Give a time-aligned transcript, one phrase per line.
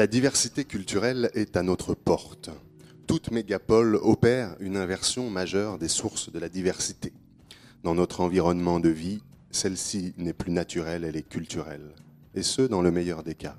[0.00, 2.48] La diversité culturelle est à notre porte.
[3.06, 7.12] Toute mégapole opère une inversion majeure des sources de la diversité.
[7.84, 9.20] Dans notre environnement de vie,
[9.50, 11.94] celle-ci n'est plus naturelle, elle est culturelle.
[12.34, 13.58] Et ce, dans le meilleur des cas.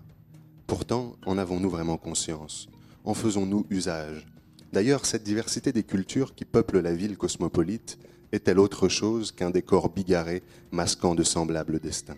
[0.65, 2.69] Pourtant, en avons-nous vraiment conscience?
[3.03, 4.25] En faisons-nous usage?
[4.73, 7.99] D'ailleurs, cette diversité des cultures qui peuplent la ville cosmopolite
[8.31, 12.17] est-elle autre chose qu'un décor bigarré masquant de semblables destins?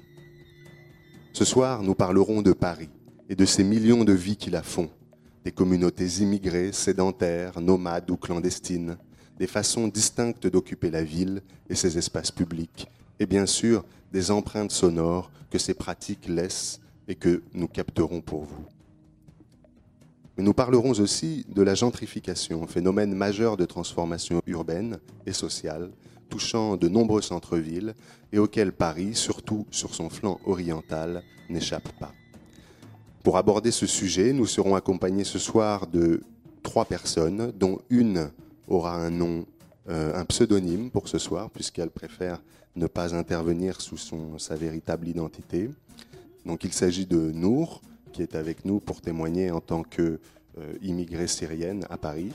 [1.33, 2.89] Ce soir, nous parlerons de Paris
[3.29, 4.89] et de ces millions de vies qui la font,
[5.43, 8.97] des communautés immigrées, sédentaires, nomades ou clandestines,
[9.37, 12.87] des façons distinctes d'occuper la ville et ses espaces publics,
[13.19, 18.43] et bien sûr des empreintes sonores que ces pratiques laissent et que nous capterons pour
[18.43, 18.65] vous.
[20.37, 25.91] Mais nous parlerons aussi de la gentrification, phénomène majeur de transformation urbaine et sociale,
[26.30, 27.93] touchant de nombreux centres-villes
[28.31, 32.13] et auquel Paris, surtout sur son flanc oriental, n'échappe pas.
[33.23, 36.21] Pour aborder ce sujet, nous serons accompagnés ce soir de
[36.61, 38.30] trois personnes, dont une
[38.67, 39.45] aura un nom,
[39.88, 42.41] euh, un pseudonyme pour ce soir, puisqu'elle préfère
[42.75, 45.69] ne pas intervenir sous son, sa véritable identité.
[46.45, 51.27] Donc il s'agit de Nour, qui est avec nous pour témoigner en tant qu'immigrée euh,
[51.27, 52.31] syrienne à Paris.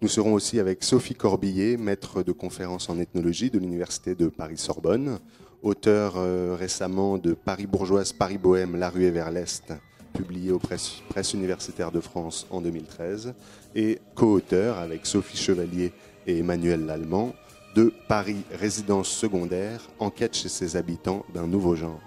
[0.00, 5.18] Nous serons aussi avec Sophie Corbillet, maître de conférences en ethnologie de l'Université de Paris-Sorbonne,
[5.62, 9.72] auteur euh, récemment de Paris bourgeoise, Paris bohème, La ruée vers l'Est,
[10.12, 13.34] publié aux presses, Presse universitaires de France en 2013,
[13.74, 15.92] et co-auteur avec Sophie Chevalier
[16.26, 17.34] et Emmanuel Lallemand
[17.74, 22.00] de Paris résidence secondaire, enquête chez ses habitants d'un nouveau genre.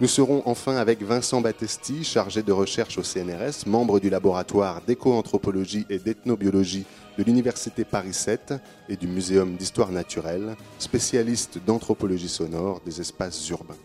[0.00, 5.84] Nous serons enfin avec Vincent Battesti, chargé de recherche au CNRS, membre du laboratoire d'éco-anthropologie
[5.90, 6.86] et d'ethnobiologie
[7.18, 8.54] de l'Université Paris 7
[8.88, 13.76] et du Muséum d'histoire naturelle, spécialiste d'anthropologie sonore des espaces urbains.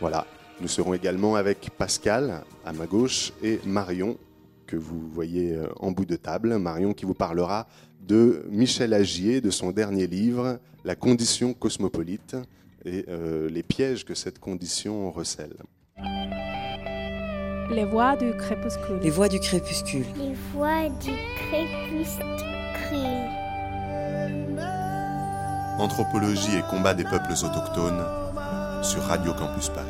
[0.00, 0.26] Voilà,
[0.60, 4.18] nous serons également avec Pascal à ma gauche et Marion
[4.66, 6.58] que vous voyez euh, en bout de table.
[6.58, 7.68] Marion qui vous parlera
[8.00, 12.34] de Michel Agier, de son dernier livre, La condition cosmopolite,
[12.84, 15.56] et euh, les pièges que cette condition recèle.
[17.70, 18.98] Les voix du crépuscule.
[19.02, 20.04] Les voix du crépuscule.
[20.18, 22.24] Les voix du crépuscule.
[25.78, 28.04] Anthropologie et combat des peuples autochtones
[28.82, 29.88] sur Radio Campus Paris.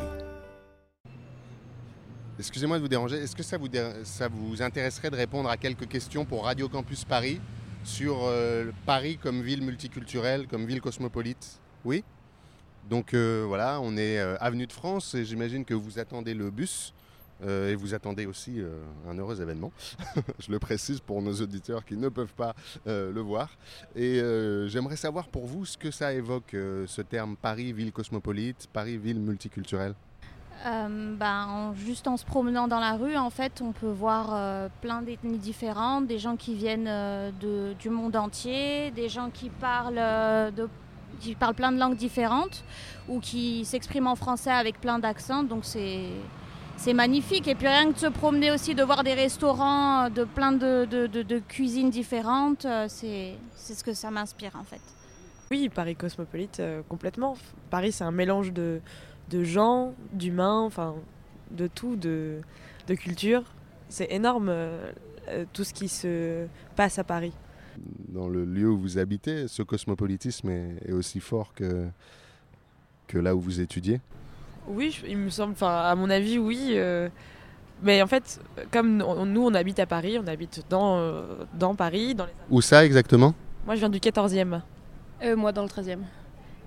[2.39, 3.67] Excusez-moi de vous déranger, est-ce que ça vous,
[4.03, 7.39] ça vous intéresserait de répondre à quelques questions pour Radio Campus Paris
[7.83, 11.59] sur euh, Paris comme ville multiculturelle, comme ville cosmopolite?
[11.85, 12.03] Oui?
[12.89, 16.51] Donc euh, voilà, on est euh, avenue de France et j'imagine que vous attendez le
[16.51, 16.93] bus.
[17.43, 18.61] Euh, et vous attendez aussi
[19.09, 19.73] un heureux événement.
[20.39, 23.49] Je le précise pour nos auditeurs qui ne peuvent pas le voir.
[23.93, 24.21] Et
[24.67, 29.19] j'aimerais savoir pour vous ce que ça évoque, ce terme Paris, ville cosmopolite, Paris, ville
[29.19, 29.95] multiculturelle.
[30.63, 35.37] ben, juste en se promenant dans la rue, en fait, on peut voir plein d'ethnies
[35.37, 40.69] différentes, des gens qui viennent du monde entier, des gens qui parlent de
[41.19, 42.63] qui parlent plein de langues différentes
[43.07, 45.43] ou qui s'expriment en français avec plein d'accents.
[45.43, 47.47] Donc c'est magnifique.
[47.47, 50.85] Et puis rien que de se promener aussi, de voir des restaurants de plein de,
[50.85, 54.81] de, de, cuisines différentes, euh, c'est ce que ça m'inspire en fait.
[55.51, 57.37] Oui, Paris cosmopolite, euh, complètement.
[57.69, 58.81] Paris, c'est un mélange de,
[59.29, 60.95] de gens, d'humains, enfin,
[61.51, 62.41] de tout, de,
[62.87, 63.43] de culture.
[63.89, 64.91] C'est énorme euh,
[65.53, 67.33] tout ce qui se passe à Paris
[68.09, 71.87] dans le lieu où vous habitez, ce cosmopolitisme est, aussi fort que,
[73.07, 74.01] que là où vous étudiez?
[74.67, 76.71] Oui, il me semble, enfin, à mon avis, oui.
[76.71, 77.09] Euh,
[77.83, 78.39] mais en fait,
[78.71, 82.15] comme nous, on habite à Paris, on habite dans, euh, dans Paris.
[82.15, 82.31] Dans les...
[82.49, 83.33] Où ça exactement?
[83.65, 84.61] Moi, je viens du 14e.
[85.23, 85.99] Euh, moi, dans le 13e.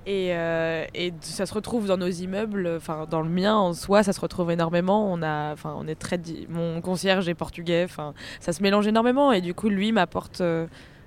[0.06, 4.14] Et, et, ça se retrouve dans nos immeubles, enfin dans le mien en soi, ça
[4.14, 5.12] se retrouve énormément.
[5.12, 9.32] On a, enfin on est très, mon concierge est portugais, enfin ça se mélange énormément
[9.32, 10.40] et du coup lui m'apporte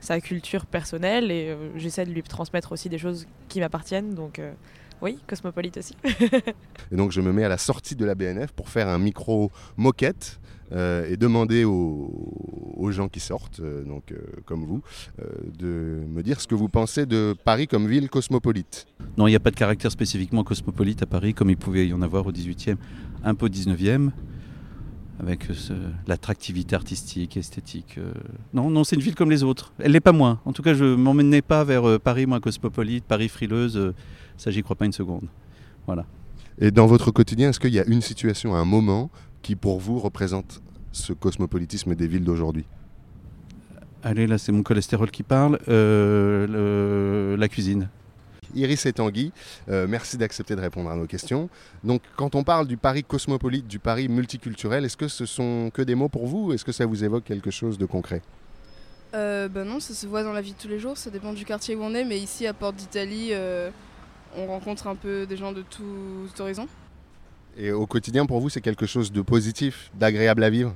[0.01, 4.13] sa culture personnelle et euh, j'essaie de lui transmettre aussi des choses qui m'appartiennent.
[4.13, 4.51] Donc euh,
[5.01, 5.95] oui, cosmopolite aussi.
[6.91, 9.51] et donc je me mets à la sortie de la BNF pour faire un micro
[9.77, 10.39] moquette.
[10.73, 14.13] Euh, et demander aux, gens qui sortent, donc
[14.45, 14.81] comme vous,
[15.59, 18.85] de me dire ce que vous pensez de Paris comme ville cosmopolite.
[19.17, 21.93] Non, il n'y a pas de caractère spécifiquement cosmopolite à Paris, comme il pouvait y
[21.93, 22.77] en avoir au 18e,
[23.23, 24.11] un peu au 19e
[25.19, 25.47] avec
[26.07, 27.95] l'attractivité artistique, esthétique.
[27.97, 28.11] Euh.
[28.53, 29.71] Non, non, c'est une ville comme les autres.
[29.79, 30.39] Elle l'est pas moins.
[30.45, 33.77] En tout cas, je m'emmenais pas vers euh, Paris moins cosmopolite, Paris frileuse.
[33.77, 33.93] Euh,
[34.37, 35.27] ça, j'y crois pas une seconde.
[35.85, 36.05] Voilà.
[36.59, 39.09] Et dans votre quotidien, est-ce qu'il y a une situation, un moment
[39.41, 40.61] qui pour vous représente
[40.91, 42.65] ce cosmopolitisme des villes d'aujourd'hui?
[44.03, 45.59] Allez, là, c'est mon cholestérol qui parle.
[45.67, 47.89] la cuisine.
[48.55, 49.31] Iris et Tanguy,
[49.69, 51.49] euh, merci d'accepter de répondre à nos questions.
[51.83, 55.81] Donc, quand on parle du Paris cosmopolite, du Paris multiculturel, est-ce que ce sont que
[55.81, 58.21] des mots pour vous ou Est-ce que ça vous évoque quelque chose de concret?
[59.13, 61.33] Euh, bah non, ça se voit dans la vie de tous les jours, ça dépend
[61.33, 63.69] du quartier où on est, mais ici à Porte d'Italie, euh,
[64.37, 66.67] on rencontre un peu des gens de tous horizons.
[67.57, 70.73] Et au quotidien, pour vous, c'est quelque chose de positif, d'agréable à vivre?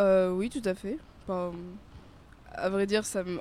[0.00, 0.98] Euh, oui, tout à fait.
[1.22, 1.52] Enfin,
[2.60, 3.38] à vrai dire, ça me-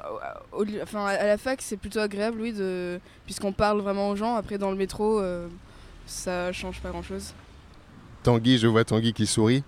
[0.54, 3.00] au- au- enfin, à la fac, c'est plutôt agréable, oui, de...
[3.25, 4.36] puisqu'on parle vraiment aux gens.
[4.36, 5.48] Après, dans le métro, euh,
[6.06, 7.34] ça change pas grand-chose.
[8.24, 9.64] Tanguy, je vois Tanguy qui sourit.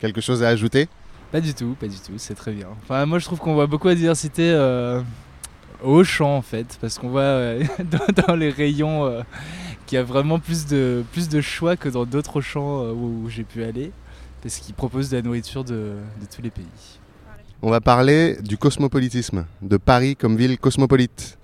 [0.00, 0.88] Quelque chose à ajouter?
[1.32, 2.68] Pas du tout, pas du tout, c'est très bien.
[2.82, 5.00] Enfin, moi je trouve qu'on voit beaucoup de diversité euh,
[5.82, 9.22] au champ en fait, parce qu'on voit euh, dans, dans les rayons euh,
[9.86, 13.24] qu'il y a vraiment plus de, plus de choix que dans d'autres champs euh, où,
[13.24, 13.90] où j'ai pu aller,
[14.42, 16.64] parce qu'ils proposent de la nourriture de, de tous les pays.
[17.66, 21.38] On va parler du cosmopolitisme, de Paris comme ville cosmopolite.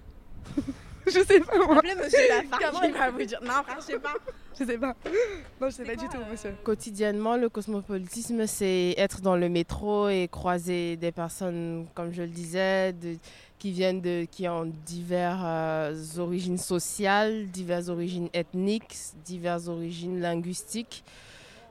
[1.06, 1.78] Je sais pas, moi.
[1.78, 2.62] Appelez monsieur Lafarge.
[2.72, 4.12] Comment il va vous dire Non, frère, je sais pas.
[4.58, 4.94] Je sais pas.
[5.58, 6.54] Non, je sais pas du tout, monsieur.
[6.62, 12.28] Quotidiennement, le cosmopolitisme, c'est être dans le métro et croiser des personnes, comme je le
[12.28, 13.16] disais, de-
[13.58, 18.94] qui viennent de, qui ont diverses euh, origines sociales, diverses origines ethniques,
[19.24, 21.02] diverses origines linguistiques.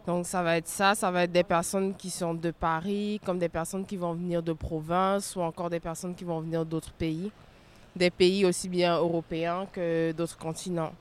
[0.08, 3.38] Donc ça va être ça, ça va être des personnes qui sont de Paris, comme
[3.38, 6.94] des personnes qui vont venir de province, ou encore des personnes qui vont venir d'autres
[6.94, 7.32] pays,
[7.96, 10.94] des pays aussi bien européens que d'autres continents.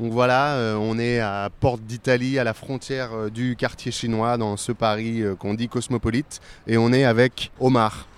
[0.00, 4.36] Donc voilà, euh, on est à Porte d'Italie, à la frontière euh, du quartier chinois,
[4.36, 8.08] dans ce Paris euh, qu'on dit cosmopolite, et on est avec Omar.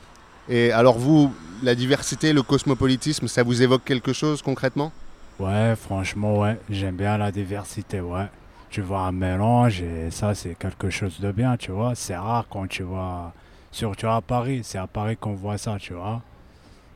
[0.48, 1.32] Et alors vous,
[1.62, 4.92] la diversité, le cosmopolitisme, ça vous évoque quelque chose concrètement?
[5.38, 8.26] Ouais, franchement, ouais, j'aime bien la diversité, ouais.
[8.70, 11.94] Tu vois un mélange et ça, c'est quelque chose de bien, tu vois.
[11.94, 13.32] C'est rare quand tu vois,
[13.70, 16.22] surtout à Paris, c'est à Paris qu'on voit ça, tu vois.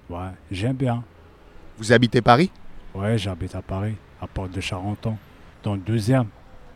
[0.08, 1.02] Ouais, j'aime bien.
[1.79, 2.50] Vous habitez Paris?
[2.94, 5.17] Ouais, j'habite à Paris, à Porte de Charenton,
[5.62, 6.26] dans le deuxième.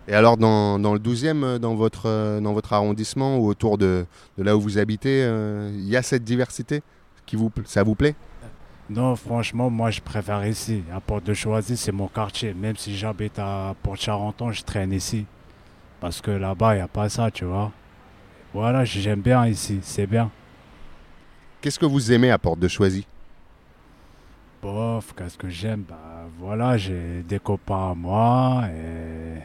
[0.07, 3.79] Et alors dans, dans le 12e, euh, dans votre, euh, dans votre arrondissement ou autour
[3.79, 4.05] de,
[4.37, 6.83] de là où vous habitez, euh, il y a cette diversité
[7.25, 8.15] qui vous, Ça vous plaît?
[8.91, 10.83] Non, franchement, moi, je préfère ici.
[10.95, 12.53] À Porte de Choisy, c'est mon quartier.
[12.53, 15.25] Même si j'habite à Porte Charenton, je traîne ici.
[16.01, 17.73] Parce que là-bas, il n'y a pas ça, tu vois.
[18.53, 20.31] Voilà, j'aime bien ici, c'est bien.
[21.63, 23.07] Qu'est-ce que vous aimez à Porte de Choisy?
[24.63, 25.85] Bof, qu'est-ce que j'aime?
[25.89, 29.41] Bah voilà, j'ai des copains à moi et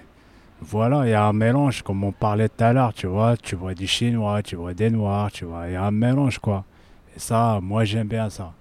[0.61, 3.37] voilà, il y a un mélange, comme on parlait tout à l'heure, tu vois.
[3.37, 6.39] Tu vois des Chinois, tu vois des Noirs, tu vois, il y a un mélange,
[6.39, 6.65] quoi.
[7.15, 8.53] Et ça, moi, j'aime bien ça.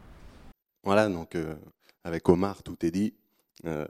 [0.85, 1.55] Voilà, donc euh,
[2.05, 3.15] avec Omar, tout est dit.
[3.67, 3.87] Euh,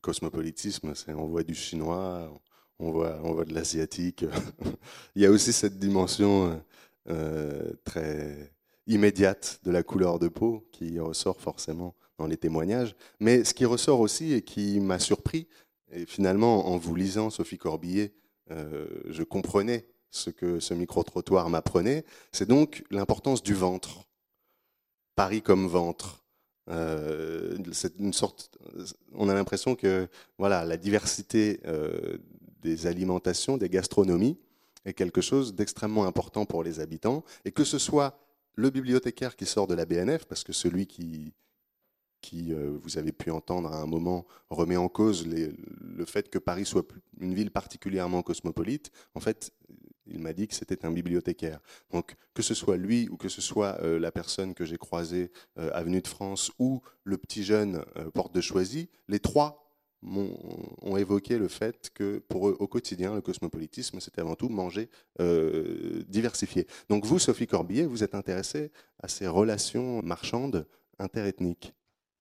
[0.00, 2.30] cosmopolitisme, c'est on voit du chinois,
[2.78, 4.24] on voit, on voit de l'asiatique.
[5.14, 6.60] Il y a aussi cette dimension
[7.10, 8.52] euh, très
[8.86, 12.94] immédiate de la couleur de peau qui ressort forcément dans les témoignages.
[13.20, 15.48] Mais ce qui ressort aussi et qui m'a surpris,
[15.94, 18.12] et finalement en vous lisant Sophie Corbillet,
[18.50, 24.04] euh, je comprenais ce que ce micro-trottoir m'apprenait, c'est donc l'importance du ventre.
[25.16, 26.24] Paris comme ventre.
[26.70, 28.56] Euh, c'est une sorte.
[29.12, 30.08] On a l'impression que
[30.38, 32.18] voilà, la diversité euh,
[32.62, 34.38] des alimentations, des gastronomies,
[34.84, 38.18] est quelque chose d'extrêmement important pour les habitants, et que ce soit
[38.54, 41.32] le bibliothécaire qui sort de la BNF, parce que celui qui
[42.24, 46.38] qui, euh, vous avez pu entendre à un moment, remet en cause le fait que
[46.40, 46.86] Paris soit
[47.20, 48.90] une ville particulièrement cosmopolite.
[49.14, 49.52] En fait,
[50.06, 51.60] il m'a dit que c'était un bibliothécaire.
[51.90, 55.30] Donc, que ce soit lui ou que ce soit euh, la personne que j'ai croisée
[55.58, 59.50] euh, avenue de France ou le petit jeune euh, porte de Choisy, les trois
[60.00, 60.38] m'ont-
[60.82, 64.88] ont évoqué le fait que pour eux, au quotidien, le cosmopolitisme, c'était avant tout manger
[66.08, 66.66] diversifié.
[66.88, 70.66] Donc vous, Sophie Corbillet, vous êtes intéressée à ces relations marchandes
[70.98, 71.72] interethniques.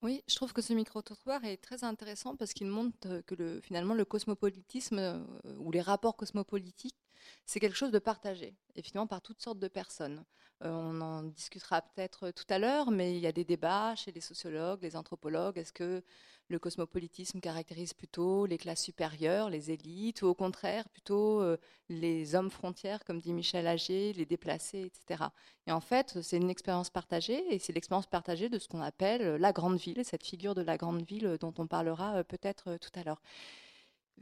[0.04, 3.62] Oui, je trouve que ce micro-trottoir est très intéressant parce qu'il montre euh, que le,
[3.62, 5.24] finalement le cosmopolitisme euh,
[5.60, 6.98] ou les rapports cosmopolitiques,
[7.46, 10.24] c'est quelque chose de partagé, et finalement par toutes sortes de personnes.
[10.64, 14.12] Euh, on en discutera peut-être tout à l'heure, mais il y a des débats chez
[14.12, 15.58] les sociologues, les anthropologues.
[15.58, 16.04] Est-ce que
[16.48, 21.58] le cosmopolitisme caractérise plutôt les classes supérieures, les élites, ou au contraire plutôt euh,
[21.90, 25.26] les hommes frontières, comme dit Michel Agier, les déplacés, etc.
[25.68, 29.36] Et en fait, c'est une expérience partagée, et c'est l'expérience partagée de ce qu'on appelle
[29.36, 32.92] la grande ville, cette figure de la grande ville dont on parlera euh, peut-être tout
[32.96, 33.22] à l'heure.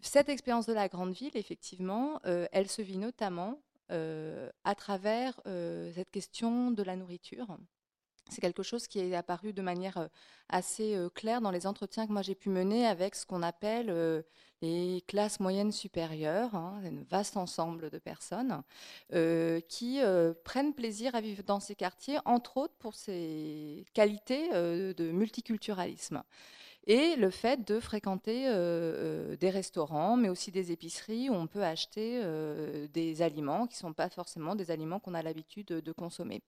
[0.01, 5.39] Cette expérience de la grande ville, effectivement, euh, elle se vit notamment euh, à travers
[5.45, 7.57] euh, cette question de la nourriture.
[8.29, 10.10] c'est quelque chose qui est apparu de manière
[10.48, 14.24] assez claire dans les entretiens que moi j'ai pu mener avec ce qu'on appelle
[14.62, 18.63] les classes moyennes supérieures, hein, un vaste ensemble de personnes
[19.67, 20.00] qui
[20.45, 26.24] prennent plaisir à vivre dans ces quartiers, entre autres pour ces qualités de multiculturalisme
[26.88, 28.45] et le fait de fréquenter
[29.39, 32.21] des restaurants, mais aussi des épiceries où on peut acheter
[32.93, 36.41] des aliments qui ne sont pas forcément des aliments qu'on a l'habitude de consommer.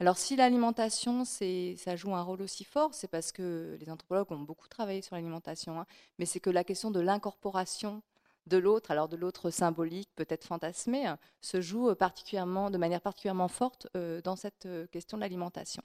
[0.00, 4.38] Alors si l'alimentation, ça joue un rôle aussi fort, c'est parce que les anthropologues ont
[4.38, 5.86] beaucoup travaillé sur l'alimentation, hein,
[6.18, 8.02] mais c'est que la question de l'incorporation
[8.46, 13.48] de l'autre, alors de l'autre symbolique, peut-être fantasmé, hein, se joue particulièrement, de manière particulièrement
[13.48, 15.82] forte euh, dans cette euh, question de l'alimentation.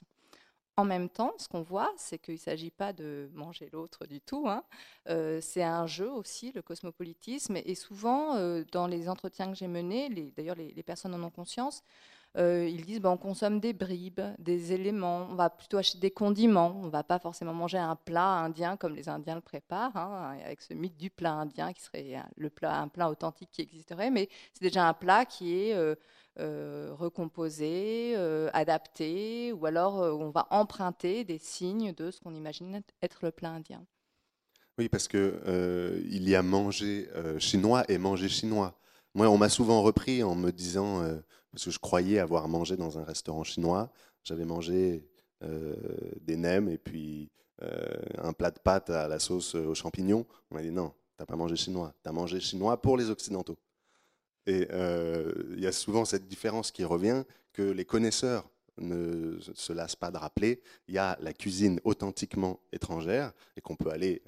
[0.76, 4.20] En même temps, ce qu'on voit, c'est qu'il ne s'agit pas de manger l'autre du
[4.20, 4.46] tout.
[4.46, 4.62] Hein.
[5.08, 7.56] Euh, c'est un jeu aussi, le cosmopolitisme.
[7.56, 8.34] Et souvent,
[8.72, 11.82] dans les entretiens que j'ai menés, d'ailleurs les, personnes en ont conscience,
[12.38, 16.10] euh, ils disent ben, on consomme des bribes, des éléments, on va plutôt acheter des
[16.10, 19.96] condiments, on ne va pas forcément manger un plat indien comme les Indiens le préparent,
[19.96, 23.62] hein, avec ce mythe du plat indien qui serait le plat, un plat authentique qui
[23.62, 25.96] existerait, mais c'est déjà un plat qui est
[26.38, 28.16] euh, euh, recomposé,
[28.52, 33.50] adapté, ou alors on va emprunter des signes de ce qu'on imagine être le plat
[33.50, 33.84] indien.
[34.78, 38.78] Oui, parce que il y a manger chinois et manger chinois.
[39.16, 41.16] Moi, on m'a souvent repris en me disant, euh,
[41.50, 43.90] parce que je croyais avoir mangé dans un restaurant chinois,
[44.22, 45.08] j'avais mangé
[45.42, 45.74] euh,
[46.20, 47.30] des nems et puis
[47.62, 50.26] euh, un plat de pâtes à la sauce aux champignons.
[50.50, 53.56] On m'a dit non, t'as pas mangé chinois, tu as mangé chinois pour les occidentaux.
[54.46, 58.48] Et il y a souvent cette différence qui revient que les connaisseurs
[58.78, 63.74] ne se lassent pas de rappeler, il y a la cuisine authentiquement étrangère et qu'on
[63.74, 64.22] peut aller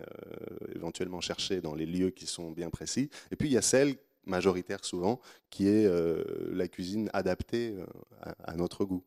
[0.75, 3.11] éventuellement chercher dans les lieux qui sont bien précis.
[3.31, 3.97] Et puis il y a celle
[4.29, 5.21] majoritaire souvent,
[5.51, 6.23] qui est euh,
[6.53, 7.87] la cuisine adaptée euh,
[8.45, 9.03] à, notre goût.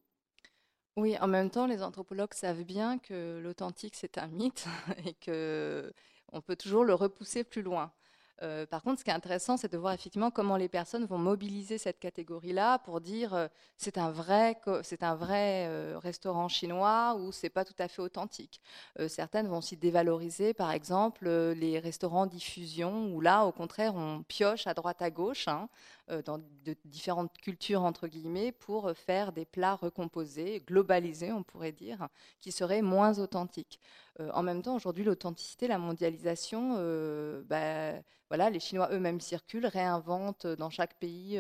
[0.98, 4.68] Oui, en même temps, les anthropologues savent bien que l'authentique, c'est un mythe
[5.06, 7.94] et qu'on peut toujours le repousser plus loin.
[8.42, 11.18] Euh, par contre, ce qui est intéressant, c'est de voir effectivement comment les personnes vont
[11.18, 17.50] mobiliser cette catégorie-là pour dire c'est un vrai, c'est un vrai restaurant chinois ou c'est
[17.50, 18.62] pas tout à fait authentique.
[19.08, 24.68] certaines vont aussi dévaloriser, par exemple, les restaurants diffusion où là, au contraire, on pioche
[24.68, 25.48] à droite à gauche.
[25.48, 25.70] Hein,
[26.26, 26.42] dans
[26.84, 32.10] différentes cultures, entre guillemets, pour faire des plats recomposés, globalisés, on pourrait dire,
[32.42, 33.80] qui seraient moins authentiques.
[34.20, 36.76] En même temps, aujourd'hui, l'authenticité, la mondialisation,
[37.50, 37.94] bah,
[38.30, 41.40] voilà, les Chinois eux-mêmes circulent, réinventent dans chaque pays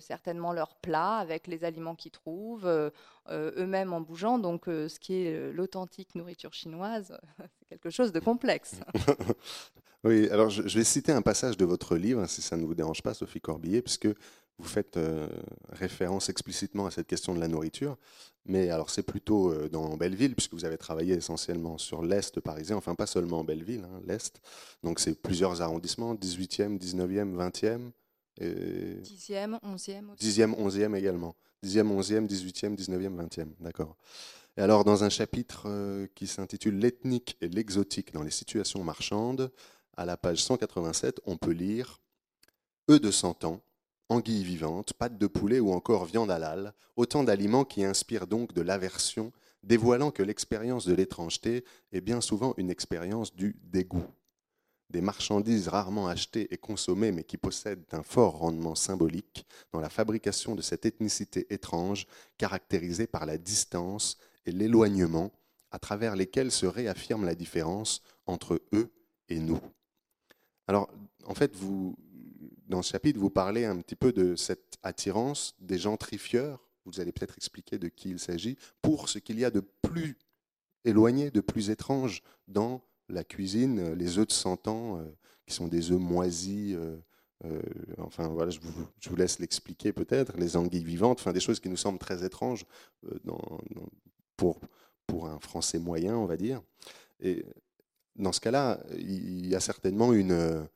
[0.00, 2.90] certainement leurs plats avec les aliments qu'ils trouvent,
[3.30, 4.38] eux-mêmes en bougeant.
[4.38, 7.18] Donc, ce qui est l'authentique nourriture chinoise,
[7.58, 8.76] c'est quelque chose de complexe.
[10.04, 13.02] Oui, alors je, vais citer un passage de votre livre, si ça ne vous dérange
[13.02, 14.08] pas, Sophie Corbillet, puisque
[14.58, 15.28] vous faites euh,
[15.70, 17.96] référence explicitement à cette question de la nourriture.
[18.44, 22.76] Mais alors c'est plutôt euh, dans Belleville, puisque vous avez travaillé essentiellement sur l'Est parisien,
[22.76, 24.40] enfin pas seulement Belleville, hein, l'Est.
[24.82, 27.90] Donc c'est plusieurs arrondissements, 18e, 19e, 20e.
[28.40, 29.00] Et...
[29.02, 30.40] 10e, 11e aussi.
[30.40, 31.36] 10e, 11e également.
[31.64, 33.96] 10e, 11e, 18e, 19e, 20e, d'accord.
[34.56, 39.50] Et alors dans un chapitre euh, qui s'intitule L'ethnique et l'exotique dans les situations marchandes,
[39.96, 42.00] à la page 187, on peut lire
[42.90, 43.62] œufs de cent ans,
[44.08, 48.60] anguilles vivantes, pâtes de poulet ou encore viande halal, autant d'aliments qui inspirent donc de
[48.60, 49.32] l'aversion,
[49.62, 54.06] dévoilant que l'expérience de l'étrangeté est bien souvent une expérience du dégoût.
[54.90, 59.88] Des marchandises rarement achetées et consommées mais qui possèdent un fort rendement symbolique dans la
[59.88, 62.06] fabrication de cette ethnicité étrange
[62.36, 65.32] caractérisée par la distance et l'éloignement
[65.70, 68.92] à travers lesquels se réaffirme la différence entre eux
[69.28, 69.60] et nous.
[70.68, 70.90] Alors,
[71.24, 71.96] en fait, vous,
[72.72, 76.58] dans ce chapitre, vous parlez un petit peu de cette attirance des gentrifieurs.
[76.86, 80.16] Vous allez peut-être expliquer de qui il s'agit, pour ce qu'il y a de plus
[80.86, 85.04] éloigné, de plus étrange dans la cuisine, les œufs de 100 ans, euh,
[85.46, 86.74] qui sont des œufs moisis.
[86.74, 86.96] Euh,
[87.44, 87.60] euh,
[87.98, 91.76] enfin voilà, je vous, laisse l'expliquer peut-être, les anguilles vivantes, enfin des choses qui nous
[91.76, 92.64] semblent très étranges
[94.38, 94.60] pour,
[95.06, 96.62] pour un Français moyen, on va dire.
[97.20, 97.44] Et
[98.16, 100.66] dans ce cas-là, il y a certainement une,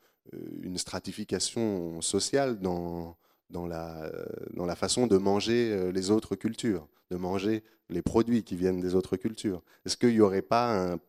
[0.63, 3.17] une stratification sociale dans,
[3.51, 4.11] dans, la,
[4.55, 8.81] dans la façon de manger euh, les autres cultures, de manger les produits qui viennent
[8.81, 9.63] des autres cultures.
[9.85, 11.01] Est-ce qu'il n'y aurait pas un,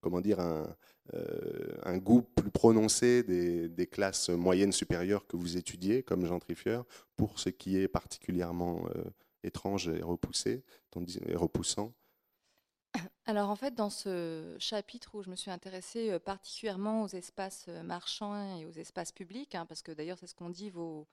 [0.00, 0.74] comment dire, un,
[1.14, 6.84] euh, un goût plus prononcé des, des, classes moyennes supérieures que vous étudiez comme gentrifieur
[7.16, 8.84] pour ce qui est particulièrement
[9.42, 10.62] étrange et repoussé,
[11.26, 11.92] et repoussant
[13.26, 17.66] alors en fait, dans ce chapitre où je me suis intéressée euh, particulièrement aux espaces
[17.68, 21.06] euh, marchands et aux espaces publics, hein, parce que d'ailleurs c'est ce qu'on dit, vos,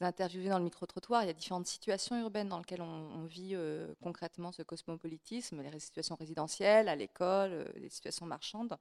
[0.00, 3.54] interviewé dans le micro-trottoir, il y a différentes situations urbaines dans lesquelles on, vit
[4.02, 8.76] concrètement ce cosmopolitisme, les situations résidentielles, à l'école, les situations marchandes.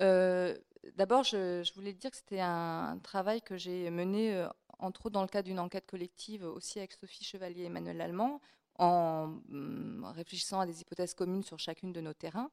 [0.00, 4.44] D'abord, je, je, voulais dire que c'était un, travail que j'ai mené,
[4.80, 8.40] entre autres dans le cadre d'une enquête collective aussi avec Sophie Chevalier et Emmanuel Lallemand,
[8.80, 12.50] en hum, réfléchissant à des hypothèses communes sur chacune de nos terrains,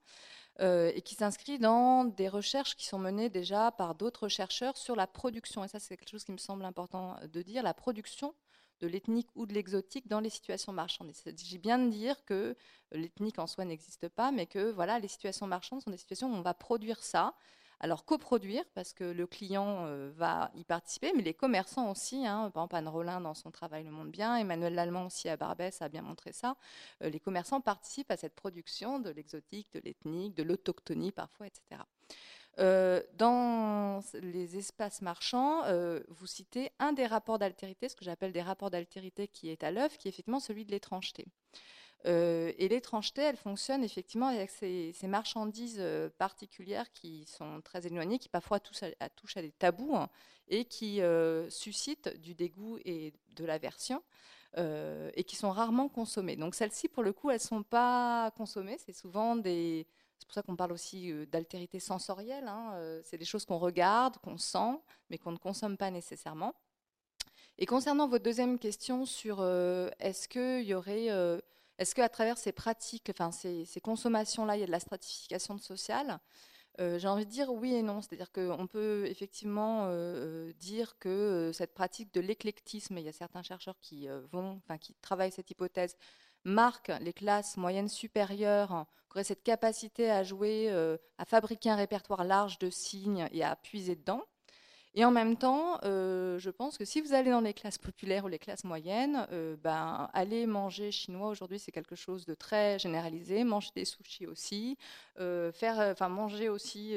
[0.60, 4.96] euh, et qui s'inscrit dans des recherches qui sont menées déjà par d'autres chercheurs sur
[4.96, 5.63] la production.
[5.63, 8.36] Et ça, c'est quelque chose qui me semble important de dire, la production
[8.81, 11.10] de l'ethnique ou de l'exotique dans les situations marchandes.
[11.10, 12.55] Il s'agit bien de dire que
[12.91, 16.36] l'ethnique en soi n'existe pas, mais que voilà, les situations marchandes sont des situations où
[16.36, 17.34] on va produire ça,
[17.79, 22.50] alors coproduire, parce que le client euh, va y participer, mais les commerçants aussi, hein,
[22.51, 25.81] par exemple Anne Rollin dans son travail le montre bien, Emmanuel Lallemand aussi à Barbès
[25.81, 26.55] a bien montré ça,
[27.03, 31.84] euh, les commerçants participent à cette production de l'exotique, de l'ethnique, de l'autochtonie parfois, etc.
[32.60, 35.62] Euh, dans les espaces marchands,
[36.07, 39.69] vous citez un des rapports d'altérité, ce que j'appelle des rapports d'altérité qui est à
[39.69, 41.27] l'œuvre, qui est effectivement celui de l'étrangeté.
[42.06, 48.20] Euh, et l'étrangeté, elle fonctionne effectivement avec ces, marchandises euh, particulières qui sont très éloignées,
[48.20, 48.84] qui parfois touchent
[49.38, 50.10] à, des tabous hein,
[50.48, 54.04] et qui euh, suscitent du dégoût et de l'aversion.
[55.16, 56.36] et qui sont rarement consommées.
[56.36, 58.77] Donc celles-ci, pour le coup, elles ne sont pas consommées.
[58.84, 59.86] C'est souvent des...
[60.18, 62.48] C'est pour ça qu'on parle aussi d'altérité sensorielle.
[62.48, 66.56] Hein, c'est des choses qu'on regarde, qu'on sent, mais qu'on ne consomme pas nécessairement.
[67.60, 69.44] Et concernant votre deuxième question sur
[70.00, 71.10] est-ce qu'il y aurait
[71.77, 76.19] est-ce qu'à travers ces pratiques, enfin ces, consommations-là, il y a de la stratification sociale
[76.79, 78.01] euh, J'ai envie de dire oui et non.
[78.01, 79.89] C'est-à-dire qu'on peut effectivement euh,
[80.50, 84.77] euh, dire que cette pratique de l'éclectisme, il y a certains chercheurs qui vont, enfin
[84.77, 85.96] qui travaillent cette hypothèse,
[86.43, 90.69] marque les classes moyennes supérieures qui auraient cette capacité à jouer,
[91.17, 94.24] à fabriquer un répertoire large de signes et à puiser dedans.
[94.98, 98.25] Et en même temps, euh, je pense que si vous allez dans les classes populaires
[98.25, 102.80] ou les classes moyennes, euh, ben, aller manger chinois aujourd'hui, c'est quelque chose de très
[102.80, 103.44] généralisé.
[103.44, 104.75] Manger des sushis aussi,
[105.20, 106.96] euh, faire, enfin manger aussi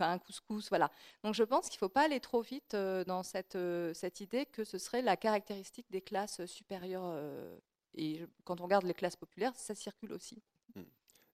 [0.00, 0.90] un couscous, voilà.
[1.24, 3.58] Donc je pense qu'il ne faut pas aller trop vite dans cette,
[3.92, 7.14] cette idée que ce serait la caractéristique des classes supérieures.
[7.94, 10.42] et quand on regarde les classes populaires, ça circule aussi.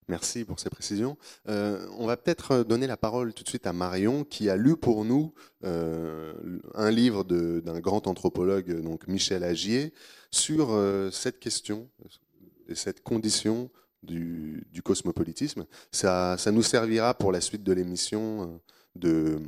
[0.09, 1.19] Merci pour ces précisions.
[1.49, 4.75] Euh, on va peut-être donner la parole tout de suite à Marion, qui a lu
[4.75, 6.33] pour nous euh,
[6.75, 9.93] un livre d'un grand anthropologue, donc Michel Agier,
[10.31, 11.91] sur euh, cette question
[12.69, 13.71] et cette condition
[14.03, 15.67] du, cosmopolitisme.
[15.93, 18.61] Ça, nous servira pour la suite de l'émission
[18.95, 19.39] de,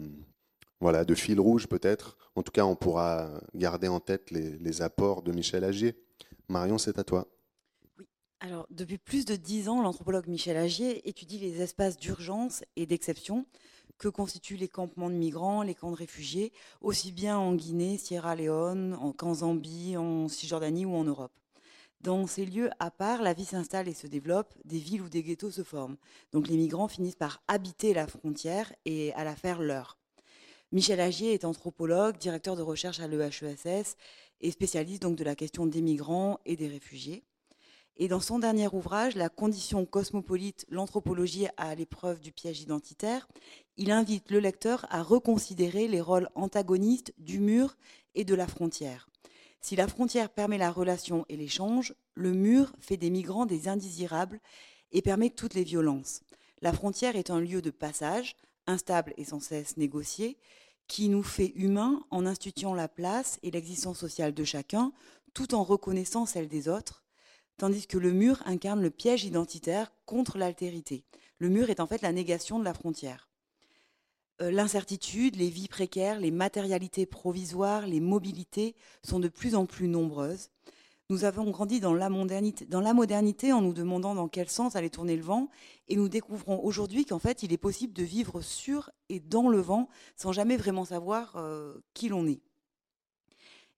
[0.80, 2.18] voilà, de fil rouge peut-être.
[2.34, 5.94] En tout cas, on pourra garder en tête les apports de Michel Agier.
[6.48, 7.26] Marion, c'est à toi.
[8.42, 13.44] Alors, depuis plus de dix ans, l'anthropologue Michel Agier étudie les espaces d'urgence et d'exception
[13.98, 16.50] que constituent les campements de migrants, les camps de réfugiés,
[16.80, 21.34] aussi bien en Guinée, Sierra Leone, qu'en Zambie, en Cisjordanie ou en Europe.
[22.00, 25.22] Dans ces lieux à part, la vie s'installe et se développe, des villes ou des
[25.22, 25.98] ghettos se forment.
[26.32, 29.98] Donc les migrants finissent par habiter la frontière et à la faire leur.
[30.72, 33.98] Michel Agier est anthropologue, directeur de recherche à l'EHESS
[34.40, 37.22] et spécialiste donc de la question des migrants et des réfugiés.
[37.96, 43.28] Et dans son dernier ouvrage, La condition cosmopolite, l'anthropologie à l'épreuve du piège identitaire,
[43.76, 47.76] il invite le lecteur à reconsidérer les rôles antagonistes du mur
[48.14, 49.08] et de la frontière.
[49.60, 54.40] Si la frontière permet la relation et l'échange, le mur fait des migrants des indésirables
[54.92, 56.22] et permet toutes les violences.
[56.62, 60.38] La frontière est un lieu de passage, instable et sans cesse négocié,
[60.88, 64.92] qui nous fait humains en instituant la place et l'existence sociale de chacun,
[65.34, 67.04] tout en reconnaissant celle des autres,
[67.60, 71.04] tandis que le mur incarne le piège identitaire contre l'altérité.
[71.38, 73.28] Le mur est en fait la négation de la frontière.
[74.40, 79.88] Euh, l'incertitude, les vies précaires, les matérialités provisoires, les mobilités sont de plus en plus
[79.88, 80.48] nombreuses.
[81.10, 85.22] Nous avons grandi dans la, modernité, en nous demandant dans quel sens allait tourner le
[85.22, 85.50] vent
[85.88, 89.58] et nous découvrons aujourd'hui qu'en fait il est possible de vivre sur et dans le
[89.58, 92.40] vent sans jamais vraiment savoir euh, qui l'on est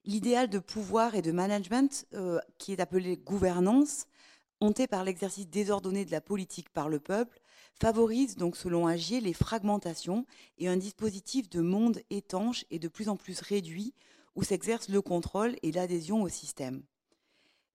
[0.05, 4.07] l'idéal de pouvoir et de management, euh, qui est appelé gouvernance,
[4.59, 7.41] hanté par l'exercice désordonné de la politique par le peuple,
[7.79, 10.25] favorise donc, selon Agier, les fragmentations
[10.57, 13.93] et un dispositif de monde étanche et de plus en plus réduit
[14.35, 16.83] où s'exerce le contrôle et l'adhésion au système.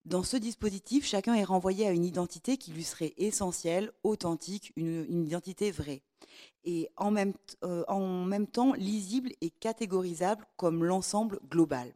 [0.04, 5.26] Dans ce dispositif, chacun est renvoyé à une identité qui lui serait essentielle, authentique, une,
[5.26, 6.02] identité vraie,
[6.64, 11.94] et euh, en même temps lisible et catégorisable comme l'ensemble global.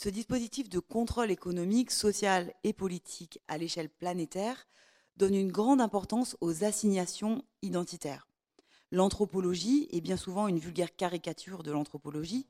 [0.00, 4.68] Ce dispositif de contrôle économique, social et politique à l'échelle planétaire
[5.16, 8.28] donne une grande importance aux assignations identitaires.
[8.92, 12.46] L'anthropologie est bien souvent une vulgaire caricature de l'anthropologie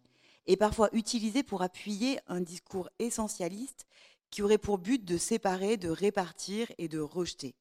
[0.46, 3.86] est parfois utilisé pour appuyer un discours essentialiste
[4.30, 7.54] qui aurait pour but de séparer, de répartir et de rejeter.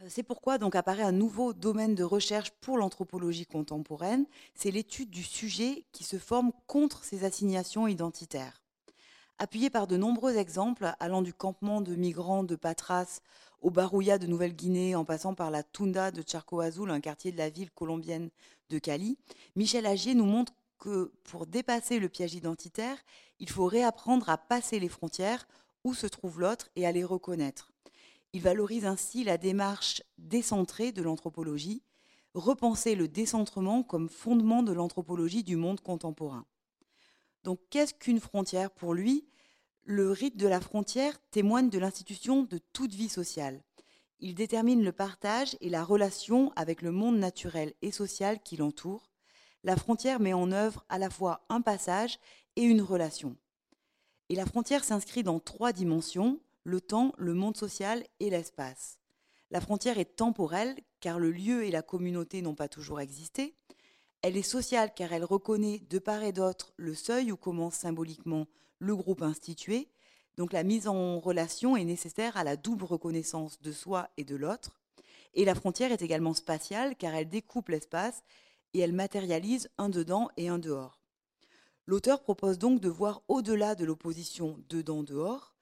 [0.00, 5.10] Euh, c'est pourquoi donc apparaît un nouveau domaine de recherche pour l'anthropologie contemporaine, c'est l'étude
[5.10, 8.62] du sujet qui se forme contre ces assignations identitaires.
[9.38, 13.20] Appuyé par de nombreux exemples allant du campement de migrants de Patras
[13.60, 17.38] au Barouya de Nouvelle-Guinée en passant par la Tunda de Charco Azul, un quartier de
[17.38, 18.30] la ville colombienne
[18.70, 19.16] de Cali,
[19.54, 22.96] Michel Agier nous montre que pour dépasser le piège identitaire,
[23.40, 25.46] il faut réapprendre à passer les frontières
[25.84, 27.72] où se trouve l'autre et à les reconnaître.
[28.32, 31.82] Il valorise ainsi la démarche décentrée de l'anthropologie,
[32.34, 36.46] repenser le décentrement comme fondement de l'anthropologie du monde contemporain.
[37.44, 39.26] Donc qu'est-ce qu'une frontière pour lui?
[39.82, 43.62] Le rite de la frontière témoigne de l'institution de toute vie sociale.
[44.20, 49.10] Il détermine le partage et la relation avec le monde naturel et social qui l'entoure.
[49.64, 52.18] La frontière met en œuvre à la fois un passage
[52.56, 53.36] et une relation.
[54.28, 58.98] Et la frontière s'inscrit dans trois dimensions, le temps, le monde social et l'espace.
[59.50, 63.56] La frontière est temporelle car le lieu et la communauté n'ont pas toujours existé.
[64.20, 68.46] Elle est sociale car elle reconnaît de part et d'autre le seuil où commence symboliquement
[68.80, 69.88] le groupe institué.
[70.36, 74.36] Donc la mise en relation est nécessaire à la double reconnaissance de soi et de
[74.36, 74.78] l'autre.
[75.32, 78.22] Et la frontière est également spatiale car elle découpe l'espace
[78.74, 81.00] et elle matérialise un dedans et un dehors.
[81.86, 85.54] L'auteur propose donc de voir au-delà de l'opposition dedans-dehors,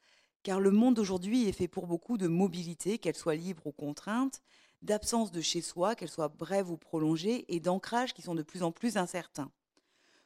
[0.46, 4.42] car le monde d'aujourd'hui est fait pour beaucoup de mobilité, qu'elle soit libre ou contrainte,
[4.80, 8.62] d'absence de chez soi, qu'elle soit brève ou prolongée, et d'ancrage qui sont de plus
[8.62, 9.50] en plus incertains.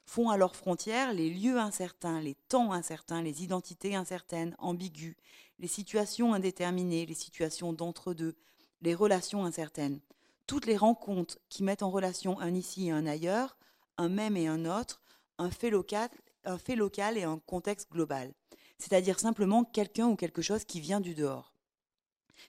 [0.05, 5.17] Font à leurs frontières les lieux incertains, les temps incertains, les identités incertaines, ambiguës,
[5.59, 8.37] les situations indéterminées, les situations d'entre-deux,
[8.83, 10.01] les relations incertaines
[10.47, 13.57] toutes les rencontres qui mettent en relation un ici et un ailleurs,
[13.99, 15.01] un même et un autre,
[15.39, 16.09] un fait local,
[16.45, 18.35] un fait local et un contexte global.
[18.81, 21.53] C'est-à-dire simplement quelqu'un ou quelque chose qui vient du dehors.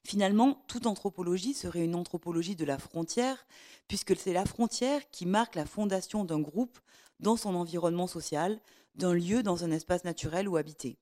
[0.06, 3.46] Finalement, toute anthropologie serait une anthropologie de la frontière,
[3.90, 6.80] puisque c'est la frontière qui marque la fondation d'un groupe
[7.20, 8.62] dans son environnement social,
[8.96, 10.98] d'un lieu dans un espace naturel ou habité.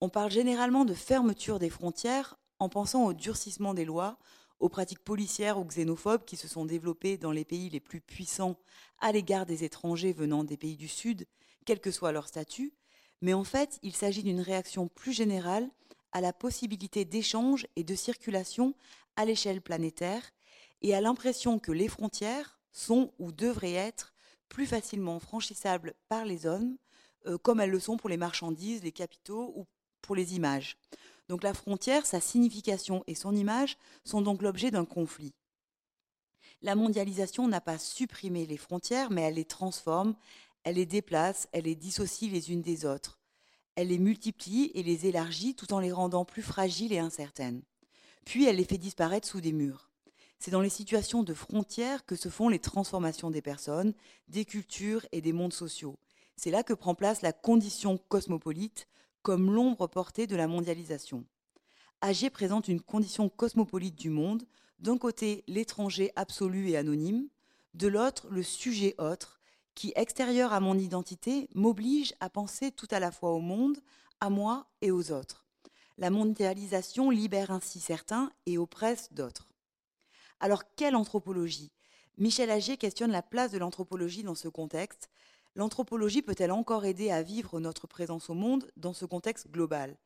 [0.00, 4.18] On parle généralement de fermeture des frontières en pensant au durcissement des lois,
[4.58, 8.56] aux pratiques policières ou xénophobes qui se sont développées dans les pays les plus puissants
[9.00, 11.26] à l'égard des étrangers venant des pays du Sud,
[11.66, 12.72] quel que soit leur statut,
[13.20, 15.68] mais en fait, il s'agit d'une réaction plus générale
[16.12, 18.74] à la possibilité d'échange et de circulation
[19.16, 20.22] à l'échelle planétaire
[20.82, 24.14] et à l'impression que les frontières sont ou devraient être
[24.48, 26.76] plus facilement franchissables par les hommes,
[27.26, 29.66] euh, comme elles le sont pour les marchandises, les capitaux ou
[30.02, 30.76] pour les images.
[31.28, 35.34] Donc la frontière, sa signification et son image sont donc l'objet d'un conflit.
[36.62, 40.14] La mondialisation n'a pas supprimé les frontières, mais elle les transforme,
[40.66, 43.20] elle les déplace, elle les dissocie les unes des autres.
[43.76, 47.62] Elle les multiplie et les élargit tout en les rendant plus fragiles et incertaines.
[48.24, 49.92] Puis elle les fait disparaître sous des murs.
[50.40, 53.94] C'est dans les situations de frontières que se font les transformations des personnes,
[54.26, 56.00] des cultures et des mondes sociaux.
[56.34, 58.88] C'est là que prend place la condition cosmopolite,
[59.22, 61.24] comme l'ombre portée de la mondialisation.
[62.00, 64.42] Agé présente une condition cosmopolite du monde,
[64.80, 67.28] d'un côté l'étranger absolu et anonyme,
[67.74, 69.35] de l'autre le sujet autre,
[69.76, 73.78] qui, extérieur à mon identité, m'oblige à penser tout à la fois au monde,
[74.18, 75.46] à moi et aux autres.
[75.96, 79.46] La mondialisation libère ainsi certains et oppresse d'autres.
[80.40, 81.70] Alors, quelle anthropologie?
[82.18, 85.08] Michel Agier questionne la place de l'anthropologie dans ce contexte,
[85.56, 89.96] L'anthropologie peut-elle encore aider à vivre notre présence au monde dans ce contexte global?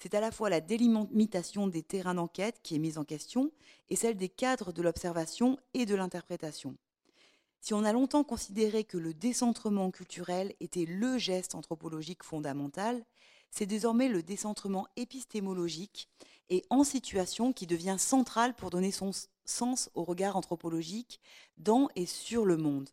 [0.00, 3.52] C'est à la fois la délimitation des terrains d'enquête qui est mise en question
[3.88, 6.76] et celle des cadres de l'observation et de l'interprétation.
[7.60, 13.04] Si on a longtemps considéré que le décentrement culturel était le geste anthropologique fondamental,
[13.50, 16.08] c'est désormais le décentrement épistémologique
[16.50, 19.10] et en situation qui devient central pour donner son
[19.44, 21.20] sens au regard anthropologique
[21.56, 22.90] dans et sur le monde.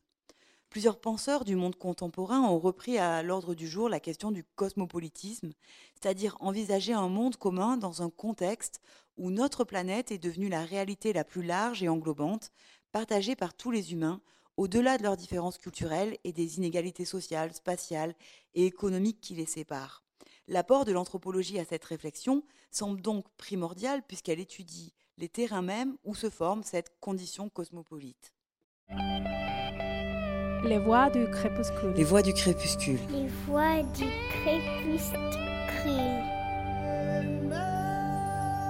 [0.69, 5.51] Plusieurs penseurs du monde contemporain ont repris à l'ordre du jour la question du cosmopolitisme,
[5.93, 8.81] c'est-à-dire envisager un monde commun dans un contexte
[9.15, 12.51] où notre planète est devenue la réalité la plus large et englobante,
[12.91, 14.19] partagée par tous les humains,
[14.57, 18.15] au-delà de leurs différences culturelles et des inégalités sociales, spatiales
[18.53, 20.03] et économiques qui les séparent.
[20.47, 26.15] L'apport de l'anthropologie à cette réflexion semble donc primordial puisqu'elle étudie les terrains mêmes où
[26.15, 28.33] se forme cette condition cosmopolite.
[30.65, 31.93] Les voix du crépuscule.
[31.95, 32.99] Les voix du crépuscule.
[33.11, 35.19] Les voix du crépuscule.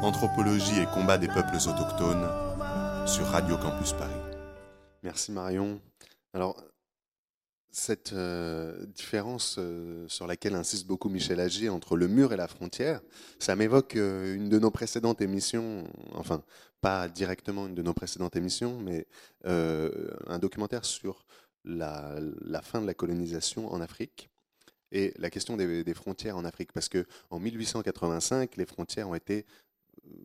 [0.01, 4.22] Anthropologie et combat des peuples autochtones sur Radio Campus Paris.
[5.03, 5.81] Merci Marion.
[6.33, 6.63] Alors,
[7.71, 12.47] cette euh, différence euh, sur laquelle insiste beaucoup Michel Agier entre le mur et la
[12.47, 13.01] frontière,
[13.37, 16.41] ça m'évoque euh, une de nos précédentes émissions, enfin
[16.79, 19.07] pas directement une de nos précédentes émissions, mais
[19.45, 21.25] un documentaire sur
[21.63, 22.19] la,
[22.61, 24.29] fin de la colonisation en Afrique
[24.91, 26.73] et la question des, des frontières en Afrique.
[26.73, 29.45] Parce que en 1885, les frontières ont été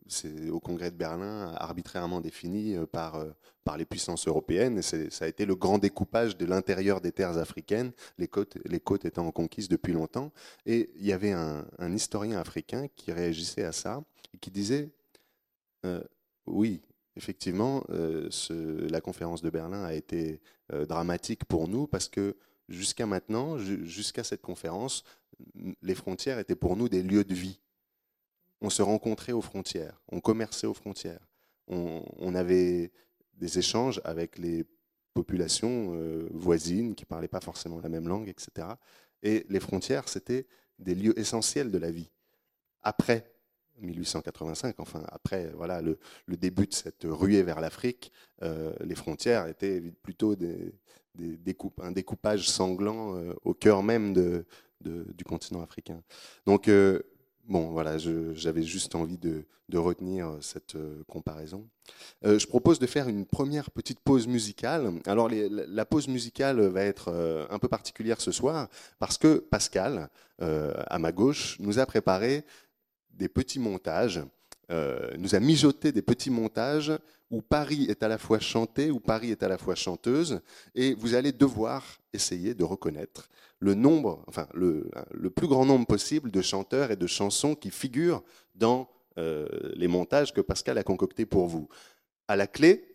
[0.07, 3.31] c'est au Congrès de Berlin arbitrairement défini euh, par, euh,
[3.63, 4.79] par les puissances européennes.
[4.79, 8.79] Et ça a été le grand découpage de l'intérieur des terres africaines, les côtes, les
[8.79, 10.31] côtes étant conquises depuis longtemps.
[10.65, 14.89] Et il y avait un, historien africain qui réagissait à ça et qui disait
[15.85, 16.03] euh,
[16.45, 16.81] oui,
[17.15, 20.39] effectivement, la conférence de Berlin a été
[20.87, 22.37] dramatique pour nous parce que
[22.69, 25.03] jusqu'à maintenant, jusqu'à cette conférence,
[25.81, 27.59] les frontières étaient pour nous des lieux de vie
[28.61, 31.25] on se rencontrait aux frontières, on commerçait aux frontières,
[31.67, 32.91] on, avait
[33.35, 34.65] des échanges avec les
[35.13, 38.67] populations euh, voisines qui ne parlaient pas forcément la même langue, etc.
[39.21, 40.47] Et les frontières, c'était
[40.79, 42.09] des lieux essentiels de la vie.
[42.81, 43.31] Après
[43.77, 49.81] 1885, enfin après voilà le, début de cette ruée vers l'Afrique, euh, les frontières étaient
[49.81, 50.35] plutôt
[51.81, 54.13] un découpage sanglant euh, au cœur même
[54.81, 56.01] du continent africain.
[56.45, 56.69] Donc
[57.47, 61.67] Bon, voilà, j'avais juste envie de, retenir euh, cette euh, comparaison.
[62.25, 64.91] Euh, je propose de faire une première petite pause musicale.
[65.05, 68.67] Alors, la pause musicale va être un peu particulière ce soir
[68.99, 72.45] parce que Pascal, à ma gauche, nous a préparé
[73.11, 74.21] des petits montages,
[74.69, 76.91] nous a mijoté des petits montages
[77.31, 80.41] où Paris est à la fois chanté, où Paris est à la fois chanteuse,
[80.75, 83.29] et vous allez devoir essayer de reconnaître
[83.59, 84.89] le nombre, enfin le,
[85.29, 88.23] plus grand nombre possible de chanteurs et de chansons qui figurent
[88.55, 91.67] dans euh, les montages que Pascal a concoctés pour vous.
[92.27, 92.85] À la clé,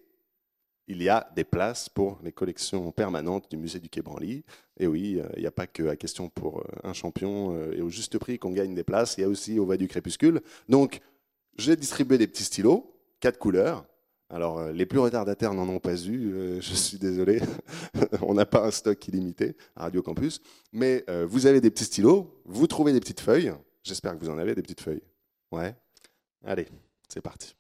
[0.87, 4.45] il y a des places pour les collections permanentes du musée du Quai Branly.
[4.79, 7.81] Et oui, euh, il n'y a pas que la question pour euh, un champion et
[7.81, 10.41] au juste prix qu'on gagne des places, il y a aussi au va du crépuscule.
[10.69, 11.01] Donc,
[11.57, 13.85] j'ai distribué des petits stylos, quatre couleurs,
[14.31, 17.41] alors, euh, les plus retardataires n'en ont pas eu, euh, je suis désolé,
[18.23, 20.41] on n'a pas un stock illimité à Radio Campus,
[20.73, 24.31] mais euh, vous avez des petits stylos, vous trouvez des petites feuilles, j'espère que vous
[24.31, 25.03] en avez des petites feuilles.
[25.53, 25.75] Ouais.
[26.45, 26.67] Allez,
[27.09, 27.55] c'est parti.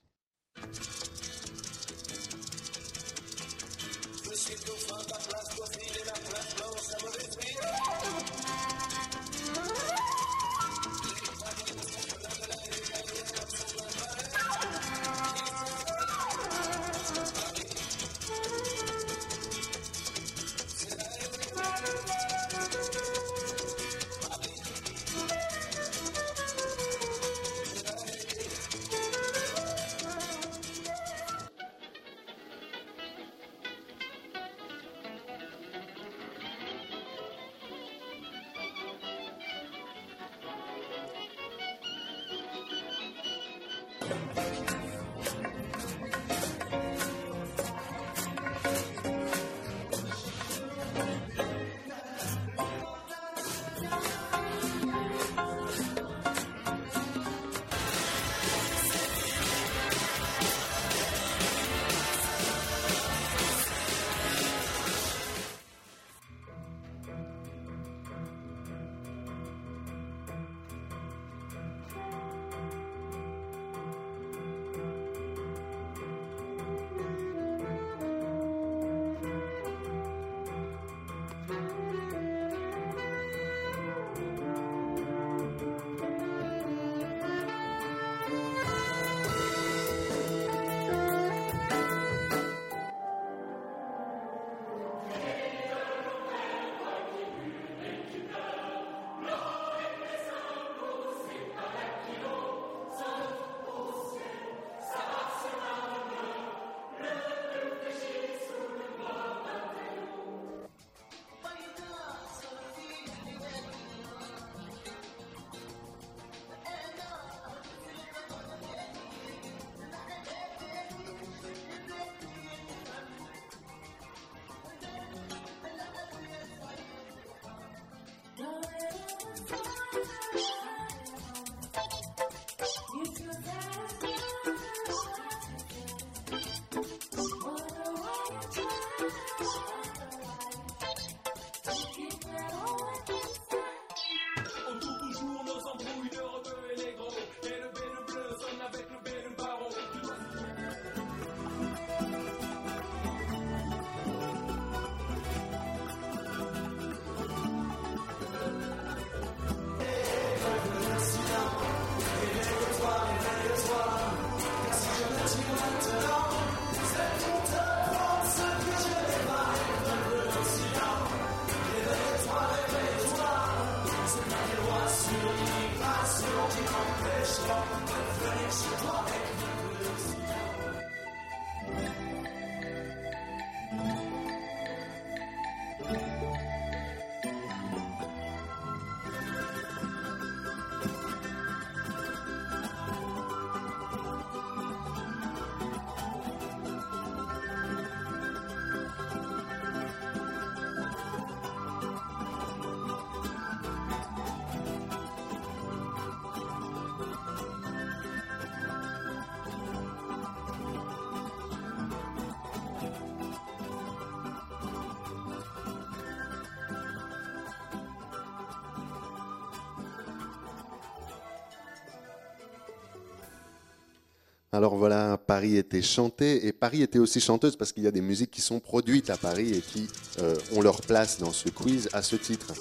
[224.55, 228.01] Alors voilà, Paris était chanté et Paris était aussi chanteuse parce qu'il y a des
[228.01, 229.89] musiques qui sont produites à Paris et qui
[230.21, 232.53] euh, ont leur place dans ce quiz à ce titre.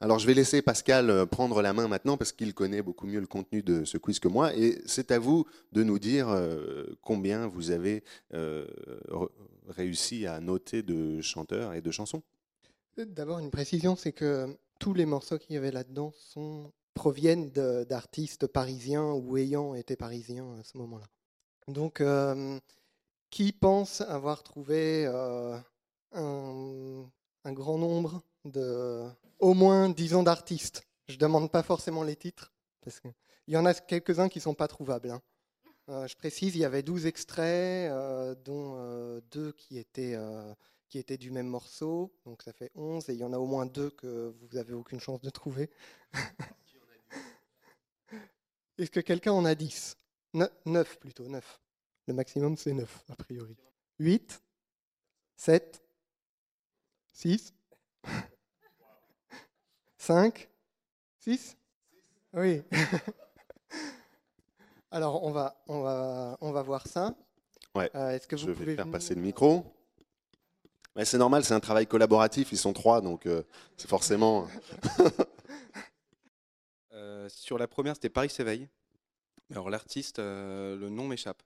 [0.00, 3.18] Alors je vais laisser Pascal euh, prendre la main maintenant parce qu'il connaît beaucoup mieux
[3.18, 6.86] le contenu de ce quiz que moi et c'est à vous de nous dire euh,
[7.02, 8.04] combien vous avez
[9.68, 12.22] réussi à noter de chanteurs et de chansons.
[12.96, 16.12] D'abord une précision, c'est que tous les morceaux qu'il y avait là-dedans
[16.94, 21.06] proviennent d'artistes parisiens ou ayant été parisiens à ce moment-là.
[21.70, 22.02] Donc,
[23.30, 25.06] qui pense avoir trouvé
[26.12, 27.12] un,
[27.46, 30.82] grand nombre de, au moins, disons, d'artistes?
[31.08, 32.52] Je ne demande pas forcément les titres,
[32.82, 33.12] parce qu'il
[33.48, 35.10] y en a quelques-uns qui ne sont pas trouvables.
[35.10, 36.06] Hein.
[36.06, 37.92] je précise, il y avait 12 extraits,
[38.44, 40.16] dont deux qui étaient,
[40.88, 43.46] qui étaient du même morceau, donc ça fait 11, et il y en a au
[43.46, 45.70] moins deux que vous n'avez aucune chance de trouver.
[48.78, 49.96] Est-ce que quelqu'un en a 10
[50.34, 51.60] 9 plutôt, 9.
[52.06, 53.56] Le maximum, c'est 9, a priori.
[53.98, 54.42] 8,
[55.36, 55.82] 7,
[57.12, 57.54] 6,
[59.98, 60.48] 5,
[61.18, 61.56] 6
[62.32, 62.62] Oui.
[64.90, 67.14] Alors, on va, on va, on va voir ça.
[67.74, 67.90] Ouais.
[67.94, 69.64] Euh, est-ce que vous Je vais faire passer le micro.
[71.04, 72.50] c'est normal, c'est un travail collaboratif.
[72.52, 73.42] Ils sont trois, donc euh,
[73.76, 74.48] c'est forcément.
[76.92, 78.68] Euh, sur la première, c'était Paris s'éveille.
[79.50, 81.42] Alors l'artiste, le nom m'échappe.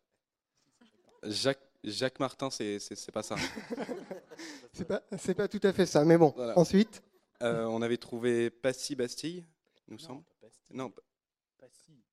[1.24, 2.78] Jacques, Jacques Martin, c'est
[3.12, 3.36] pas ça.
[4.72, 5.00] c'est pas,
[5.36, 6.34] pas tout à fait ça, mais bon.
[6.56, 7.02] Ensuite
[7.42, 9.44] euh, On avait trouvé Passy Bastille,
[9.88, 10.22] nous semble.
[10.70, 10.92] Non,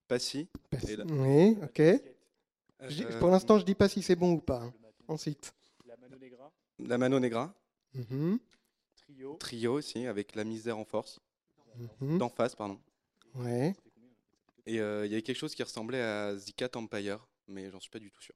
[0.08, 0.48] Passy.
[0.70, 0.98] Passy.
[1.10, 1.80] Oui, ok.
[1.80, 4.62] Euh, pour l'instant, je dis pas si c'est bon ou pas.
[4.62, 4.74] Hein.
[5.08, 5.54] Ensuite.
[5.88, 6.52] La Mano Negra.
[6.80, 7.54] La Mano Negra.
[7.94, 8.40] Mhm.
[8.96, 9.36] Trio.
[9.36, 11.20] Trio aussi, avec La Misère en Force.
[12.02, 12.18] Mhm.
[12.18, 12.80] D'en face, pardon.
[13.36, 13.74] Ouais.
[14.66, 17.90] Et euh, il y avait quelque chose qui ressemblait à Zika Empire, mais j'en suis
[17.90, 18.36] pas du tout sûr.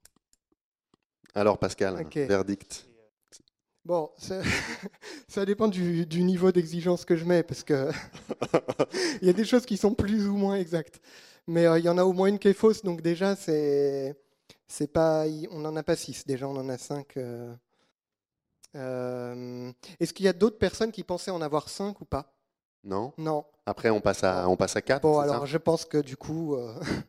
[1.34, 2.86] Alors Pascal, verdict.
[3.86, 4.42] Bon, ça,
[5.46, 7.92] dépend du, niveau d'exigence que je mets, parce que
[9.22, 11.00] il y a des choses qui sont plus ou moins exactes.
[11.46, 14.16] Mais euh, il y en a au moins une qui est fausse, donc déjà, c'est,
[14.66, 17.16] c'est pas, on n'en a pas six, déjà on en a cinq.
[17.16, 17.54] Euh.
[18.74, 22.35] Euh, est-ce qu'il y a d'autres personnes qui pensaient en avoir cinq ou pas?
[22.86, 23.12] Non?
[23.18, 23.44] Non.
[23.66, 25.02] Après, on passe à, on passe à quatre.
[25.02, 26.56] Bon, alors je pense que du coup,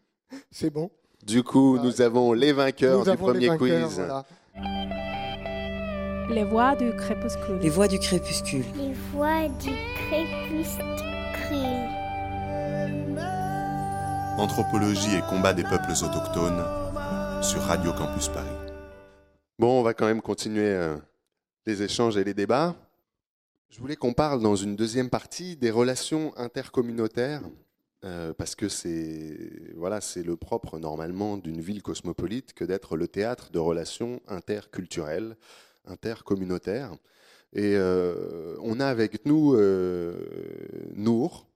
[0.52, 0.90] c'est bon.
[1.24, 4.02] Du coup, nous avons les vainqueurs du premier quiz.
[6.30, 7.60] Les voix du crépuscule.
[7.62, 8.66] Les voix du crépuscule.
[8.76, 9.72] Les voix du
[10.10, 10.88] crépuscule.
[14.38, 16.64] Anthropologie et combat des peuples autochtones
[17.42, 18.48] sur Radio Campus Paris.
[19.60, 20.98] Bon, on va quand même continuer euh,
[21.66, 22.76] les échanges et les débats.
[23.70, 27.44] Je voulais qu'on parle dans une deuxième partie des relations intercommunautaires
[28.06, 33.52] euh, parce que c'est voilà, le propre normalement d'une ville cosmopolite que d'être le théâtre
[33.52, 35.36] de relations interculturelles,
[35.86, 36.94] intercommunautaires.
[37.54, 40.16] Et euh, on a avec nous euh,
[40.96, 41.48] Nour,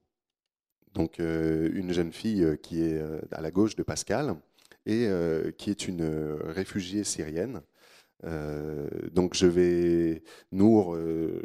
[0.93, 4.35] donc une jeune fille qui est à la gauche de Pascal
[4.85, 5.07] et
[5.57, 6.03] qui est une
[6.43, 7.61] réfugiée syrienne
[8.25, 11.41] euh, donc je vais, Nour, euh,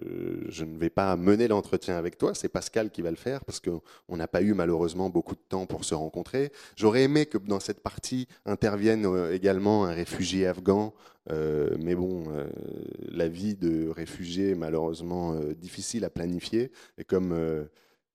[0.49, 3.61] je ne vais pas mener l'entretien avec toi, c'est Pascal qui va le faire parce
[3.61, 6.53] qu'on n'a pas eu malheureusement beaucoup de temps pour se rencontrer.
[6.77, 10.93] J'aurais aimé que dans cette partie intervienne euh, également un réfugié afghan,
[11.81, 12.23] mais bon,
[13.09, 17.35] la vie de réfugié est malheureusement difficile à planifier et comme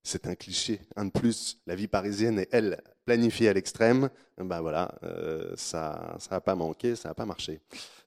[0.02, 4.62] c'est un cliché, un de plus, la vie parisienne est elle planifiée à l'extrême, ben
[4.62, 4.96] voilà,
[5.58, 7.60] ça n'a pas manqué, ça n'a pas marché.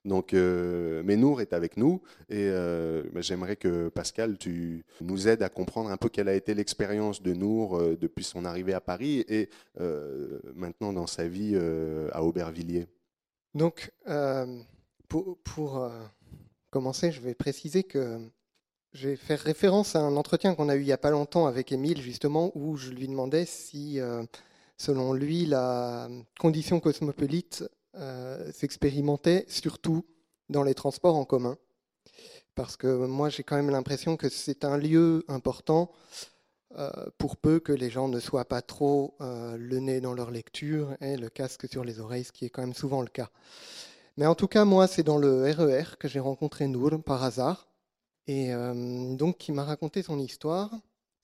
[0.05, 1.03] Donc, euh,
[1.41, 6.09] est avec nous et euh, j'aimerais que Pascal, tu nous aides à comprendre un peu
[6.09, 9.49] quelle a été l'expérience de Nour euh, depuis son arrivée à Paris et
[10.55, 11.57] maintenant dans sa vie
[12.13, 12.87] à Aubervilliers.
[13.55, 13.93] Donc,
[15.09, 15.91] pour, pour
[16.71, 18.19] commencer, je vais préciser que
[18.93, 21.47] je vais faire référence à un entretien qu'on a eu il n'y a pas longtemps
[21.47, 24.01] avec Émile, justement, où je lui demandais si
[24.77, 27.65] Selon lui, la condition cosmopolite
[27.97, 30.05] euh, s'expérimentait surtout
[30.49, 31.57] dans les transports en commun.
[32.55, 35.91] Parce que moi, j'ai quand même l'impression que c'est un lieu important
[36.77, 40.33] euh, pour peu que les gens ne soient pas trop euh, le nez dans leur
[40.33, 43.31] lecture et le casque sur les oreilles, ce qui est quand même souvent le cas.
[44.17, 47.69] Mais en tout cas, moi, c'est dans le RER que j'ai rencontré Nour par hasard,
[48.27, 50.71] et euh, donc qui m'a raconté son histoire.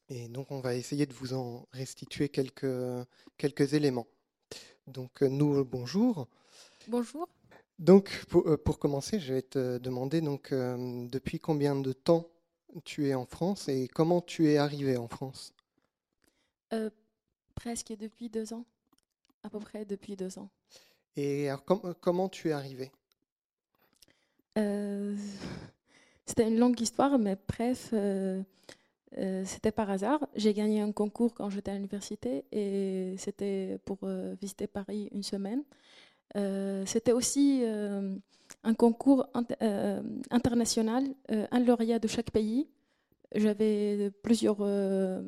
[0.08, 2.66] Et donc, on va essayer de vous en restituer quelques,
[3.36, 4.06] quelques éléments.
[4.86, 6.28] Donc, Nour, bonjour.
[6.90, 7.28] Bonjour.
[7.78, 12.26] Donc, pour, pour, commencer, je vais te demander donc, depuis combien de temps
[12.84, 15.54] tu es en France et comment tu es arrivé en France?
[16.72, 16.90] Euh,
[17.54, 18.64] Presque depuis deux ans,
[19.44, 20.50] à peu près depuis deux ans.
[21.14, 22.90] Et alors, com comment tu es arrivé?
[24.58, 25.14] Euh,
[26.26, 28.42] C'était une longue histoire, mais bref, euh,
[29.16, 30.26] euh, c'était par hasard.
[30.34, 35.22] J'ai gagné un concours quand j'étais à l'université et c'était pour euh, visiter Paris une
[35.22, 35.62] semaine.
[36.36, 37.64] Euh, c'était aussi
[38.64, 39.26] un concours
[39.62, 42.68] euh, international, euh, un lauréat de chaque pays.
[43.34, 45.22] J'avais plusieurs, euh,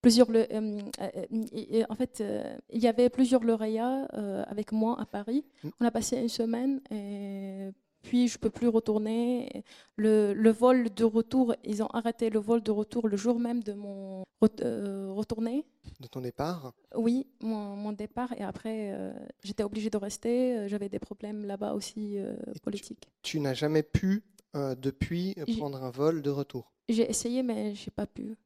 [0.00, 2.22] plusieurs en fait,
[2.70, 4.04] il y avait plusieurs lauréats
[4.46, 5.44] avec moi à Paris.
[5.64, 5.68] Mm.
[5.80, 7.70] On a passé une semaine et
[8.02, 9.64] puis je peux plus retourner.
[9.96, 13.62] Le, le, vol de retour, ils ont arrêté le vol de retour le jour même
[13.62, 14.24] de mon
[14.60, 15.64] euh, retourné.
[16.00, 16.74] De ton départ?
[16.96, 18.32] Oui, mon, mon, départ.
[18.32, 20.68] Et après, euh, j'étais obligée de rester.
[20.68, 23.08] J'avais des problèmes là-bas aussi euh, politiques.
[23.22, 24.24] Tu, tu n'as jamais pu,
[24.54, 26.72] depuis, prendre un vol de retour?
[26.88, 28.36] J'ai essayé, mais j'ai pas pu.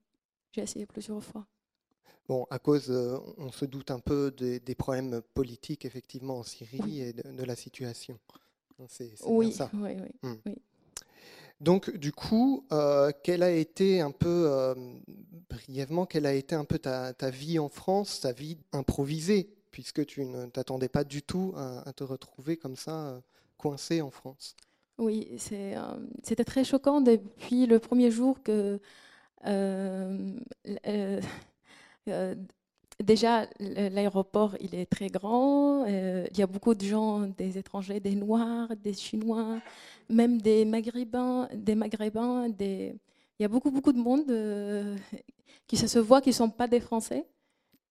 [0.53, 1.47] J'ai essayé plusieurs fois.
[2.29, 6.43] Bon, à cause, euh, on se doute un peu des, des, problèmes politiques, effectivement, en
[6.43, 8.19] Syrie et de, de la situation.
[8.89, 9.71] C'est oui, ça.
[9.75, 10.39] Oui, oui, hum.
[10.47, 10.55] oui.
[11.61, 14.75] Donc, du coup, euh, quelle a été un peu, euh,
[15.49, 20.05] brièvement, quelle a été un peu ta, ta, vie en France, ta vie improvisée, puisque
[20.05, 23.19] tu ne t'attendais pas du tout à, à, te retrouver comme ça, euh,
[23.57, 24.55] coincé en France?
[24.99, 28.79] Oui, c'était très choquant depuis le premier jour que
[33.03, 35.85] Déjà, l'aéroport, il est très grand.
[35.87, 39.61] Euh, il y a beaucoup de gens, des étrangers, des Noirs, des Chinois,
[40.09, 42.49] même des Maghrébins, des Maghrébins.
[42.49, 42.95] Des...
[43.39, 44.97] Il y a beaucoup, beaucoup de monde euh,
[45.67, 47.27] qui ça se voit qui ne sont pas des Français.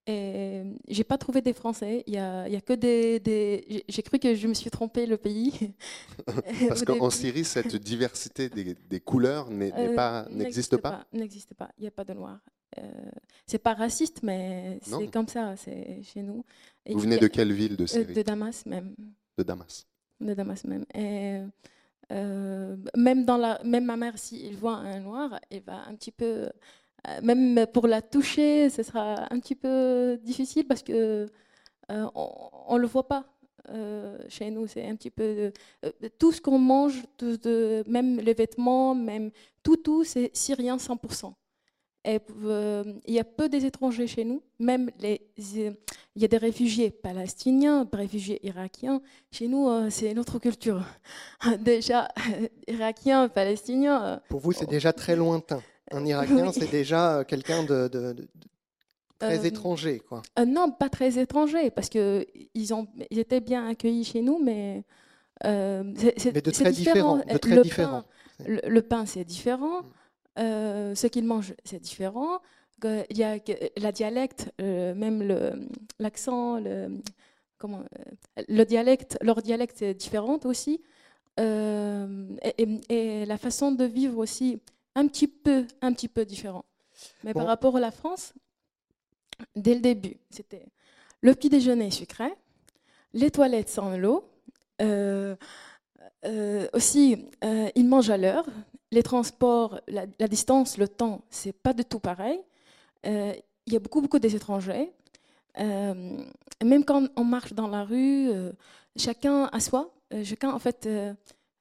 [0.08, 2.02] Et j'ai pas trouvé des Français.
[2.06, 3.20] Il y a, il y a que des.
[3.20, 3.84] des...
[3.88, 5.72] J'ai cru que je me suis trompée le pays.
[6.68, 11.04] Parce qu'en Syrie, cette diversité des, des couleurs n'existe euh, pas.
[11.12, 11.70] N'existe pas.
[11.78, 12.40] Il n'y a pas de noirs.
[12.78, 13.10] Euh,
[13.46, 16.44] c'est pas raciste, mais c'est comme ça, c'est chez nous.
[16.84, 18.94] Et Vous venez de quelle ville de Syrie De Damas même.
[19.38, 19.86] De Damas.
[20.20, 20.84] De Damas même.
[20.94, 21.40] Et,
[22.12, 25.94] euh, même, dans la, même ma mère, s'il si voit un noir, elle va un
[25.94, 26.48] petit peu.
[27.08, 31.26] Euh, même pour la toucher, ce sera un petit peu difficile parce que
[31.90, 33.24] euh, on ne le voit pas.
[33.70, 35.52] Euh, chez nous, c'est un petit peu
[36.18, 39.30] tout ce qu'on mange, tout, de, même les vêtements, même
[39.64, 41.32] tout, tout, c'est syrien 100%.
[42.08, 45.74] Et, euh, il y a peu des étrangers chez nous, même les, il
[46.14, 49.00] y a des réfugiés palestiniens, des réfugiés irakiens.
[49.32, 50.82] Chez nous, euh, c'est notre culture.
[51.60, 52.08] déjà,
[52.68, 54.04] irakien, palestinien.
[54.04, 55.60] euh, Pour vous, c'est déjà très lointain.
[55.90, 56.52] Un Irakien, oui.
[56.52, 58.28] c'est déjà quelqu'un de, de- de- de
[59.18, 60.22] très Euh, étranger, quoi.
[60.38, 64.84] Euh, non, pas très étrangers, parce qu'ils ils étaient bien accueillis chez nous, mais.
[65.44, 65.82] euh,
[66.18, 68.02] c'est- Mais de très différent, de très le différent.
[68.38, 69.82] Pain, le, le pain, c'est différent.
[70.38, 72.40] Euh, ce qu'ils mangent, c'est différent.
[72.84, 73.38] Il y a
[73.78, 75.22] la dialecte, euh, même
[75.98, 77.00] l'accent, le,
[77.58, 80.82] comment, euh, le dialecte, leur dialecte est différent aussi.
[81.40, 84.60] Euh, et, et- et la façon de vivre aussi,
[84.94, 86.64] un petit peu, un petit peu différent.
[87.24, 87.40] Mais Bon.
[87.40, 88.34] par rapport à la France,
[89.54, 90.66] dès le début, c'était
[91.22, 92.28] le petit déjeuner sucré,
[93.14, 94.24] les toilettes sans l'eau.
[94.82, 95.34] euh,
[96.26, 98.44] euh, aussi, euh, ils mangent à l'heure.
[98.92, 102.40] Les transports, la, la distance, le temps, c'est pas du tout pareil.
[103.04, 103.32] Euh,
[103.66, 104.92] Il y a beaucoup, beaucoup des étrangers.
[105.58, 106.18] Euh,
[106.64, 108.52] même quand on marche dans la rue, euh,
[108.96, 109.92] chacun à soi.
[110.12, 111.12] Euh, chacun, en fait, euh,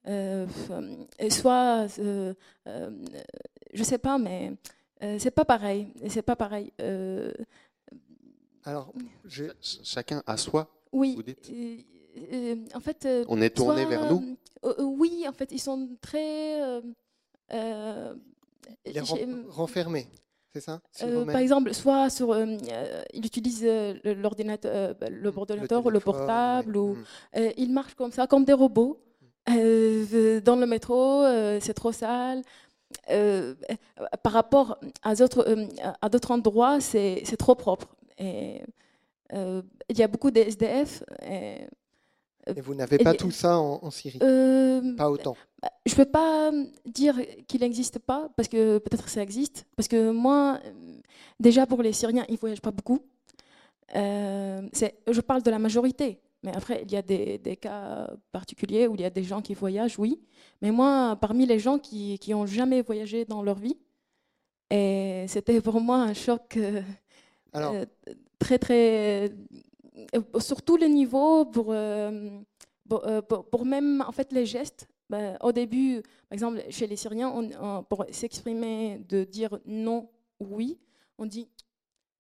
[0.08, 2.34] euh, euh, soit, euh,
[2.68, 2.92] euh,
[3.74, 4.54] je sais pas, mais
[5.02, 5.88] euh, c'est pas pareil.
[6.10, 6.72] C'est pas pareil.
[6.80, 7.32] Euh,
[8.64, 8.94] Alors,
[9.26, 9.46] je...
[9.62, 11.16] Chacun à soi oui.
[11.16, 11.78] vous dites euh,
[12.32, 15.52] euh, en fait, euh, On est tourné soit, vers nous euh, euh, Oui, en fait,
[15.52, 16.62] ils sont très.
[17.54, 18.14] Euh, euh,
[18.86, 20.08] Il est j'ai- ren- renfermé,
[20.54, 20.82] c'est ça?
[21.04, 22.46] Euh, par exemple, soit sur, euh,
[23.14, 23.64] il utilise
[24.04, 25.32] l'ordinateur, bah, le
[25.92, 26.96] le portable, ou
[27.36, 27.40] Mm.
[27.58, 29.00] ils marchent comme ça, comme des robots.
[29.50, 32.42] Euh, dans le métro, euh, c'est trop sale.
[33.12, 33.54] Euh,
[34.24, 35.46] par rapport à d'autres,
[36.02, 37.96] à d'autres endroits, c'est trop propre.
[38.20, 41.04] Il y a beaucoup de SDF.
[41.24, 41.68] Et,
[42.56, 44.20] Et vous n'avez pas tout ça en, en Syrie?
[44.22, 45.36] Euh, Pas autant.
[45.62, 46.52] bah, Je ne peux pas
[46.86, 49.66] dire qu'il n'existe pas, parce que peut-être ça existe.
[49.76, 50.72] Parce que moi, euh,
[51.40, 53.00] déjà pour les Syriens, ils ne voyagent pas beaucoup.
[53.96, 54.62] Euh,
[55.08, 56.20] je parle de la majorité.
[56.44, 59.42] Mais après, il y a des, des cas particuliers où il y a des gens
[59.42, 60.20] qui voyagent, oui.
[60.62, 63.78] Mais moi, parmi les gens qui n'ont jamais voyagé dans leur vie,
[64.70, 66.82] et c'était pour moi un choc euh,
[67.54, 67.86] Alors- euh,
[68.38, 69.32] très, très.
[70.16, 72.30] Euh, sur tous les niveaux, pour, euh,
[72.90, 74.88] pour, euh, pour- pour même en fait, les gestes.
[75.10, 80.10] Ben, au début, par exemple, chez les Syriens, on- on- pour s'exprimer, de dire non
[80.40, 80.80] ou oui,
[81.18, 81.48] on dit.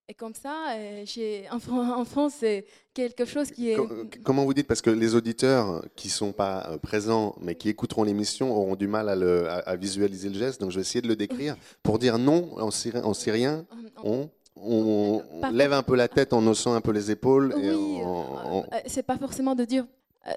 [0.07, 0.53] Et comme ça,
[1.51, 3.75] en, Fran- en France, c'est quelque chose qui est.
[3.75, 4.67] Com- Comment vous dites?
[4.67, 9.09] Parce que les auditeurs qui sont pas présents, mais qui écouteront l'émission, auront du mal
[9.09, 10.61] à, le- à- à visualiser le geste.
[10.61, 11.55] Donc je vais essayer de le décrire.
[11.81, 13.65] Pour dire non en syrien
[14.03, 17.53] on, on- on Pas lève un peu la tête en haussant un peu les épaules.
[17.55, 19.85] Oui, en- en- Euh, c'est pas forcément de dire.
[20.27, 20.31] euh,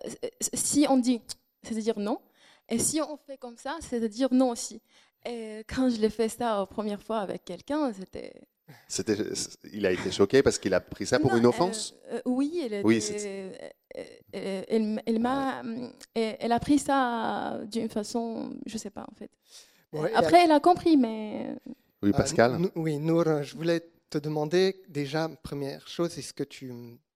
[0.54, 1.20] si on dit,
[1.62, 2.18] c'est-à-dire non.
[2.68, 4.80] Et si on fait comme ça, c'est de dire non aussi.
[5.24, 8.32] Et quand je l'ai fait ça la première fois avec quelqu'un, c'était.
[8.86, 9.16] C'était,
[9.72, 11.94] il a été choqué parce qu'il a pris ça pour Non, une offense.
[12.12, 13.50] euh, euh, Oui, elle, Oui, euh,
[13.96, 15.62] euh, elle, elle m'a,
[16.14, 19.30] elle, elle a pris ça d'une façon, je sais pas en fait.
[20.14, 21.54] Après, elle a compris, mais
[22.02, 22.52] Oui, Pascal.
[22.56, 23.80] Euh, Nou- oui, Nour, je voulais
[24.10, 26.72] te demander déjà, première chose, est-ce que tu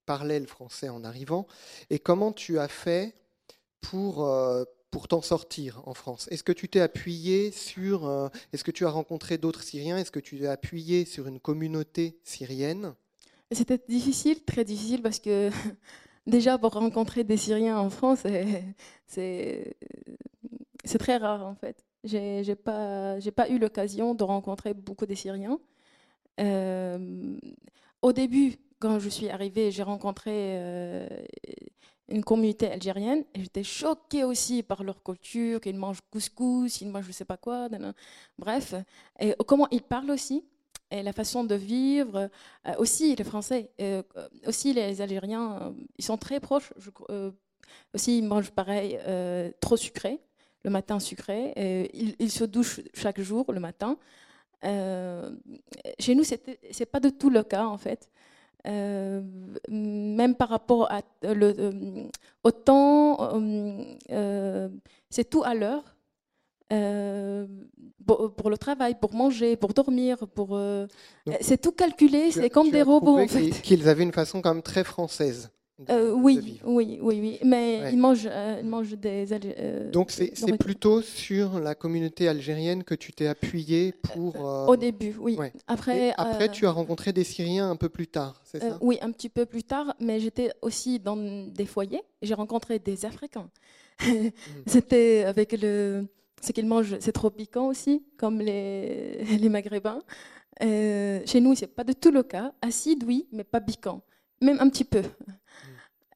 [0.07, 1.47] parlais le français en arrivant
[1.91, 3.15] Et comment tu as fait
[3.81, 6.29] pour, euh, pour t'en sortir en France?
[6.31, 8.07] Est-ce que tu t'es appuyé sur...
[8.07, 9.99] euh, est-ce que tu as rencontré d'autres Syriens?
[9.99, 12.95] Est-ce que tu t'es appuyé sur une communauté syrienne?
[13.53, 15.51] C'était difficile, très difficile, parce que
[16.27, 18.21] déjà pour rencontrer des Syriens en France,
[19.07, 19.77] c'est-
[20.99, 21.85] très rare en fait.
[22.05, 25.59] J'ai pas, pas eu l'occasion de rencontrer beaucoup de Syriens.
[26.41, 27.37] Euh,
[28.01, 31.07] au début, quand je suis arrivée, j'ai rencontré euh,
[32.09, 37.07] une communauté algérienne et j'étais choquée aussi par leur culture, qu'ils mangent couscous, ils mangent
[37.07, 37.69] je sais pas quoi,
[38.39, 38.75] bref.
[39.21, 40.45] Et comment ils parlent aussi
[40.91, 42.29] et la façon de vivre,
[42.67, 43.71] euh, aussi les Français,
[44.47, 46.75] aussi les Algériens, ils sont très proches.
[47.95, 48.99] aussi, ils mangent pareil,
[49.61, 50.21] trop sucré,
[50.65, 51.55] le matin sucré.
[51.95, 53.97] ils se douchent chaque jour le matin.
[54.65, 55.31] Euh,
[55.99, 58.09] chez nous, c'était- c'est pas du tout le cas en fait.
[58.67, 59.21] Euh,
[59.69, 62.05] même par rapport à le, euh,
[62.45, 63.19] au temps,
[64.11, 64.69] euh,
[65.11, 65.85] c'est tout à l'heure.
[68.07, 70.59] Pour, pour le travail, pour manger, pour dormir, pour
[71.41, 73.63] c'est tout calculé, c'est comme des robots en fait.
[73.63, 75.51] Qu'ils avaient une façon quand même très française.
[75.85, 77.93] De- Euh, de oui, oui, oui, oui, mais Ouais.
[77.93, 79.27] ils mangent, euh, ils mangent des.
[79.33, 84.47] Alg- euh, Donc c'est plutôt sur la communauté algérienne que tu t'es appuyé pour...
[84.47, 85.37] euh, Au début, oui.
[85.37, 85.53] ouais.
[85.67, 88.79] Après, Et après tu as rencontré des Syriens un peu plus tard, c'est ça?
[88.81, 92.03] oui, un petit peu plus tard, mais j'étais aussi dans des foyers.
[92.23, 93.51] J'ai rencontré des Africains.
[94.67, 96.07] C'était avec le.
[96.45, 100.03] Ce qu'ils mangent, c'est trop piquant aussi, comme les, les Maghrébins.
[100.61, 102.53] Chez nous, c'est pas du tout le cas.
[102.61, 104.03] Acide, oui, mais pas piquant.
[104.41, 105.03] Même un petit peu.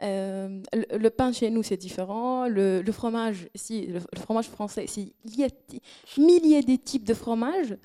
[0.03, 2.47] Euh, le, le pain chez nous, c'est différent.
[2.49, 5.81] Le, le fromage, si, le, le fromage français, si, il y a des
[6.19, 7.77] milliers de types de fromage.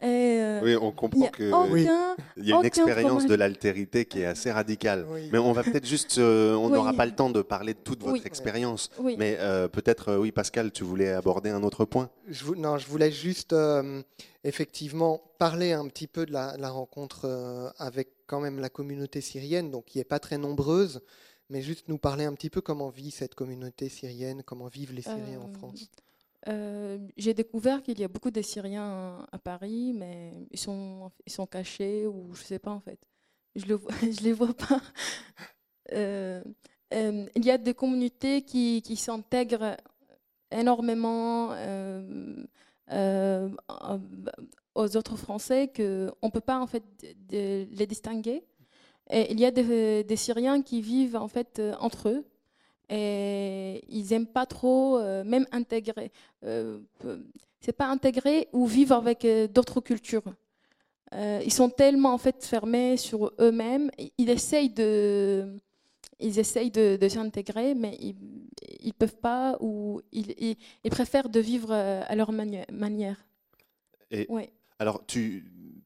[0.00, 0.06] Et,
[0.40, 1.28] euh, Oui, on il y comprend a
[1.66, 3.28] aucun- il y a une expérience fromage.
[3.28, 5.04] de l'altérité qui est assez radicale.
[5.10, 5.28] Oui.
[5.30, 6.72] Mais on va peut-être juste, euh, on Oui.
[6.72, 8.22] n'aura pas le temps de parler de toute votre Oui.
[8.24, 8.90] expérience.
[8.98, 9.16] Oui.
[9.18, 12.08] Mais euh, peut-être, oui, Pascal, tu voulais aborder un autre point.
[12.28, 14.02] Je non, je voulais juste euh,
[14.42, 19.20] effectivement parler un petit peu de la, la rencontre euh, avec quand même la communauté
[19.20, 21.00] syrienne, donc qui n'est pas très nombreuse,
[21.50, 25.02] mais juste nous parler un petit peu comment vit cette communauté syrienne, comment vivent les
[25.02, 25.90] Syriens en Euh, France.
[26.48, 31.32] euh, J'ai découvert qu'il y a beaucoup de Syriens à Paris, mais ils sont, ils
[31.32, 32.98] sont cachés ou je sais pas en fait.
[33.56, 34.80] Je le je les vois pas.
[35.92, 36.42] Euh,
[36.92, 39.76] euh, il y a des communautés qui, qui s'intègrent
[40.50, 41.50] énormément
[44.74, 46.82] aux autres Français que on peut pas en fait
[47.28, 48.44] de- les distinguer.
[49.10, 52.24] Et il y a des, des Syriens qui vivent en fait euh, entre eux
[52.90, 56.12] et ils aiment pas trop euh, même intégrer.
[56.44, 56.80] Euh,
[57.60, 60.24] c'est pas intégrer ou vivre avec d'autres cultures.
[61.12, 63.90] Ils sont tellement en fait fermés sur eux-mêmes.
[64.18, 65.56] Ils essayent de,
[66.20, 68.16] ils essayent de, de s'intégrer, mais ils,
[68.80, 73.24] ils peuvent pas ou ils, ils, ils préfèrent de vivre à leur mani- manière.
[74.10, 74.50] Et Ouais.
[74.78, 75.44] alors, tu,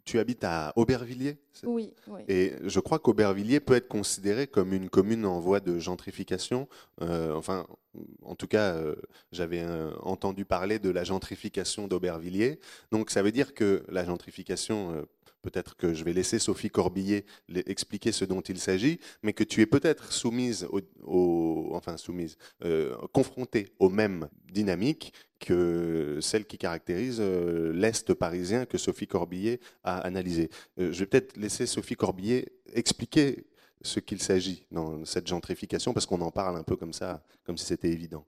[0.09, 2.23] tu habites à Aubervilliers Oui, oui.
[2.29, 6.67] Et je crois qu'Aubervilliers peut être considéré comme une commune en voie de gentrification.
[7.03, 7.67] Euh, enfin,
[8.23, 8.97] en tout cas, euh,
[9.33, 12.59] j'avais euh, entendu parler de la gentrification d'Aubervilliers.
[12.91, 15.07] Donc, ça veut dire que la gentrification,
[15.43, 17.25] peut-être que je vais laisser Sophie Corbillet
[17.67, 20.69] expliquer ce dont il s'agit, mais que tu es peut-être soumise,
[21.03, 28.67] au, enfin soumise, euh, confrontée aux mêmes dynamiques que celles qui caractérisent euh, l'Est parisien
[28.67, 30.51] que Sophie Corbillet a analysé.
[30.79, 33.47] Euh, je vais peut-être laisser Sophie Corbillet expliquer
[33.83, 37.57] ce qu'il s'agit dans cette gentrification, parce qu'on en parle un peu comme ça, comme
[37.57, 38.25] si c'était évident.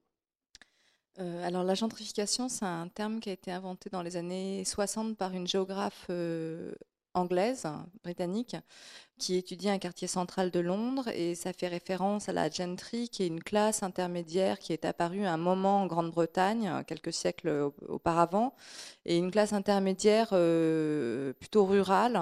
[1.19, 5.35] Alors la gentrification, c'est un terme qui a été inventé dans les années 60 par
[5.35, 6.07] une géographe
[7.15, 7.67] anglaise,
[8.03, 8.57] britannique,
[9.21, 13.23] qui étudie un quartier central de Londres et ça fait référence à la gentry, qui
[13.23, 17.75] est une classe intermédiaire qui est apparue à un moment en Grande-Bretagne, quelques siècles au-
[17.89, 18.55] auparavant,
[19.07, 22.21] et une classe intermédiaire euh, plutôt rurale.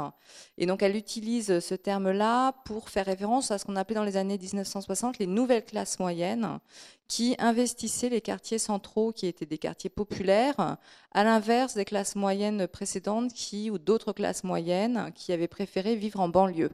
[0.58, 4.16] Et donc elle utilise ce terme-là pour faire référence à ce qu'on appelait dans les
[4.18, 6.58] années 1960 les nouvelles classes moyennes,
[7.06, 10.76] qui investissaient les quartiers centraux, qui étaient des quartiers populaires,
[11.12, 16.20] à l'inverse des classes moyennes précédentes qui, ou d'autres classes moyennes qui avaient préféré vivre
[16.20, 16.70] en banlieue.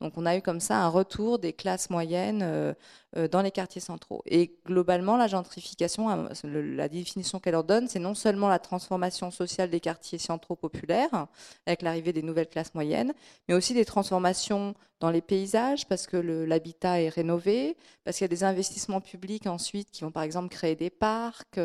[0.00, 2.74] Donc on a eu comme ça un retour des classes moyennes euh,
[3.16, 4.22] euh, dans les quartiers centraux.
[4.26, 9.30] Et globalement, la gentrification, euh, la définition qu'elle leur donne, c'est non seulement la transformation
[9.30, 11.26] sociale des quartiers centraux populaires,
[11.66, 13.12] avec l'arrivée des nouvelles classes moyennes,
[13.48, 18.26] mais aussi des transformations dans les paysages, parce que l'habitat est rénové, parce qu'il y
[18.26, 21.58] a des investissements publics ensuite qui vont par exemple créer des parcs,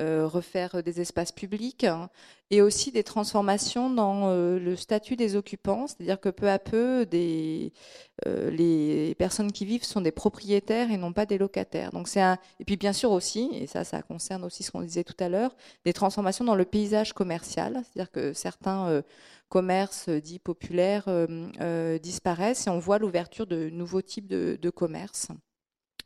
[0.00, 2.10] euh, refaire des espaces publics, hein,
[2.50, 7.06] et aussi des transformations dans euh, le statut des occupants, c'est-à-dire que peu à peu,
[7.14, 11.92] euh, les personnes qui vivent sont des propriétaires et non pas des locataires.
[11.92, 12.38] Donc un...
[12.58, 15.28] Et puis bien sûr aussi, et ça, ça concerne aussi ce qu'on disait tout à
[15.28, 19.02] l'heure, des transformations dans le paysage commercial, c'est-à-dire que certains
[19.48, 21.08] commerces dits populaires
[22.02, 25.28] disparaissent et on voit l'ouverture de nouveaux types de, commerces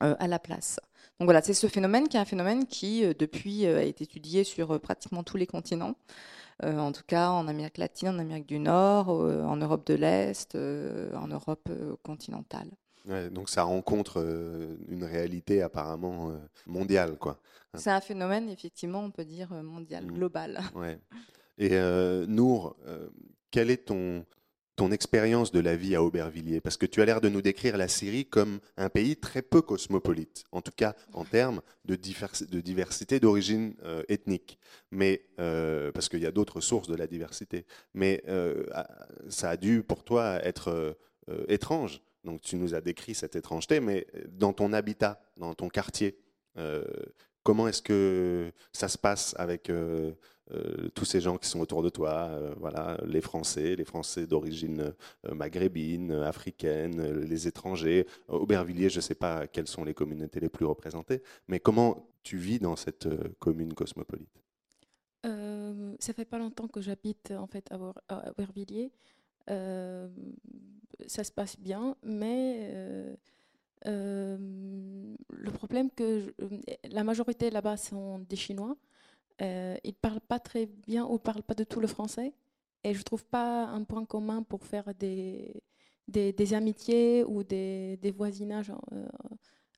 [0.00, 0.78] à la place.
[1.20, 4.04] Donc voilà, c'est ce phénomène qui est un phénomène qui, euh, depuis, euh, a été
[4.04, 5.96] étudié sur euh, pratiquement tous les continents.
[6.64, 9.94] Euh, en tout cas, en Amérique latine, en Amérique du Nord, euh, en Europe de
[9.94, 11.68] l'Est, euh, en Europe
[12.02, 12.68] continentale.
[13.06, 14.18] Ouais, donc ça rencontre
[14.88, 16.32] une réalité apparemment
[16.66, 17.38] mondiale, quoi.
[17.74, 20.60] C'est un phénomène, effectivement, on peut dire mondial, global.
[20.74, 20.98] Ouais.
[21.56, 21.70] Et
[22.26, 22.76] Nour,
[23.50, 24.26] quelle est ton,
[24.78, 27.76] ton expérience de la vie à Aubervilliers Parce que tu as l'air de nous décrire
[27.76, 32.48] la Syrie comme un pays très peu cosmopolite, en tout cas en termes de, divers-
[32.48, 34.56] de diversité d'origine euh, ethnique.
[34.92, 37.66] Mais euh, parce qu'il y a d'autres sources de la diversité.
[37.92, 38.88] Mais euh, ah,
[39.28, 40.96] ça a dû pour toi être
[41.48, 42.00] étrange.
[42.24, 46.16] Donc tu nous as décrit cette étrangeté, mais dans ton habitat, dans ton quartier,
[47.42, 49.70] comment est-ce que ça se passe avec
[50.50, 54.26] euh, tous ces gens qui sont autour de toi, euh, voilà, les Français, les Français
[54.26, 54.94] d'origine
[55.26, 58.06] euh, maghrébine, africaine, les étrangers.
[58.28, 62.36] Aubervilliers, je ne sais pas quelles sont les communautés les plus représentées, mais comment tu
[62.36, 64.42] vis dans cette commune cosmopolite?
[65.26, 68.92] Euh, ça fait pas longtemps que j'habite en fait à, Auber- à Aubervilliers.
[71.06, 73.16] Ça se passe bien, mais
[73.84, 76.34] le problème que
[76.90, 78.76] la majorité là-bas sont des Chinois.
[79.42, 82.32] Euh, ils parlent pas très bien ou parlent pas du tout le français,
[82.84, 85.62] et je trouve pas un point commun pour faire des
[86.08, 89.06] des, amitiés ou des, des voisinages euh,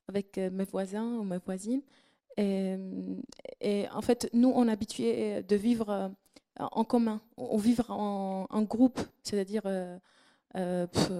[0.07, 1.81] avec euh, mes voisins ou mes voisines.
[2.37, 6.07] Et, en fait, nous, on est habitués de vivre euh,
[6.57, 9.63] en commun, on vivre en, groupe, c'est-à-dire
[10.55, 11.11] euh, pff,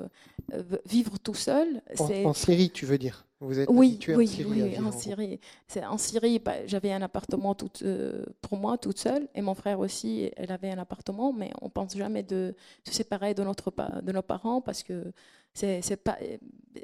[0.53, 1.81] euh, vivre tout seul.
[1.99, 3.25] En, Syrie, tu veux dire?
[3.39, 4.91] Vous êtes oui, habitué oui, en Syrie oui, à oui, vivre en.
[4.91, 5.39] Syrie.
[5.87, 9.79] En Syrie, bah, j'avais un appartement tout, euh, pour moi toute seule et mon frère
[9.79, 12.53] aussi, elle avait un appartement, mais on pense jamais de
[12.85, 15.11] se séparer de notre de nos parents parce que
[15.53, 16.17] c'est c'est pas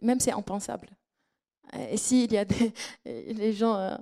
[0.01, 0.89] même c'est impensable.
[1.91, 2.73] Et s'il y a des
[3.05, 3.97] les gens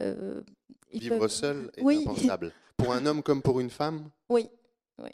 [0.00, 2.04] ils Vivre peuvent- seul est oui.
[2.06, 2.52] impensable.
[2.76, 4.10] Pour un homme comme pour une femme?
[4.28, 4.48] Oui,
[4.98, 5.10] oui.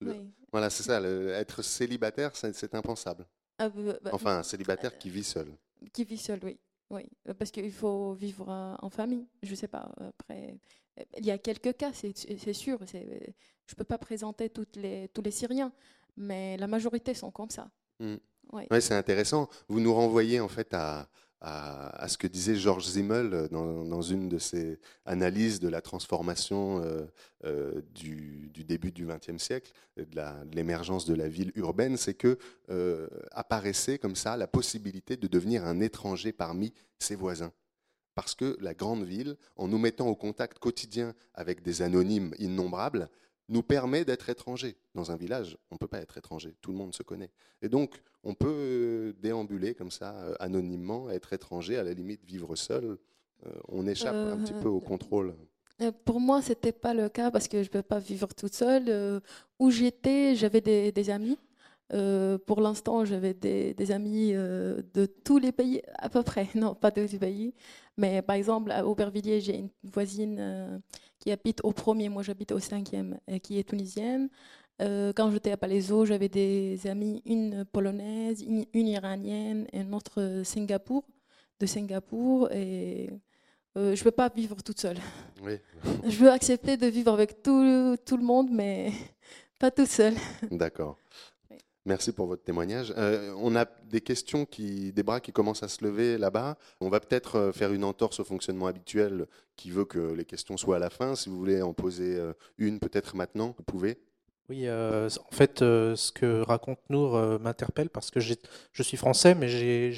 [0.00, 0.30] Le- oui.
[0.52, 1.00] Voilà, c'est ça.
[1.00, 3.26] le- être célibataire, c'est impensable.
[3.58, 5.48] Ah, bah, bah, Enfin, un célibataire qui vit seul.
[5.92, 6.58] Qui vit seul, oui.
[6.90, 7.02] oui.
[7.28, 9.26] Euh, Parce qu'il faut vivre euh, en famille.
[9.42, 9.90] Je sais pas.
[9.98, 10.58] Après,
[10.98, 12.78] euh, il y a quelques cas, c'est sûr.
[13.66, 15.72] Je peux pas présenter toutes les, tous les Syriens,
[16.16, 17.70] mais la majorité sont comme ça.
[18.00, 18.16] Mm.
[18.52, 18.66] Ouais.
[18.70, 19.48] Ouais, c'est intéressant.
[19.68, 21.08] Vous nous renvoyez en fait à,
[21.40, 26.82] à, ce que disait Georges Simmel euh, dans, une de ses analyses de la transformation
[26.84, 27.06] euh,
[27.44, 32.38] euh, du, début du XXe siècle, et de l'émergence de la ville urbaine, c'est que
[32.68, 37.52] euh, apparaissait comme ça la possibilité de devenir un étranger parmi ses voisins.
[38.14, 43.08] Parce que la grande ville, en nous mettant au contact quotidien avec des anonymes innombrables,
[43.50, 44.76] nous permet d'être étranger.
[44.94, 47.30] Dans un village, on ne peut pas être étranger, tout le monde se connaît.
[47.60, 52.24] Et donc, on peut euh, déambuler comme ça, euh, anonymement, être étranger, à la limite
[52.24, 52.96] vivre seul.
[53.46, 55.34] Euh, on échappe un petit peu au contrôle.
[56.04, 59.22] Pour moi, c'était pas le cas parce que je ne peux pas vivre toute seule.
[59.58, 61.38] Où j'étais, j'avais des, des amis.
[61.92, 66.48] Euh, pour l'instant, j'avais des, des amis euh, de tous les pays, à peu près.
[66.54, 67.54] Non, pas de tous les pays.
[67.96, 70.78] Mais par exemple, à Aubervilliers, j'ai une voisine euh,
[71.18, 74.28] qui habite au premier, moi j'habite au cinquième, et qui est tunisienne.
[75.14, 80.40] Quand j'étais à Palaiso, j'avais des amis, une polonaise, une, une iranienne et une autre
[80.42, 81.04] Singapour,
[81.58, 82.50] de Singapour.
[82.50, 83.10] Et
[83.76, 84.96] je ne peux pas vivre toute seule.
[85.42, 85.58] Oui.
[86.08, 88.90] Je veux accepter de vivre avec tout, tout le monde, mais
[89.58, 90.14] pas toute seule.
[90.50, 90.96] D'accord.
[91.90, 92.94] Merci pour votre témoignage.
[92.96, 96.56] Euh, on a des questions, qui, des bras qui commencent à se lever là-bas.
[96.80, 99.26] On va peut-être euh, faire une entorse au fonctionnement habituel
[99.56, 101.16] qui veut que les questions soient à la fin.
[101.16, 103.98] Si vous voulez en poser euh, une, peut-être maintenant, vous pouvez.
[104.48, 109.92] Oui, en fait, ce que raconte Nour m'interpelle parce que je suis français, mais j'ai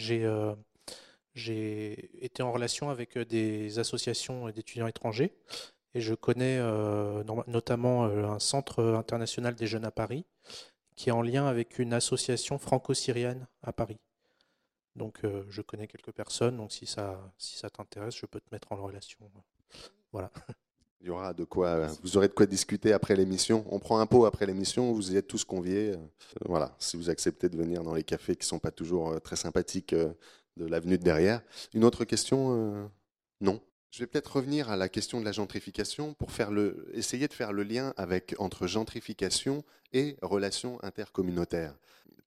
[2.24, 5.32] été en relation avec des associations d'étudiants étrangers
[5.94, 6.58] et je connais
[7.46, 10.26] notamment un centre international des jeunes à Paris
[10.94, 13.98] qui est en lien avec une association franco-syrienne à Paris.
[14.94, 18.48] Donc, euh, je connais quelques personnes, donc si ça, si ça t'intéresse, je peux te
[18.52, 19.18] mettre en relation.
[20.12, 20.30] Voilà.
[21.00, 23.64] Il y aura de quoi, vous aurez de quoi discuter après l'émission.
[23.70, 25.92] On prend un pot après l'émission, vous y êtes tous conviés.
[25.92, 25.96] Euh,
[26.46, 29.18] Voilà, si vous acceptez de venir dans les cafés qui ne sont pas toujours euh,
[29.18, 30.12] très sympathiques euh,
[30.56, 31.42] de l'avenue de derrière.
[31.74, 32.86] Une autre question euh,
[33.40, 33.60] Non?
[33.92, 36.30] Je vais peut-être revenir à la question de la gentrification pour
[36.94, 37.92] essayer de faire le lien
[38.38, 41.74] entre gentrification et relations intercommunautaires.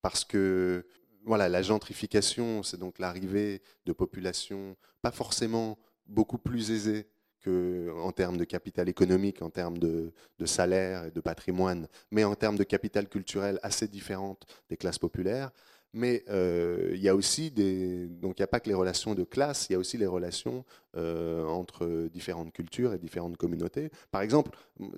[0.03, 0.86] Parce que
[1.24, 7.07] voilà, la gentrification, c'est donc l'arrivée de populations pas forcément beaucoup plus aisées
[7.41, 12.24] que en termes de capital économique, en termes de, de salaire et de patrimoine, mais
[12.24, 15.49] en termes de capital culturel assez différentes des classes populaires.
[15.96, 17.52] Mais euh, il y a aussi.
[17.52, 20.06] Donc il n'y a pas que les relations de classe, il y a aussi les
[20.06, 20.66] relations
[20.98, 23.89] euh, entre différentes cultures et différentes communautés.
[24.12, 24.52] Par exemple,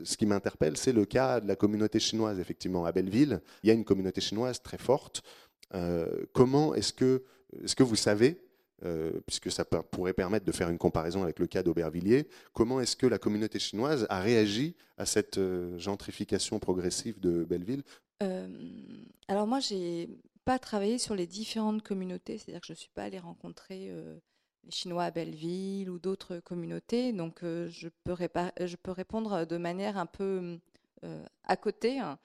[0.03, 3.41] ce qui m'interpelle, c'est le cas de la communauté chinoise, effectivement, à Belleville.
[3.61, 5.21] Il y a une communauté chinoise très forte.
[5.75, 7.23] Euh, comment est-ce que,
[7.63, 8.41] est-ce que vous savez
[9.25, 13.07] puisque ça pourrait permettre de faire une comparaison avec le cas d'Aubervilliers, comment est-ce que
[13.07, 15.39] la communauté chinoise a réagi à cette
[15.79, 17.81] gentrification progressive de Belleville?
[19.27, 20.07] Alors moi, j'ai
[20.47, 24.17] pas sur les différentes communautés, c'est-à-dire que je ne suis pas allée rencontrer euh,
[24.63, 29.57] les Chinois à Belleville ou d'autres communautés, donc euh, je, peux je peux répondre de
[29.57, 30.57] manière un peu
[31.03, 32.17] euh, à côté hein,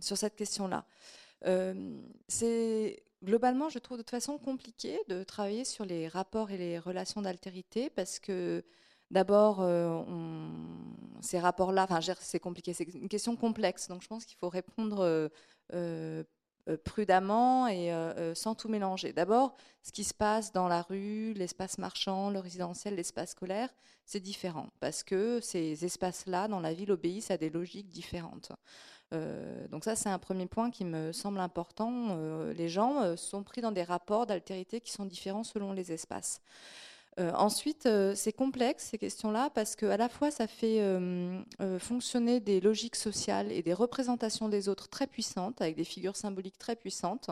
[0.00, 0.86] sur cette question-là.
[2.28, 6.78] C'est globalement, je trouve de toute façon compliqué de travailler sur les rapports et les
[6.78, 8.64] relations d'altérité parce que
[9.10, 9.56] d'abord,
[11.20, 15.30] ces rapports-là, enfin, c'est compliqué, c'est une question complexe, donc je pense qu'il faut répondre
[16.84, 19.12] prudemment et euh, euh, sans tout mélanger.
[19.12, 23.68] D'abord, ce qui se passe dans la rue, l'espace marchand, le résidentiel, l'espace scolaire,
[24.04, 28.52] c'est différent parce que ces espaces-là, dans la ville, obéissent à des logiques différentes.
[29.12, 32.08] Euh, donc ça, c'est un premier point qui me semble important.
[32.10, 35.92] Euh, les gens euh, sont pris dans des rapports d'altérité qui sont différents selon les
[35.92, 36.40] espaces.
[37.20, 41.42] Euh, ensuite, euh, c'est complexe ces questions-là parce qu'à la fois ça fait euh,
[41.78, 46.56] fonctionner des logiques sociales et des représentations des autres très puissantes, avec des figures symboliques
[46.56, 47.28] très puissantes,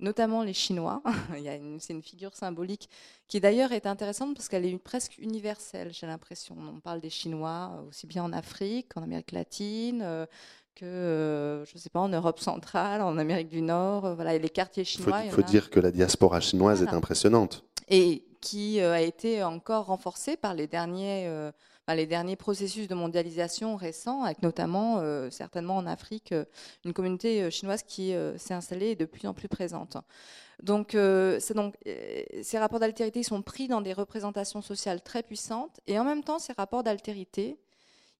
[0.00, 1.00] notamment les Chinois.
[1.78, 2.88] C'est une figure symbolique
[3.28, 6.56] qui d'ailleurs est intéressante parce qu'elle est presque universelle, j'ai l'impression.
[6.58, 10.26] On parle des Chinois aussi bien en Afrique, en Amérique latine.
[10.74, 14.34] que, euh, je ne sais pas, en Europe centrale, en Amérique du Nord, euh, voilà,
[14.34, 15.22] et les quartiers faut, chinois.
[15.24, 17.64] il faut dire que la diaspora chinoise est impressionnante.
[17.88, 21.50] et qui euh, a été encore renforcé par les derniers, euh,
[21.88, 26.34] les derniers processus de mondialisation récents, avec notamment, euh, certainement en Afrique,
[26.84, 29.96] une communauté chinoise qui s'est installée et de plus en plus présente.
[30.62, 36.22] Donc, ces rapports d'altérité sont pris dans des représentations sociales très puissantes, et en même
[36.22, 37.58] temps, ces rapports d'altérité,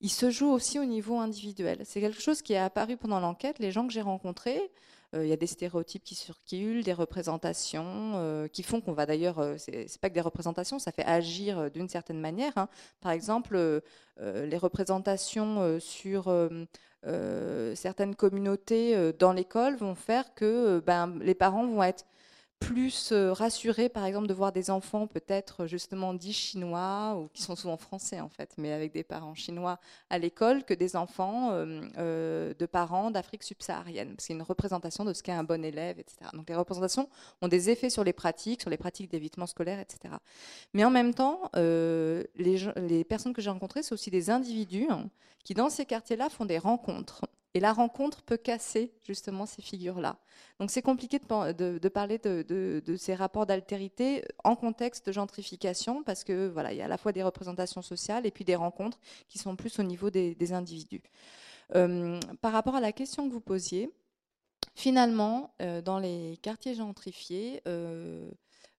[0.01, 1.83] ils se jouent aussi au niveau individuel.
[1.85, 3.59] C'est quelque chose qui est apparu pendant l'enquête.
[3.59, 4.70] Les gens que j'ai rencontrés,
[5.23, 9.39] il y a des stéréotypes qui circulent, des représentations euh, qui font qu'on va d'ailleurs,
[9.39, 12.53] euh, c'est pas que des représentations, ça fait agir euh, d'une certaine manière.
[12.57, 12.69] hein.
[13.01, 13.81] Par exemple, euh,
[14.21, 16.49] euh, les représentations euh, sur euh,
[17.07, 22.05] euh, certaines communautés euh, dans l'école vont faire que euh, ben, les parents vont être
[22.67, 27.43] plus euh, rassurés, par exemple, de voir des enfants peut-être justement dits chinois, ou qui
[27.43, 29.79] sont souvent français en fait, mais avec des parents chinois
[30.11, 34.15] à l'école, que des enfants euh, euh, de parents d'Afrique subsaharienne.
[34.19, 36.31] C'est une représentation de ce qu'est un bon élève, etc.
[36.33, 37.09] Donc les représentations
[37.43, 40.15] ont des effets sur les pratiques, sur les pratiques d'évitement scolaire, etc.
[40.73, 45.09] Mais en même temps, euh, les personnes que j'ai rencontrées, c'est aussi des individus hein,
[45.45, 47.23] qui, dans ces quartiers-là, font des rencontres
[47.57, 50.18] Et la rencontre peut casser justement ces figures-là.
[50.59, 56.48] Donc c'est compliqué de, parler de, ces rapports d'altérité en contexte de gentrification parce que
[56.48, 58.98] voilà, il y a à la fois des représentations sociales et puis des rencontres
[59.28, 61.02] qui sont plus au niveau des, individus.
[61.76, 63.88] Euh, par rapport à la question que vous posiez,
[64.74, 68.28] finalement, euh, dans les quartiers gentrifiés, euh,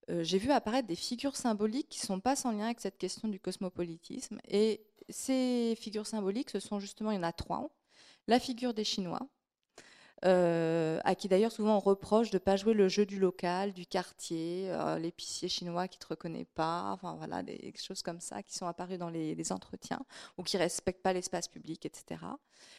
[0.09, 3.29] j'ai vu apparaître des figures symboliques qui ne sont pas sans lien avec cette question
[3.29, 4.39] du cosmopolitisme.
[4.49, 7.71] Et ces figures symboliques, ce sont justement, il y en a trois
[8.27, 9.27] la figure des Chinois,
[10.23, 13.73] euh, à qui d'ailleurs souvent on reproche de ne pas jouer le jeu du local,
[13.73, 18.21] du quartier, euh, l'épicier chinois qui ne te reconnaît pas, enfin voilà, des choses comme
[18.21, 19.99] ça qui sont apparues dans les, entretiens,
[20.37, 22.21] ou qui ne respectent pas l'espace public, etc.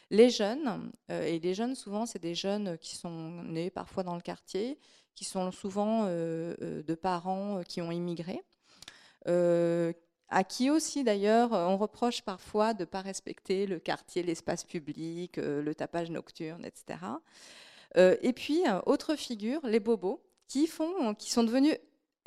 [0.09, 4.15] Les jeunes, euh, et les jeunes souvent c'est des jeunes qui sont nés parfois dans
[4.15, 4.79] le quartier,
[5.15, 8.43] qui sont souvent de parents qui ont immigré,
[10.29, 15.37] à qui aussi d'ailleurs on reproche parfois de ne pas respecter le quartier, l'espace public,
[15.37, 16.99] euh, le tapage nocturne, etc.
[17.95, 21.75] Euh, et puis, euh, autre figure, les bobos, qui, font, qui sont devenus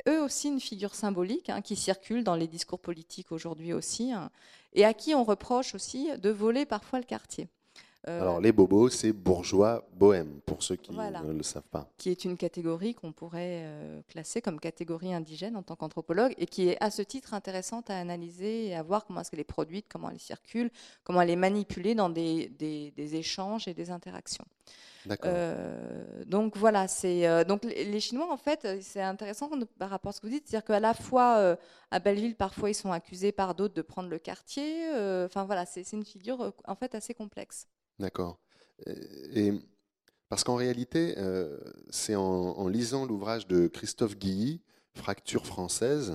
[0.07, 4.31] eux aussi une figure symbolique, hein, qui circule dans les discours politiques aujourd'hui aussi, hein,
[4.73, 7.49] et à qui on reproche aussi de voler parfois le quartier.
[8.07, 11.87] Euh, Alors les bobos, c'est bourgeois bohème, pour ceux qui ne le savent pas.
[11.97, 16.47] Qui est une catégorie qu'on pourrait euh, classer comme catégorie indigène en tant qu'anthropologue et
[16.47, 19.43] qui est à ce titre intéressante à analyser et à voir comment est-ce qu'elle est
[19.43, 20.71] produite, comment elle circule,
[21.03, 24.45] comment elle est manipulée dans des, des, échanges et des interactions.
[25.25, 29.49] Euh, donc voilà, c'est donc les Chinois en fait, c'est intéressant
[29.79, 31.57] par rapport à ce que vous dites, c'est-à-dire qu'à la fois
[31.89, 34.89] à Belleville, parfois ils sont accusés par d'autres de prendre le quartier.
[35.25, 37.67] Enfin voilà, c'est une figure en fait assez complexe.
[37.99, 38.39] D'accord.
[38.85, 39.53] Et
[40.31, 44.61] parce qu'en réalité, euh, c'est en, lisant l'ouvrage de Christophe Guilly,
[44.93, 46.13] Fracture française,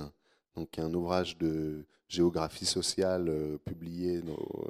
[0.55, 4.23] donc un ouvrage de géographie sociale euh, publié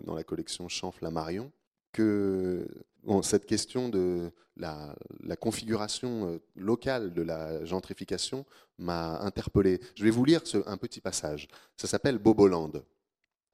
[0.04, 1.50] dans, la collection Champ-Flammarion,
[1.94, 2.68] que
[3.22, 4.96] cette question de la,
[5.40, 8.46] configuration euh, locale de la gentrification
[8.78, 9.80] m'a interpellé.
[9.96, 11.48] Je vais vous lire un petit passage.
[11.78, 12.72] Ça s'appelle Boboland,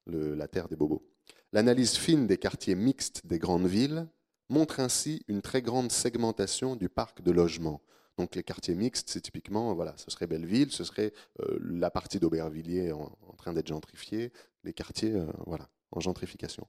[0.07, 1.03] la terre des bobos.
[1.51, 4.07] L'analyse fine des quartiers mixtes des grandes villes
[4.49, 7.81] montre ainsi une très grande segmentation du parc de logement.
[8.17, 12.19] Donc les quartiers mixtes, c'est typiquement, voilà, ce serait Belleville, ce serait euh, la partie
[12.19, 14.31] d'Aubervilliers en, train d'être gentrifiée,
[14.63, 16.67] les quartiers euh, voilà, en gentrification.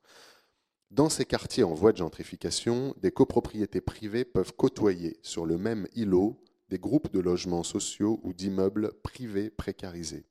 [0.95, 5.89] Dans ces quartiers en voie de gentrification, des copropriétés privées peuvent côtoyer sur le même
[5.97, 10.25] îlot des groupes de logements sociaux ou d'immeubles privés précarisés.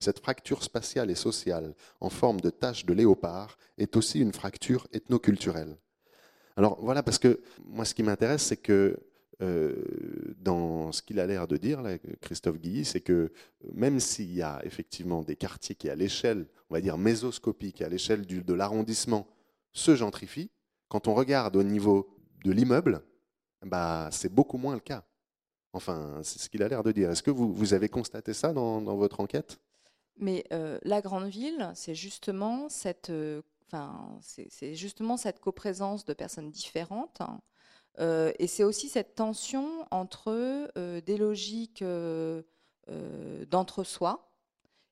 [0.00, 4.88] Cette fracture spatiale et sociale, en forme de tache de léopard, est aussi une fracture
[4.92, 5.76] ethnoculturelle.
[6.56, 8.98] Alors voilà, parce que moi ce qui m'intéresse, c'est que
[9.42, 9.76] euh,
[10.40, 11.84] dans ce qu'il a l'air de dire,
[12.20, 13.30] Christophe Guilly, c'est que
[13.74, 17.88] même s'il y a effectivement des quartiers qui, à l'échelle, on va dire mésoscopique, à
[17.88, 19.28] l'échelle de l'arrondissement,
[19.72, 20.50] se gentrifient,
[20.88, 23.02] quand on regarde au niveau de l'immeuble,
[23.64, 25.04] bah, c'est beaucoup moins le cas.
[25.72, 27.10] Enfin, c'est ce qu'il a l'air de dire.
[27.10, 29.60] Est-ce que vous, vous, avez constaté ça dans votre enquête?
[30.20, 33.40] Mais euh, la grande ville, c'est justement cette, euh,
[34.20, 37.20] c'est justement cette coprésence de personnes différentes.
[37.20, 37.40] Hein.
[37.98, 41.82] Euh, et c'est aussi cette tension entre des logiques
[43.50, 44.29] d'entre-soi.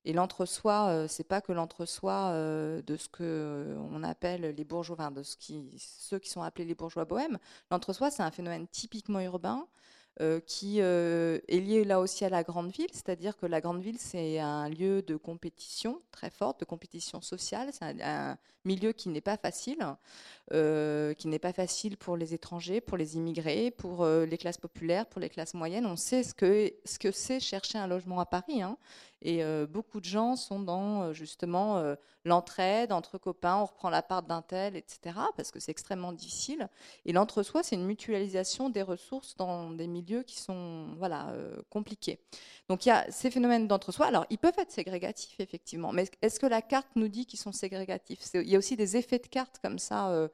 [0.09, 6.19] Et l'entre-soi, c'est pas que l'entre-soi de ce que on appelle les bourgeois, de ceux
[6.19, 7.39] qui sont appelés les bourgeois bohèmes.
[7.71, 9.69] L'entre-soi, c'est un phénomène typiquement urbain
[10.21, 13.81] euh, qui euh, est lié là aussi à la grande ville, c'est-à-dire que la grande
[13.81, 19.11] ville, c'est un lieu de compétition très forte, de compétition sociale, c'est un, milieu qui
[19.11, 19.79] n'est pas facile,
[20.53, 25.07] euh, qui n'est pas facile pour les étrangers, pour les immigrés, pour les classes populaires,
[25.07, 25.87] pour les classes moyennes.
[25.87, 28.61] On sait ce que ce que c'est chercher un logement à Paris.
[28.61, 28.77] Hein.
[29.21, 33.91] Et euh, beaucoup de gens sont dans euh, justement euh, l'entraide entre copains, on reprend
[33.91, 35.17] la part d'un tel, etc.
[35.37, 36.69] Parce que c'est extrêmement difficile.
[37.05, 41.35] Et l'entre-soi, c'est une mutualisation des ressources dans des milieux qui sont voilà,
[41.71, 42.21] compliqués.
[42.69, 44.07] Donc il y a ces phénomènes d'entre-soi.
[44.07, 45.93] Alors ils peuvent être ségrégatifs, effectivement.
[45.93, 48.21] Mais est-ce que la carte nous dit qu'ils sont ségrégatifs?
[48.35, 50.29] Il y a aussi des effets de carte comme ça.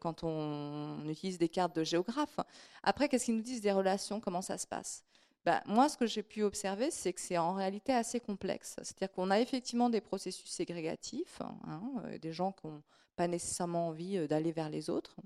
[0.00, 2.40] quand on utilise des cartes de géographes.
[2.82, 4.20] Après, qu'est-ce qu'ils nous disent des relations?
[4.20, 5.02] Comment ça se passe?
[5.46, 8.74] Bah, moi, ce que j'ai pu observer, c'est que c'est en réalité assez complexe.
[8.82, 12.82] C'est-à-dire qu'on a effectivement des processus ségrégatifs, hein, euh, des gens qui n'ont
[13.16, 15.16] pas nécessairement envie euh, d'aller vers les autres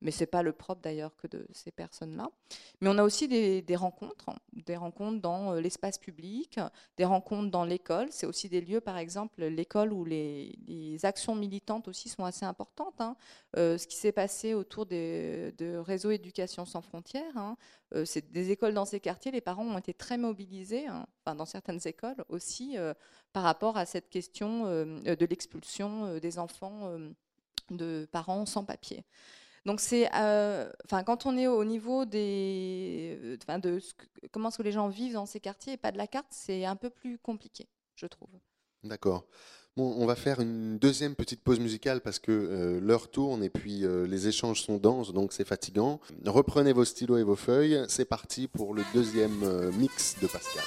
[0.00, 2.30] mais ce n'est pas le propre d'ailleurs que de ces personnes-là.
[2.80, 6.58] Mais on a aussi des, rencontres, des rencontres dans euh, l'espace public,
[6.96, 8.08] des rencontres dans l'école.
[8.10, 10.56] C'est aussi des lieux, par exemple, l'école où les,
[11.02, 13.00] actions militantes aussi sont assez importantes.
[13.00, 13.16] Hein.
[13.56, 17.56] Euh, ce qui s'est passé autour des, de réseau éducation sans frontières, hein.
[18.04, 21.46] c'est des écoles dans ces quartiers, les parents ont été très mobilisés, hein, enfin, dans
[21.46, 22.76] certaines écoles aussi,
[23.32, 26.92] par rapport à cette question de l'expulsion des enfants
[27.70, 29.04] de parents sans papier.
[29.66, 34.48] Donc c'est, euh, enfin, quand on est au niveau des, enfin, de ce que- comment
[34.48, 36.76] est-ce que les gens vivent dans ces quartiers et pas de la carte, c'est un
[36.76, 38.30] peu plus compliqué, je trouve.
[38.84, 39.26] D'accord.
[39.76, 43.50] Bon, on va faire une deuxième petite pause musicale parce que euh, l'heure tourne et
[43.50, 46.00] puis euh, les échanges sont denses, donc c'est fatigant.
[46.24, 47.84] Reprenez vos stylos et vos feuilles.
[47.88, 50.64] C'est parti pour le deuxième mix de Pascal.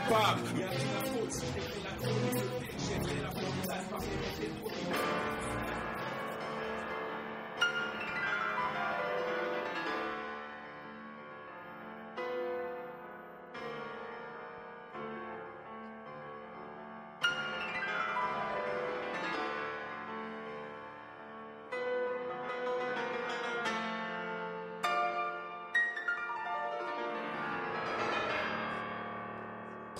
[0.00, 0.63] Coupable.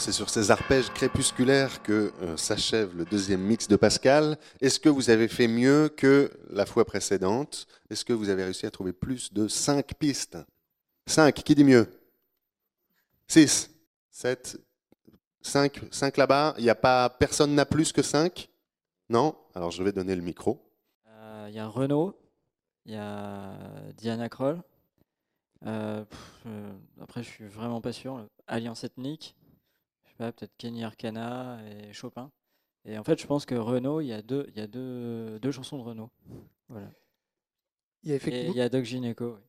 [0.05, 4.37] C'est sur ces arpèges crépusculaires que euh, s'achève le deuxième mix de Pascal.
[4.61, 7.67] Est-ce que vous avez fait mieux que la fois précédente?
[7.89, 10.37] Est-ce que vous avez réussi à trouver plus de 5 pistes?
[11.07, 11.89] 5, qui dit mieux?
[13.29, 13.71] 6,
[14.11, 14.61] 7,
[15.41, 16.55] 5, 5 là-bas.
[16.59, 18.51] Il n'y a pas, personne n'a plus que 5
[19.09, 19.35] Non?
[19.55, 20.71] Alors je vais donner le micro.
[21.09, 22.15] Euh, Il y a Renault,
[22.85, 23.55] il y a
[23.97, 24.61] Diana Kroll.
[25.65, 26.05] Euh,
[27.01, 28.29] après, je suis vraiment pas sûr.
[28.47, 29.35] Alliance ethnique,
[30.15, 32.31] pas, peut-être Kenny Arcana et Chopin.
[32.85, 35.39] Et en fait, je pense que Renault, il y a deux, il y a deux,
[35.41, 36.11] deux chansons de Renault.
[36.69, 36.91] Voilà.
[38.03, 39.37] Il y a Et effectivement- il y a Doc Gineco.
[39.37, 39.41] oui.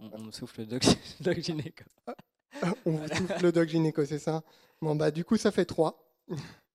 [0.00, 0.82] On, on souffle Doc,
[1.20, 1.84] Doc Gineco.
[2.86, 4.42] On vous souffle le doc gynéco, c'est ça
[4.80, 6.02] Bon, bah, du coup, ça fait 3.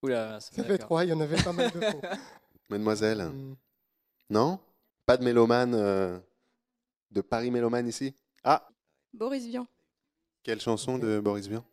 [0.03, 0.77] Oula, ça fait.
[0.77, 2.01] 3, il y en avait pas mal de faux.
[2.69, 3.55] Mademoiselle Hmm.
[4.29, 4.59] Non?
[5.05, 6.19] Pas de mélomane euh,
[7.11, 8.13] de Paris Mélomane ici?
[8.43, 8.69] Ah
[9.13, 9.67] Boris Vian.
[10.43, 11.65] Quelle chanson de Boris Vian?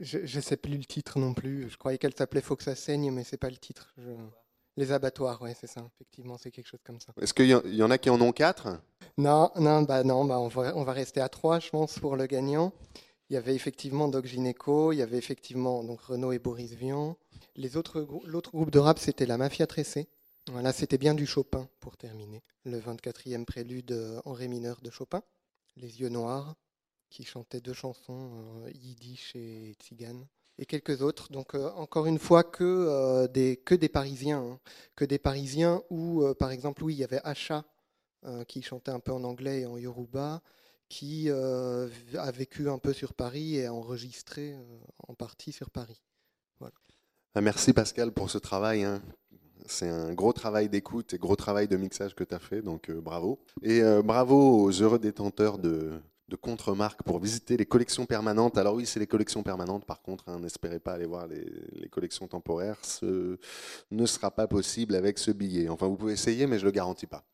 [0.00, 1.70] Je, je sais plus le titre non plus.
[1.70, 3.94] Je croyais qu'elle s'appelait Faut que ça saigne, mais c'est pas le titre.
[3.98, 4.10] Je-
[4.76, 5.88] Les abattoirs, oui, c'est ça.
[5.94, 7.12] Effectivement, c'est quelque chose comme ça.
[7.20, 8.80] Est-ce qu'il y, en- il y en a qui en ont quatre?
[9.16, 12.16] Non, non, bah non, bah on va, on va rester à trois, je pense, pour
[12.16, 12.72] le gagnant.
[13.30, 17.16] Il y avait effectivement Doc Gineco, il y avait effectivement donc Renaud et Boris Vian.
[17.54, 20.08] Les autres, l'autre groupe de rap, c'était la Mafia Tressée.
[20.50, 22.42] Voilà, c'était bien du Chopin pour terminer.
[22.64, 25.22] Le 24e prélude euh, en ré mineur de Chopin.
[25.76, 26.54] Les Yeux Noirs,
[27.14, 28.32] qui chantaient deux chansons,
[28.64, 30.26] euh, Yiddish et Tzigane.
[30.58, 31.30] Et quelques autres.
[31.30, 34.42] Donc, euh, encore une fois, que, euh, des, que des Parisiens.
[34.42, 34.58] hein.
[34.96, 37.64] Que des Parisiens où, par exemple, oui, il y avait Acha
[38.48, 40.40] qui chantait un peu en anglais et en yoruba,
[40.88, 44.56] qui a vécu un peu sur Paris et a enregistré
[45.06, 46.00] en partie sur Paris.
[46.58, 46.74] Voilà.
[47.34, 48.82] Ah, Merci Pascal pour ce travail.
[48.82, 49.02] hein.
[49.66, 52.90] C'est un gros travail d'écoute et gros travail de mixage que tu as fait, donc
[52.90, 53.38] bravo.
[53.62, 58.56] Et bravo aux heureux détenteurs de, de contre-marques pour visiter les collections permanentes.
[58.56, 62.26] Alors oui, c'est les collections permanentes, par contre, hein, n'espérez pas aller voir les, collections
[62.26, 62.78] temporaires.
[62.82, 63.38] Ce
[63.90, 65.68] ne sera pas possible avec ce billet.
[65.68, 67.24] Enfin, vous pouvez essayer, mais je ne le garantis pas.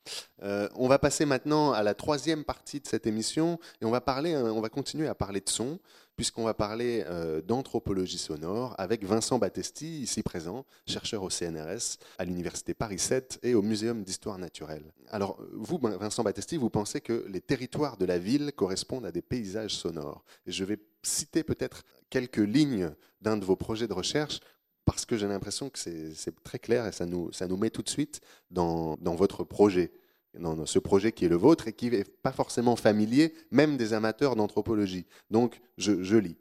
[0.42, 4.00] Euh, on va passer maintenant à la troisième partie de cette émission et on va,
[4.00, 5.78] va continuer à parler de son
[6.20, 12.26] puisqu'on va parler euh, d'anthropologie sonore avec Vincent Battesti, ici présent, chercheur au CNRS, à
[12.26, 14.92] l'Université Paris 7 et au Muséum d'histoire naturelle.
[15.08, 19.12] Alors, vous, Ben- Vincent Battesti, vous pensez que les territoires de la ville correspondent à
[19.12, 20.22] des paysages sonores.
[20.44, 22.90] Et je vais citer peut-être quelques lignes
[23.22, 24.40] d'un de vos projets de recherche
[24.84, 28.20] parce que j'ai l'impression que c'est très clair et ça nous, met tout de suite
[28.50, 29.90] dans votre projet,
[30.38, 33.76] dans, dans ce projet qui est le vôtre et qui n'est pas forcément familier, même
[33.76, 35.06] des amateurs d'anthropologie.
[35.30, 36.36] Donc, je, je lis.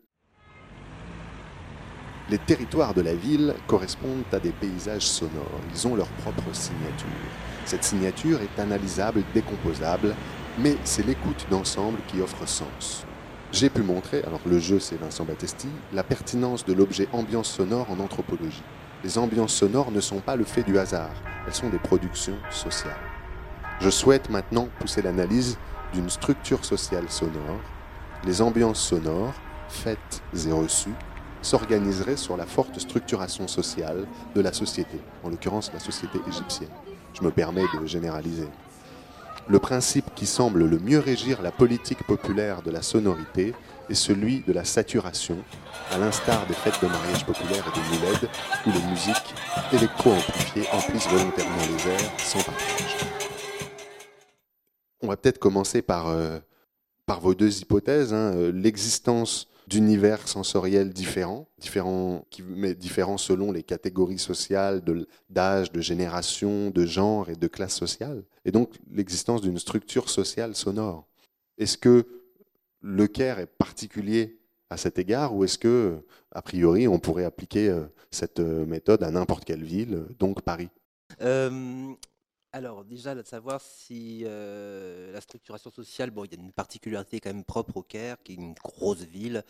[2.30, 5.62] Les territoires de la ville correspondent à des paysages sonores.
[5.74, 7.08] Ils ont leur propre signature.
[7.66, 10.16] Cette signature est analysable, décomposable,
[10.60, 13.06] mais c'est l'écoute d'ensemble qui offre sens.
[13.52, 17.90] J'ai pu montrer, alors le jeu c'est Vincent Battesti, la pertinence de l'objet ambiance sonore
[17.90, 18.62] en anthropologie.
[19.04, 21.16] Les ambiances sonores ne sont pas le fait du hasard,
[21.48, 23.09] elles sont des productions sociales.
[23.82, 25.58] Je souhaite maintenant pousser l'analyse
[25.94, 27.62] d'une structure sociale sonore.
[28.26, 29.34] Les ambiances sonores,
[29.70, 30.94] faites et reçues,
[31.42, 34.06] s'organiseraient sur la forte structuration sociale
[34.36, 36.70] de la société, en l'occurrence la société égyptienne.
[37.14, 38.50] Je me permets de généraliser.
[39.48, 43.56] Le principe qui semble le mieux régir la politique populaire de la sonorité
[43.90, 45.38] est celui de la saturation,
[45.92, 48.30] à l'instar des fêtes de mariage populaires et des moulèdes,
[48.68, 49.34] où les musiques
[49.72, 53.19] électro-amplifiées emplissent volontairement les airs sans partage.
[55.02, 56.40] On va peut-être commencer par, euh,
[57.22, 58.14] vos deux hypothèses.
[58.14, 64.82] hein, euh, L'existence d'univers sensoriels différents, différents, mais différents selon les catégories sociales,
[65.30, 68.24] d'âge, de génération, de genre et de classe sociale.
[68.46, 71.08] Et donc l'existence d'une structure sociale sonore.
[71.60, 72.08] Est-ce que
[72.82, 74.40] le Caire est particulier
[74.72, 76.00] à cet égard ou est-ce que,
[76.32, 80.70] a priori, on pourrait appliquer euh, cette méthode à n'importe quelle ville, donc Paris?
[82.52, 87.20] Alors, déjà, de savoir si euh, la structuration sociale, bon, il y a une particularité
[87.20, 89.44] quand même propre au Caire, qui est une grosse ville,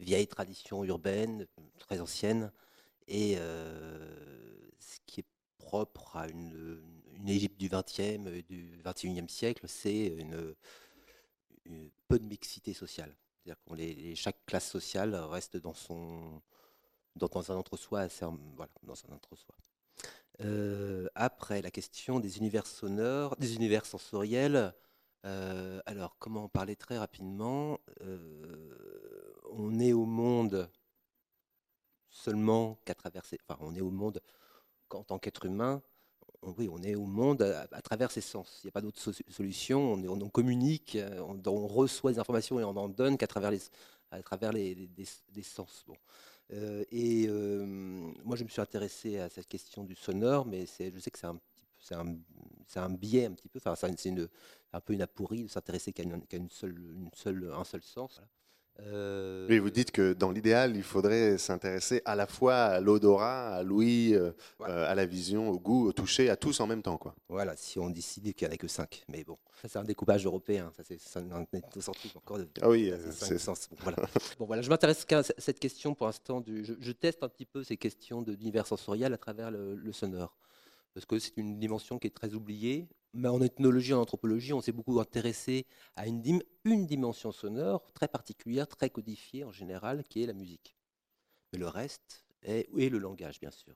[0.00, 1.46] vieille tradition urbaine,
[1.78, 2.50] très ancienne,
[3.08, 4.08] et euh,
[4.78, 5.26] ce qui est
[5.58, 6.82] propre à une,
[7.26, 10.54] Égypte du 20e, euh, du 21e siècle, c'est une,
[12.08, 13.14] peu de mixité sociale.
[13.44, 16.40] C'est-à-dire que chaque classe sociale reste dans son
[17.16, 18.06] dans, un entre-soi
[18.54, 19.54] voilà, dans un entre-soi.
[20.42, 24.74] Euh, après, la question des univers sonores, des univers sensoriels.
[25.24, 28.70] euh, alors, comment en parler très rapidement Euh,
[29.58, 30.68] On est au monde
[32.10, 34.20] seulement qu'à travers ces- Enfin, on est au monde
[34.88, 35.82] qu'en tant qu'être humain.
[36.42, 38.60] oui, on est au monde à, travers ses sens.
[38.62, 39.94] Il n'y a pas d'autre so- solution.
[39.94, 40.96] On, communique,
[41.46, 43.60] on, reçoit des informations et on en donne qu'à travers les,
[44.10, 44.88] à travers les,
[45.42, 45.84] sens.
[46.52, 47.28] Euh, et
[48.24, 51.94] moi, je me suis intéressé à cette question du sonore, mais je sais que c'est
[51.94, 54.10] un, biais un petit peu, enfin, c'est
[54.72, 58.20] un peu une aporie de s'intéresser qu'à, une, seule, une un seul sens.
[58.80, 63.56] Euh, Oui, vous dites que dans l'idéal, il faudrait s'intéresser à la fois à l'odorat,
[63.56, 64.32] à l'ouïe, euh,
[64.62, 66.98] euh, à la vision, au goût, au toucher, à tous en même temps.
[66.98, 67.14] Quoi.
[67.28, 69.04] Voilà, si on décide qu'il n'y en a que 5.
[69.08, 72.48] Mais bon, ça c'est un découpage européen, ça c'est au centre encore de.
[72.60, 73.68] Ah oui, c'est sens.
[73.70, 73.98] Bon, voilà.
[74.38, 76.40] bon voilà, je m'intéresse qu'à cette question pour l'instant.
[76.40, 79.74] Du, je, je teste un petit peu ces questions de d'univers sensoriel à travers le,
[79.74, 80.36] le sonore.
[80.96, 82.88] Parce que c'est une dimension qui est très oubliée.
[83.12, 88.08] Mais en ethnologie, en anthropologie, on s'est beaucoup intéressé à une, une dimension sonore très
[88.08, 90.74] particulière, très codifiée en général, qui est la musique.
[91.52, 93.74] Mais le reste est, le langage, bien sûr.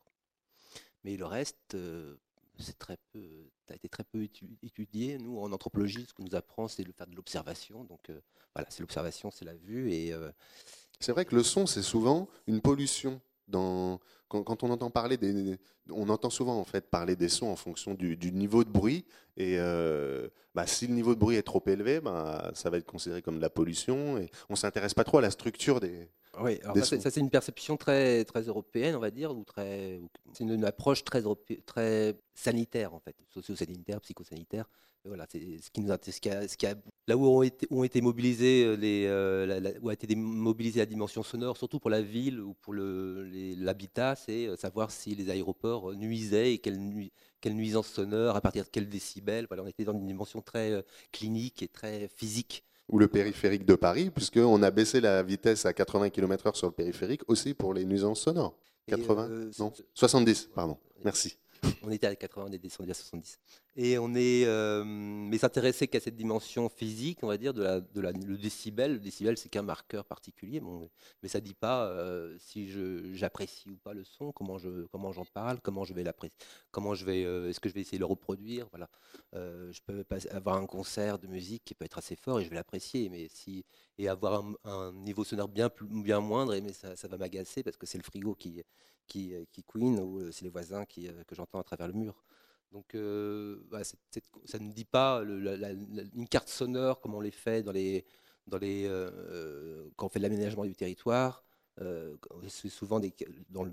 [1.04, 2.16] Mais le reste, euh,
[2.58, 5.18] c'est très peu, a été très peu étu- étudié.
[5.18, 7.84] Nous, en anthropologie, ce qu'on nous apprend, c'est de faire de l'observation.
[7.84, 8.18] Donc euh,
[8.54, 9.92] voilà, c'est l'observation, c'est la vue.
[9.92, 10.32] Et euh,
[11.00, 13.20] C'est vrai que le son, c'est souvent une pollution
[13.50, 15.58] quand, on entend parler des,
[15.90, 19.04] on entend souvent en fait parler des sons en fonction du, du niveau de bruit.
[19.36, 22.86] Et euh, bah, si le niveau de bruit est trop élevé, bah, ça va être
[22.86, 24.18] considéré comme de la pollution.
[24.18, 26.08] Et on s'intéresse pas trop à la structure des.
[26.38, 30.00] Oui, alors ça, c'est- une perception très, très européenne, on va dire, ou très,
[30.32, 31.22] c'est une, une approche très,
[31.66, 34.68] très sanitaire en fait, socio-sanitaire, psychosanitaire.
[35.04, 36.74] Et Voilà, c'est ce qui nous ce qui a, ce qui a-
[37.08, 40.14] là où ont été, ont été mobilisés euh, les, euh, la- la- où a été
[40.14, 45.14] mobilisée la dimension sonore, surtout pour la ville ou pour l'habitat, c'est euh, savoir si
[45.14, 49.46] les aéroports nuisaient et quelle, nui- quelle nuisance sonore, à partir de quel décibel.
[49.48, 50.82] Voilà, on était dans une dimension très euh,
[51.12, 52.62] clinique et très physique.
[52.90, 56.72] Ou le périphérique de Paris, puisqu'on a baissé la vitesse à 80 km/h sur le
[56.72, 58.56] périphérique aussi pour les nuisances sonores.
[58.88, 60.76] Et, 80 euh, Non 70, pardon.
[61.04, 61.36] Merci.
[61.82, 63.38] On était à 80, on est descendu à 70.
[63.76, 67.80] Et on est, euh, mais s'intéresser qu'à cette dimension physique, on va dire, de la,
[67.80, 68.94] de la, le décibel.
[68.94, 70.60] Le décibel, c'est qu'un marqueur particulier,
[71.22, 72.68] mais ça dit pas euh, si
[73.14, 76.36] j'apprécie ou pas le son, comment je, comment j'en parle, comment je vais l'apprécier,
[76.76, 78.88] euh, est-ce que je vais essayer de le reproduire, voilà.
[79.32, 82.56] Je peux avoir un concert de musique qui peut être assez fort et je vais
[82.56, 83.64] l'apprécier, si
[83.98, 87.86] et avoir un, niveau sonore bien plus, bien moindre, mais ça, va m'agacer parce que
[87.86, 88.62] c'est le frigo qui
[89.06, 92.24] qui, qui couine ou c'est les voisins qui, que j'entends à travers le mur.
[92.72, 97.62] Donc euh, c'est- ça ne dit pas une carte sonore comme on les fait
[98.86, 101.44] euh, euh, quand on fait l'aménagement du territoire.
[102.48, 103.00] c'est souvent
[103.48, 103.64] dans,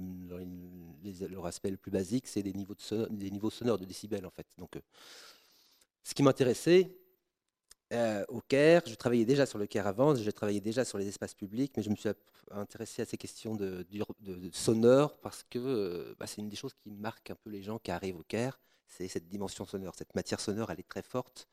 [1.30, 2.82] leur aspect le plus basique, c'est des niveaux, de
[3.52, 4.48] sonores de décibels en fait.
[4.58, 4.80] Donc,
[6.04, 6.96] ce qui m'intéressait
[8.30, 11.34] au Caire, je travaillais déjà sur le Caire avant, je travaillais déjà sur les espaces
[11.34, 12.10] publics, mais je me suis
[12.52, 16.74] intéressé à ces questions de, de- de sonore parce que bah, c'est une des choses
[16.74, 19.96] qui marque un peu les gens qui arrivent au Caire, c'est cette dimension sonore.
[19.96, 21.48] Cette matière sonore, elle est très forte,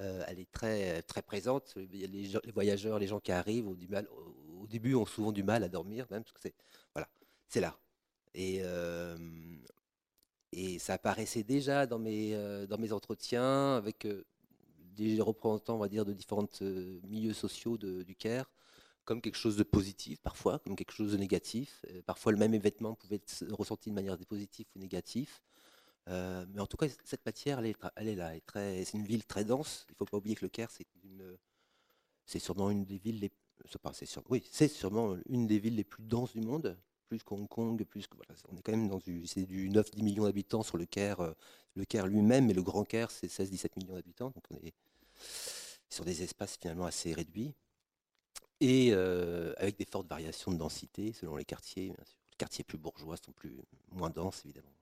[0.00, 1.74] euh, elle est très, très présente.
[1.76, 6.22] Les, voyageurs, les gens qui arrivent au, début ont souvent du mal à dormir, même
[6.22, 6.54] parce que c'est
[6.94, 7.08] voilà,
[7.48, 7.76] c'est là.
[8.34, 9.16] Et, euh,
[10.78, 14.06] ça apparaissait déjà dans mes, euh, entretiens avec
[14.96, 16.48] des représentants, va dire, de différents
[17.04, 18.50] milieux sociaux du Caire,
[19.04, 21.84] comme quelque chose de positif parfois, comme quelque chose de négatif.
[22.06, 25.40] Parfois, le même événement pouvait être ressenti de manière positive ou négative.
[26.08, 28.32] Euh, mais en tout cas, cette matière, elle est, là.
[28.54, 29.86] C'est une ville très dense.
[29.88, 33.30] Il ne faut pas oublier que le Caire, c'est sûrement une des villes les,
[34.50, 36.76] c'est sûrement une des villes les plus denses du monde,
[37.08, 40.02] plus qu'Hong Kong, plus que voilà, on est quand même dans du, c'est du 9-10
[40.02, 41.32] millions d'habitants sur le Caire, euh,
[41.74, 44.74] le Caire lui-même, mais le Grand Caire, c'est 16-17 millions d'habitants, donc on est
[45.90, 47.54] sur des espaces finalement assez réduits
[48.60, 51.88] et euh, avec des fortes variations de densité selon les quartiers.
[51.88, 53.54] Les quartiers plus bourgeois sont plus
[53.90, 54.72] moins denses évidemment.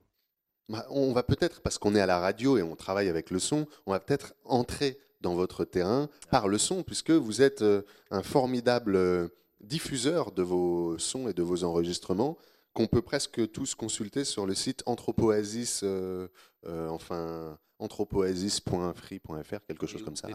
[0.69, 3.39] Bah, on va peut-être, parce qu'on est à la radio et on travaille avec le
[3.39, 7.83] son, on va peut-être entrer dans votre terrain par le son, puisque vous êtes euh,
[8.09, 9.27] un formidable euh,
[9.59, 12.37] diffuseur de vos sons et de vos enregistrements,
[12.73, 16.27] qu'on peut presque tous consulter sur le site Anthropoasis, euh,
[16.65, 20.27] euh, enfin anthropoasis.free.fr, quelque chose comme ça.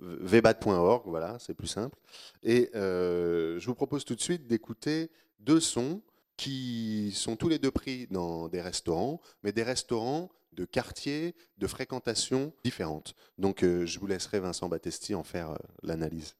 [0.00, 1.96] vbat.org, voilà, c'est plus simple.
[2.42, 6.02] Et euh, je vous propose tout de suite d'écouter deux sons
[6.36, 11.66] qui sont tous les deux pris dans des restaurants, mais des restaurants de quartiers, de
[11.66, 13.14] fréquentation différentes.
[13.38, 16.36] Donc euh, je vous laisserai Vincent Battesti en faire euh, l'analyse.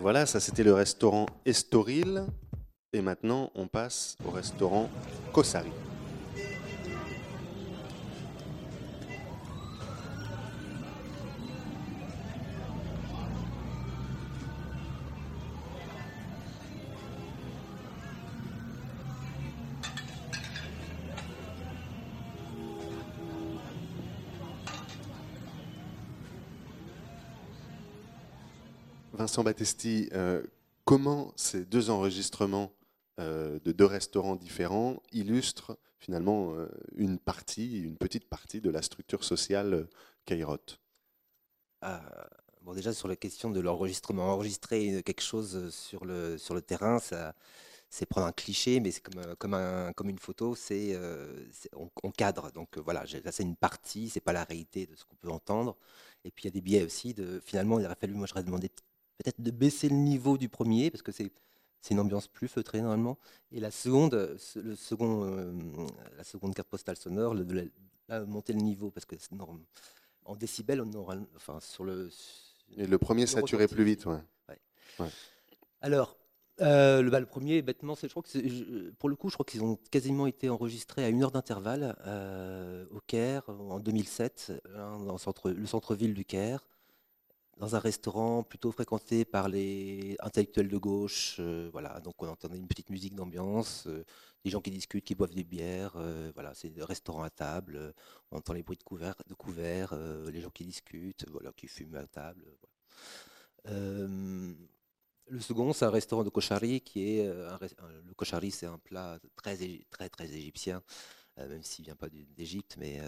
[0.00, 2.24] Voilà, ça c'était le restaurant Estoril.
[2.92, 4.88] Et maintenant, on passe au restaurant
[5.32, 5.70] Kossari.
[29.28, 30.42] Vincent Battesti, euh,
[30.86, 32.72] comment ces deux enregistrements
[33.20, 38.80] euh, de deux restaurants différents illustrent finalement euh, une partie, une petite partie de la
[38.80, 39.86] structure sociale
[40.24, 40.80] Caïrote
[41.82, 42.00] Ah,
[42.62, 46.98] bon, déjà sur la question de l'enregistrement, enregistrer quelque chose sur le, sur le terrain,
[46.98, 47.34] ça,
[47.90, 52.10] c'est prendre un cliché, mais c'est comme, comme, un, comme une photo, c'est, euh, on,
[52.10, 52.50] cadre.
[52.52, 55.76] Donc voilà, là c'est une partie, c'est pas la réalité de ce qu'on peut entendre.
[56.24, 57.14] Et puis il y a des biais aussi.
[57.14, 58.70] De, finalement, il aurait fallu, moi j'aurais demandé
[59.18, 61.30] peut-être de baisser le niveau du premier, parce que c'est
[61.90, 63.18] une ambiance plus feutrée normalement.
[63.52, 65.24] Et la seconde, le second,
[66.16, 67.70] la seconde carte postale sonore, le,
[68.08, 69.16] la, monter le niveau parce que
[70.24, 72.10] en décibels, on aura, enfin sur le.
[72.76, 74.18] Et le premier saturait plus vite, ouais.
[74.98, 75.08] ouais.
[75.80, 76.18] Alors,
[76.60, 79.62] euh, le, bah, le, premier, bêtement, je crois que pour le coup, je crois qu'ils
[79.62, 85.12] ont quasiment été enregistrés à une heure d'intervalle euh, au Caire en 2007, hein, dans
[85.12, 86.66] le, centre, le centre-ville du Caire,
[87.58, 91.36] dans un restaurant plutôt fréquenté par les intellectuels de gauche.
[91.40, 93.88] Euh, voilà, donc on entendait une petite musique d'ambiance,
[94.44, 95.96] des gens qui discutent, qui boivent des bières.
[96.34, 97.94] voilà, c'est un restaurant à table.
[98.30, 99.94] on entend les bruits de couverts,
[100.32, 102.44] les gens qui discutent, voilà, qui fument à table.
[105.30, 107.56] Le second, c'est un restaurant de koshari qui est euh,
[108.06, 109.58] le koshari, c'est un plat très
[109.90, 110.82] très très égyptien,
[111.38, 112.98] euh, même s'il vient pas d'Égypte, mais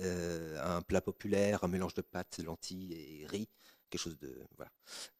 [0.00, 3.48] euh, un plat populaire, un mélange de pâtes, lentilles et riz,
[3.90, 4.70] quelque chose de voilà,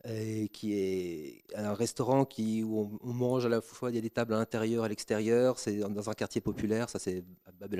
[0.04, 4.00] et qui est un restaurant qui où on, mange à la fois il y a
[4.00, 7.52] des tables à l'intérieur et à l'extérieur, c'est dans un quartier populaire, ça c'est à
[7.52, 7.74] Bab.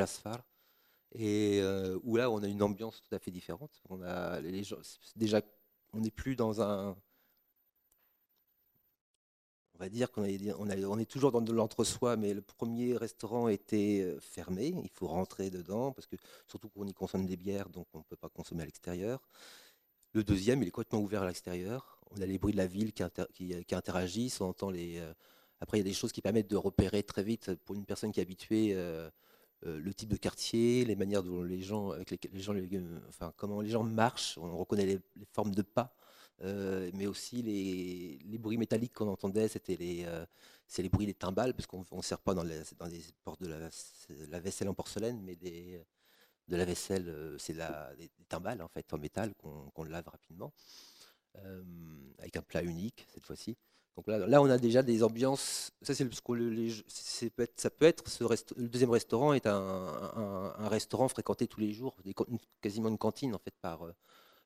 [1.13, 1.61] Et
[2.05, 3.83] où là, on a une ambiance tout à fait différente.
[3.89, 4.41] On a
[5.17, 5.43] déjà,
[5.93, 6.97] on n'est plus dans un,
[9.81, 14.03] on va dire qu'on on, est toujours dans de l'entre-soi, mais le premier restaurant était
[14.03, 14.75] euh, fermé.
[14.85, 18.03] Il faut rentrer dedans, parce que surtout qu'on y consomme des bières, donc on ne
[18.03, 19.27] peut pas consommer à l'extérieur.
[20.13, 22.01] Le deuxième, il est complètement ouvert à l'extérieur.
[22.11, 24.41] On a les bruits de la ville qui, interagissent.
[24.41, 24.99] On entend les.
[24.99, 25.13] Euh,
[25.61, 28.13] après, il y a des choses qui permettent de repérer très vite pour une personne
[28.13, 28.75] qui est habituée.
[29.67, 31.93] Euh, le type de quartier, les manières dont les gens,
[33.09, 35.01] enfin comment les gens marchent, on reconnaît les
[35.33, 35.95] formes de pas,
[36.43, 40.25] euh, mais aussi les, bruits métalliques qu'on entendait, c'était les, euh,
[40.67, 42.63] c'est les bruits des timbales, parce qu'on ne sert pas dans, les,
[43.23, 43.69] portes de la,
[44.31, 45.79] la, vaisselle en porcelaine, mais des,
[46.51, 50.53] de la vaisselle, euh, c'est des, timbales en fait en métal qu'on lave rapidement,
[52.19, 53.57] avec un plat unique cette fois-ci.
[53.97, 55.73] Donc là, on a déjà des ambiances.
[55.83, 56.05] Ça, c'est
[57.31, 58.05] peut être, ça peut être
[58.57, 61.97] le deuxième restaurant est un, restaurant fréquenté tous les jours,
[62.61, 63.81] quasiment une cantine en fait par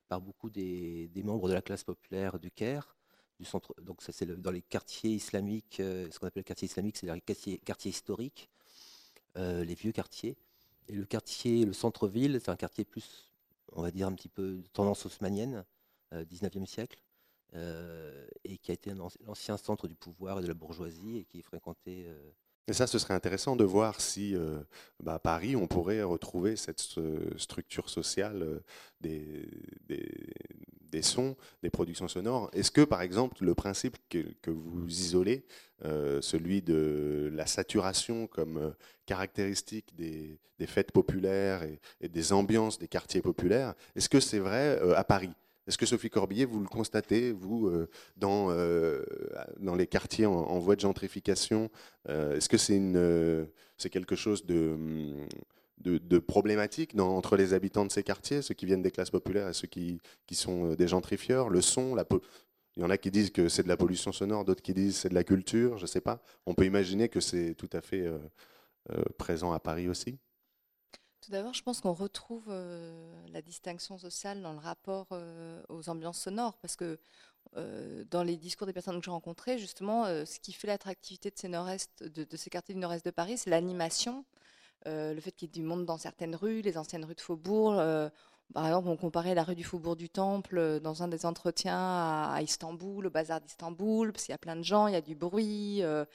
[0.07, 2.95] par beaucoup des, membres de la classe populaire du Caire.
[3.37, 6.67] Du centre, donc ça c'est dans les quartiers islamiques, euh, ce qu'on appelle le quartier
[6.67, 8.49] islamique, c'est les quartiers, historiques,
[9.35, 10.37] euh, les vieux quartiers.
[10.87, 13.31] Et le quartier, le centre-ville, c'est un quartier plus,
[13.71, 15.65] on va dire un petit peu de tendance haussmanienne,
[16.13, 17.01] 19e euh, siècle,
[18.43, 18.93] et qui a été
[19.25, 22.07] l'ancien centre du pouvoir et de la bourgeoisie et qui est fréquenté
[22.67, 24.59] et ça, ce serait intéressant de voir si euh,
[25.03, 26.81] bah, à Paris, on pourrait retrouver cette
[27.37, 28.61] structure sociale
[29.05, 29.45] euh,
[30.91, 32.49] des, sons, des productions sonores.
[32.53, 35.45] Est-ce que, par exemple, le principe que, vous isolez,
[35.83, 38.73] euh, celui de la saturation comme
[39.05, 45.03] caractéristique des, fêtes populaires et, des ambiances des quartiers populaires, est-ce que c'est vrai à
[45.03, 45.35] Paris?
[45.67, 49.03] Est-ce que Sophie Corbillet, vous le constatez, vous, euh, dans, euh,
[49.59, 51.71] dans les quartiers en, voie de gentrification
[52.09, 54.77] euh, Est-ce que c'est quelque chose de,
[55.79, 59.53] de, problématique entre les habitants de ces quartiers, ceux qui viennent des classes populaires et
[59.53, 62.05] ceux qui, qui sont des gentrifieurs Le son, la
[62.77, 64.97] il y en a qui disent que c'est de la pollution sonore, d'autres qui disent
[64.97, 66.21] c'est de la culture, je ne sais pas.
[66.45, 68.05] On peut imaginer que c'est tout à fait
[69.17, 70.19] présent à Paris aussi.
[71.25, 75.89] Tout d'abord, je pense qu'on retrouve euh, la distinction sociale dans le rapport euh, aux
[75.89, 76.99] ambiances sonores, parce que
[77.57, 81.35] euh, dans les discours des personnes que j'ai rencontrées, justement, ce qui fait l'attractivité de
[81.35, 84.23] ces, de, ces quartiers du nord-est de Paris, c'est l'animation,
[84.85, 87.81] le fait qu'il y ait du monde dans certaines rues, les anciennes rues de Faubourg.
[88.53, 91.77] Par exemple, on comparait la rue du Faubourg du Temple euh, dans un des entretiens
[91.77, 95.01] à, Istanbul, au bazar d'Istanbul, parce qu'il y a plein de gens, il y a
[95.01, 95.83] du bruit.
[95.83, 96.05] Euh,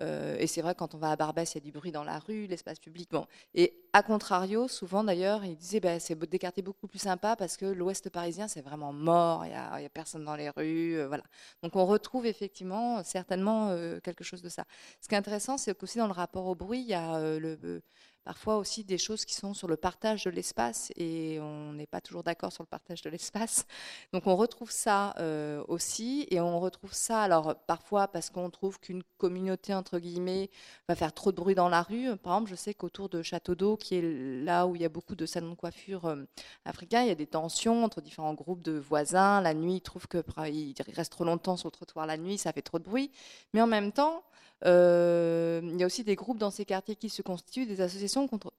[0.00, 2.02] euh, et c'est vrai, quand on va à Barbès, il y a du bruit dans
[2.02, 3.10] la rue, l'espace public.
[3.12, 3.26] Bon.
[3.54, 7.56] Et à contrario, souvent d'ailleurs, ils disaient bah, c'est des quartiers beaucoup plus sympas parce
[7.56, 11.04] que l'ouest parisien, c'est vraiment mort, il n'y a, personne dans les rues.
[11.06, 11.22] voilà.
[11.62, 13.68] Donc on retrouve effectivement certainement
[14.02, 14.64] quelque chose de ça.
[15.00, 17.82] Ce qui est intéressant, c'est qu'aussi dans le rapport au bruit, il y a le
[18.24, 22.00] parfois aussi des choses qui sont sur le partage de l'espace et on n'est pas
[22.00, 23.66] toujours d'accord sur le partage de l'espace.
[24.12, 28.80] Donc on retrouve ça euh, aussi et on retrouve ça alors parfois parce qu'on trouve
[28.80, 30.50] qu'une communauté entre guillemets
[30.88, 32.16] va faire trop de bruit dans la rue.
[32.16, 34.88] Par exemple, je sais qu'autour de Château d'Eau, qui est là où il y a
[34.88, 36.24] beaucoup de salons de coiffure euh,
[36.64, 39.40] africains, il y a des tensions entre différents groupes de voisins.
[39.40, 42.52] La nuit, ils trouvent que ils restent trop longtemps sur le trottoir la nuit, ça
[42.52, 43.10] fait trop de bruit.
[43.52, 44.22] Mais en même temps,
[44.66, 48.13] euh, il y a aussi des groupes dans ces quartiers qui se constituent, des associations
[48.28, 48.52] contre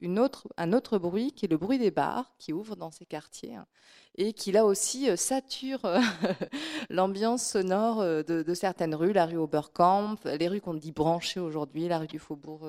[0.57, 3.65] un autre bruit, qui est le bruit des bars, qui ouvre dans ces quartiers, hein,
[4.15, 5.99] et qui là aussi euh, sature euh,
[6.89, 11.99] l'ambiance sonore de, certaines rues, la rue Oberkamp, les rues qu'on dit branchées aujourd'hui, la
[11.99, 12.67] rue du Faubourg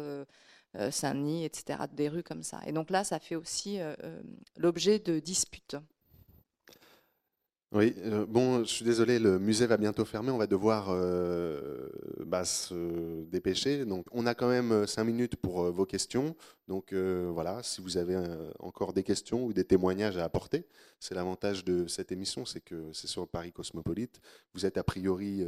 [0.90, 2.60] Saint-Denis, etc., des rues comme ça.
[2.66, 3.78] Et donc là, ça fait aussi
[4.56, 5.76] l'objet de disputes.
[7.76, 11.90] Oui, euh, bon, je suis désolé, le musée va bientôt fermer, on va devoir euh,
[12.24, 13.84] bah, se dépêcher.
[13.84, 16.34] Donc, on a quand même euh, cinq minutes pour vos questions.
[16.68, 18.16] Donc, voilà, si vous avez
[18.60, 20.64] encore des questions ou des témoignages à apporter,
[21.00, 24.22] c'est l'avantage de cette émission, c'est que c'est sur Paris Cosmopolite.
[24.54, 25.44] Vous êtes a priori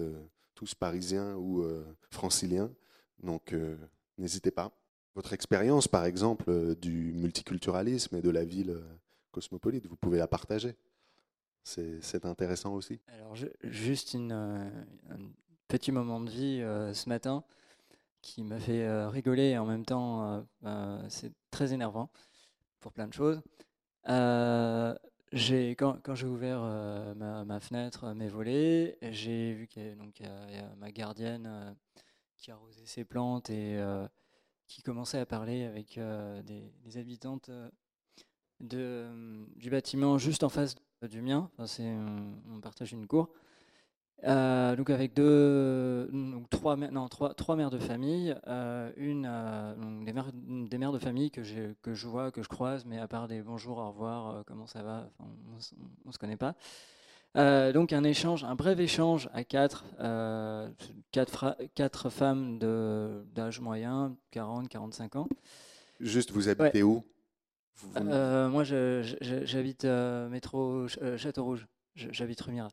[0.54, 1.64] tous parisiens ou
[2.10, 2.70] franciliens,
[3.22, 3.54] donc
[4.18, 4.70] n'hésitez pas.
[5.14, 8.78] Votre expérience, par exemple, du multiculturalisme et de la ville
[9.32, 10.76] cosmopolite, vous pouvez la partager.
[12.00, 12.98] C'est intéressant aussi.
[13.08, 14.70] Alors, ju- juste une, euh,
[15.10, 15.18] un
[15.68, 17.44] petit moment de vie euh, ce matin
[18.22, 20.44] qui m'a fait euh, rigoler et en même temps,
[21.08, 22.10] c'est très énervant
[22.80, 23.42] pour plein de choses.
[24.06, 24.96] Quand,
[26.02, 26.60] quand j'ai ouvert
[27.16, 29.82] ma, fenêtre, mes volets, j'ai vu qu'il
[30.20, 31.76] y a, ma gardienne
[32.38, 33.78] qui arrosait ses plantes et
[34.66, 36.00] qui commençait à parler avec
[36.44, 37.50] des, habitantes
[38.60, 40.74] de, du bâtiment juste en face
[41.06, 41.48] du mien.
[41.54, 41.88] Enfin, c'est,
[42.52, 43.28] on, partage une cour.
[44.24, 49.76] Euh, donc avec deux, donc trois, non, trois, trois mères de famille, euh, une, euh,
[49.76, 52.84] donc des, mères, des mères de famille que, j'ai- que je vois, que je croise,
[52.84, 56.36] mais à part des bonjour, au revoir, comment ça va, enfin, on, on se connaît
[56.36, 56.56] pas.
[57.72, 59.84] Donc un échange, un bref échange à quatre,
[61.12, 65.28] quatre, fra- quatre femmes de- d'âge moyen, 40, 45 ans.
[66.00, 67.04] Juste, vous habitez où?
[67.96, 71.66] Euh, moi, j'habite euh, métro euh, Château Rouge.
[71.94, 72.68] J'habite rue Mira.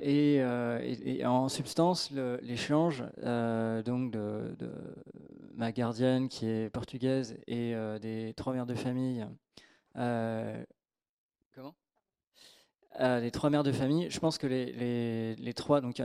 [0.00, 0.42] Et,
[1.24, 2.10] en substance,
[2.42, 3.04] l'échange
[3.84, 4.56] donc de,
[5.54, 9.24] ma gardienne qui est portugaise et des trois mères de famille.
[9.94, 11.74] comment?
[12.98, 16.02] Euh, les trois mères de famille, je pense que les, trois, donc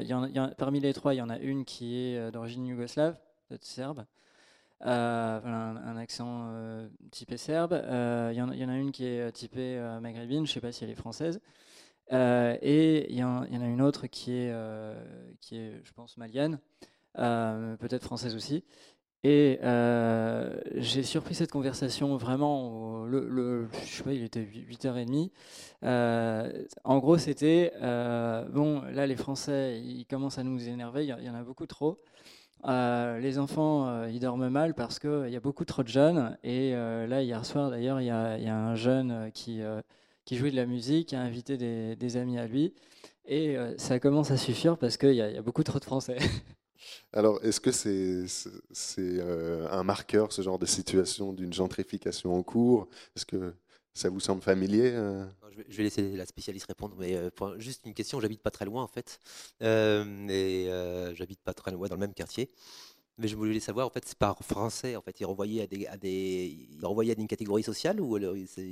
[0.60, 3.18] parmi les trois, il y en a une qui est d'origine yougoslave,
[3.62, 4.06] serbe,
[4.82, 7.74] un, un accent euh, typé serbe.
[7.74, 10.62] Euh, Il y, en a- une qui est euh, typée euh, maghrébine, je ne sais
[10.62, 11.40] pas si elle est française.
[12.14, 14.96] Euh, et il y, en a une autre qui est, euh,
[15.42, 16.60] qui est je pense, malienne,
[17.20, 18.64] euh, peut-être française aussi.
[19.24, 25.32] Et euh, j'ai surpris cette conversation vraiment, le, le- sais pas, il était 8h30.
[25.84, 31.24] Euh, en gros, c'était, euh, bon, là, les Français, ils commencent à nous énerver, il
[31.26, 32.00] y en a beaucoup trop.
[32.68, 36.38] Euh, les enfants, euh, ils dorment mal parce qu'il y a beaucoup trop de jeunes.
[36.44, 39.82] Et euh, là, hier soir, d'ailleurs, il y a, un jeune euh, qui, euh,
[40.32, 42.74] jouait de la musique, qui a invité des, amis à lui.
[43.26, 46.18] Et euh, ça commence à suffire parce qu'il y, a- beaucoup trop de Français.
[47.14, 52.88] Alors, est-ce que c'est euh, un marqueur, ce genre de situation, d'une gentrification en cours?
[53.16, 53.54] Est-ce que
[53.96, 55.26] ça vous semble familier euh
[55.70, 58.20] Je vais, laisser la spécialiste répondre, mais euh, pour- juste une question.
[58.20, 59.20] J'habite pas très loin en fait,
[59.64, 62.52] Euh, et euh, j'habite pas très loin dans le même quartier.
[63.18, 65.88] Mais je voulais savoir en fait, c'est par français en fait, ils renvoyaient à des,
[65.88, 68.68] à des, ils renvoyaient à une catégorie sociale ou alors ils- c'est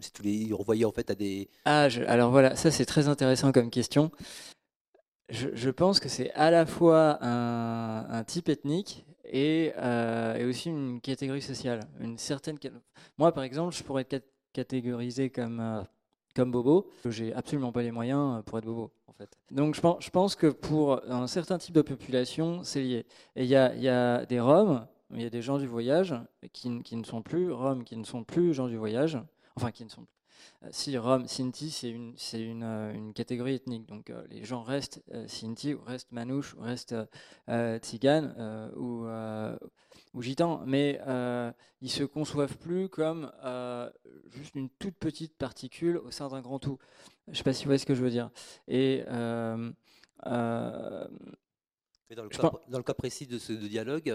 [0.00, 1.48] c'est tous les, ils renvoyaient en fait à des.
[1.66, 4.10] Ah, je- alors voilà, ça c'est très intéressant comme question.
[5.28, 10.44] Je, je pense que c'est à la fois un, un type ethnique et, euh, et
[10.44, 11.80] aussi une catégorie sociale.
[12.00, 12.58] Une certaine,
[13.16, 15.82] moi par exemple, je pourrais être catégorisé comme, euh,
[16.34, 16.90] comme bobo.
[17.08, 19.36] J'ai absolument pas les moyens euh, pour être bobo en fait.
[19.50, 23.06] Donc je pense, que pour un certain type de population, c'est lié.
[23.36, 26.14] Et il y a, y a des Roms, il y a des gens du voyage
[26.52, 29.18] qui, qui ne sont plus Roms, qui ne sont plus gens du voyage,
[29.56, 30.22] enfin qui ne sont plus.
[30.64, 33.86] Euh, Si Rome, Sinti, c'est une, une, euh, une catégorie ethnique.
[33.86, 36.94] Donc les gens restent euh, Sinti, ou restent Manouche, ou restent
[37.48, 37.78] euh,
[38.76, 39.06] ou,
[40.14, 40.62] ou Gitan.
[40.66, 43.90] Mais euh, ils se conçoivent plus comme euh,
[44.30, 46.78] juste une toute petite particule au sein d'un grand tout.
[47.26, 48.30] Je ne sais pas si vous voyez ce que je veux dire.
[48.68, 49.70] Et euh,
[50.26, 51.08] euh,
[52.16, 54.14] dans le, cas, pense- dans le cas précis de ce dialogue,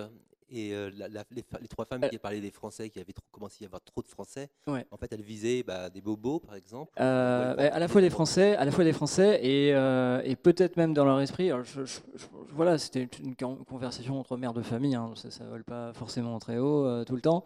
[0.50, 3.58] et euh, la- la- les, trois femmes qui parlaient des Français, qui avaient trop, commencé
[3.62, 4.86] à y avoir trop de Français, Ouais.
[4.92, 6.92] en fait, elles visaient bah, des bobos, par exemple.
[7.00, 10.36] Euh, bah, à la fois des Français, à la fois des Français et, euh, et
[10.36, 11.52] peut-être même dans leur esprit.
[11.52, 14.96] alors je- je- je- voilà, c'était une con- conversation entre mères de famille.
[14.96, 17.44] hein, ça, ça vole pas forcément très haut euh, tout le temps,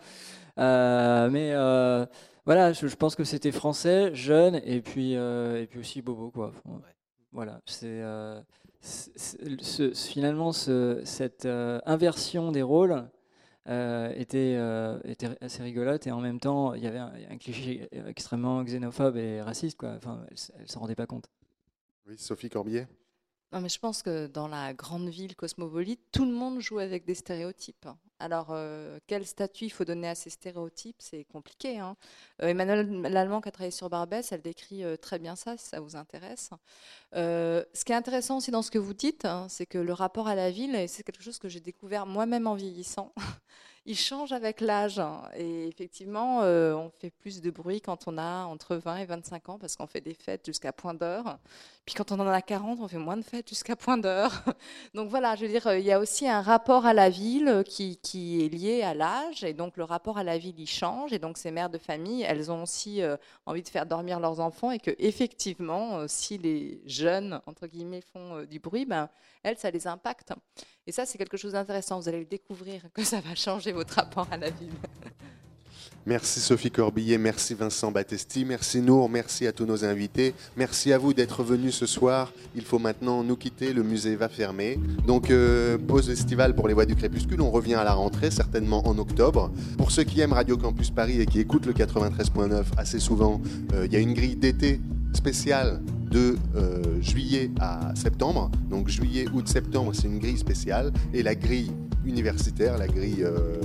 [0.57, 2.05] Euh, mais euh,
[2.45, 6.51] voilà, je, pense que c'était français, jeune et puis euh, et puis aussi bobo quoi.
[7.31, 13.07] Voilà, euh, c'est- ce- ce- finalement ce- cette euh, inversion des rôles
[13.67, 17.37] euh, était, euh, était assez rigolote et en même temps il y avait un, un
[17.37, 19.93] cliché extrêmement xénophobe et raciste quoi.
[19.97, 21.27] Enfin, elle, elle s'en rendait pas compte.
[22.07, 22.87] Oui, Sophie Corbier
[23.51, 27.05] Non, mais je pense que dans la grande ville cosmopolite, tout le monde joue avec
[27.05, 27.87] des stéréotypes.
[28.21, 30.97] Alors, euh, quel statut il faut donner à ces stéréotypes?
[30.99, 31.79] C'est compliqué.
[31.79, 31.97] hein.
[32.43, 35.65] Euh, Emmanuel Lallemand, qui a travaillé sur Barbès, elle décrit euh, très bien ça, si
[35.67, 36.51] ça vous intéresse.
[37.13, 40.27] Ce qui est intéressant aussi dans ce que vous dites, hein, c'est que le rapport
[40.27, 43.13] à la ville, c'est quelque chose que j'ai découvert moi-même en vieillissant,
[43.85, 44.99] il change avec l'âge.
[44.99, 45.23] hein.
[45.35, 49.49] Et effectivement, euh, on fait plus de bruit quand on a entre 20 et 25
[49.49, 51.39] ans parce qu'on fait des fêtes jusqu'à point d'heure.
[51.85, 54.43] Puis quand on en a 40, on fait moins de fêtes jusqu'à point d'heure.
[54.93, 57.97] Donc voilà, je veux dire, il y a aussi un rapport à la ville qui,
[58.45, 59.43] est lié à l'âge.
[59.43, 61.11] Et donc le rapport à la ville, il change.
[61.11, 63.17] Et donc ces mères de famille, elles ont aussi euh,
[63.47, 64.69] envie de faire dormir leurs enfants.
[64.71, 69.09] Et que effectivement, euh, si les jeunes, entre guillemets, font du bruit, ben,
[69.41, 70.33] elles, ça les impacte.
[70.91, 72.01] Et ça, c'est quelque chose d'intéressant.
[72.01, 74.73] Vous allez le découvrir, que ça va changer votre rapport à la ville.
[76.05, 80.97] Merci Sophie Corbillet, merci Vincent Battesti, merci Nour, merci à tous nos invités, merci à
[80.97, 82.33] vous d'être venus ce soir.
[82.55, 84.79] Il faut maintenant nous quitter, le musée va fermer.
[85.07, 88.85] Donc euh, pause estivale pour les voix du crépuscule, on revient à la rentrée, certainement
[88.85, 89.49] en octobre.
[89.77, 93.39] Pour ceux qui aiment Radio Campus Paris et qui écoutent le 93.9 assez souvent,
[93.73, 94.81] euh, il y a une grille d'été
[95.13, 98.51] spéciale de euh, juillet à septembre.
[98.69, 100.91] Donc juillet, août, septembre, c'est une grille spéciale.
[101.13, 101.71] Et la grille
[102.05, 103.59] universitaire, la grille euh,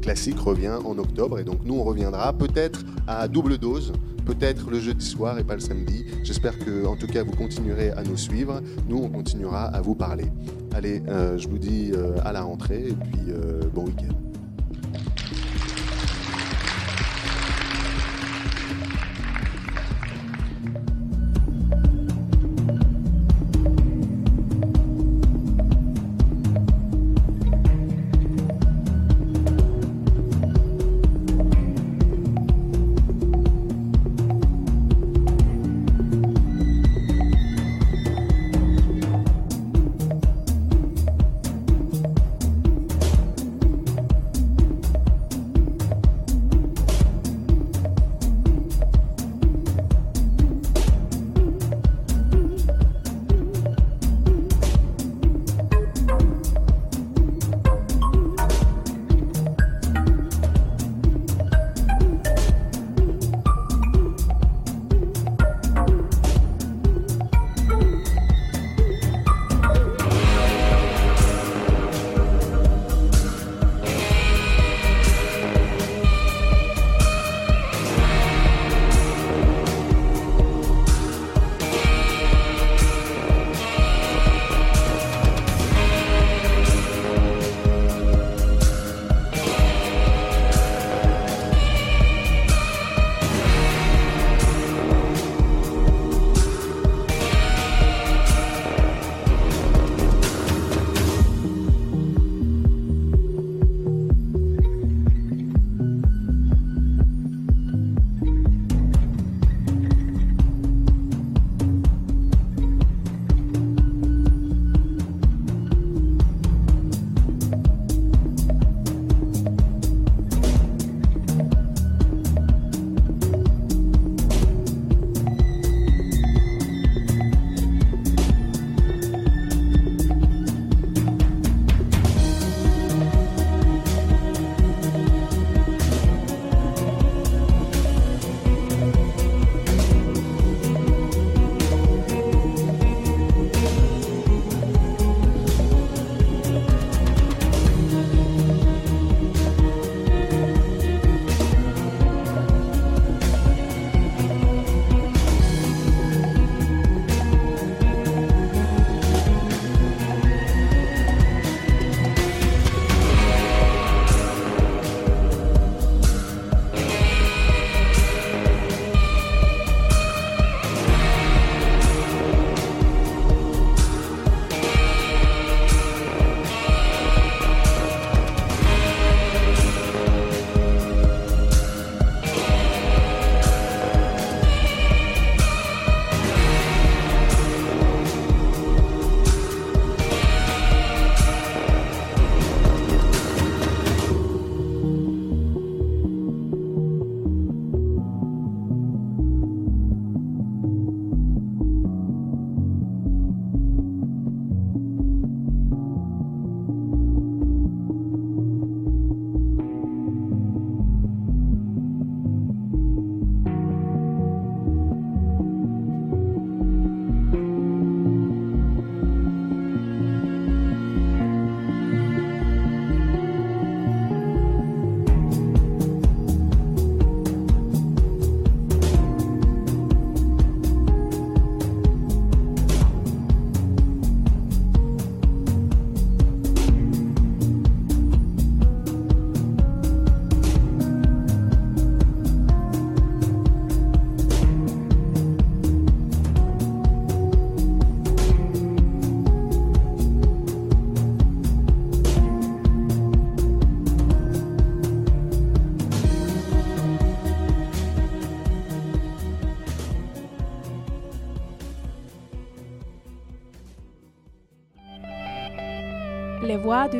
[0.00, 1.38] classique revient en octobre.
[1.38, 3.92] Et donc nous, on reviendra peut-être à double dose,
[4.24, 6.04] peut-être le jeudi soir et pas le samedi.
[6.22, 8.60] J'espère que, en tout cas, vous continuerez à nous suivre.
[8.88, 10.26] Nous, on continuera à vous parler.
[10.74, 14.12] Allez, euh, je vous dis euh, à la rentrée et puis euh, bon week-end.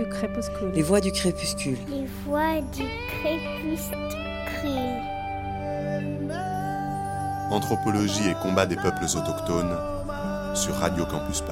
[0.05, 0.71] Du crépuscule.
[0.75, 1.79] Les voix du crépuscule.
[1.89, 2.85] Les voix du
[3.21, 3.99] crépuscule.
[7.51, 9.77] Anthropologie et combat des peuples autochtones
[10.55, 11.43] sur Radio Campus.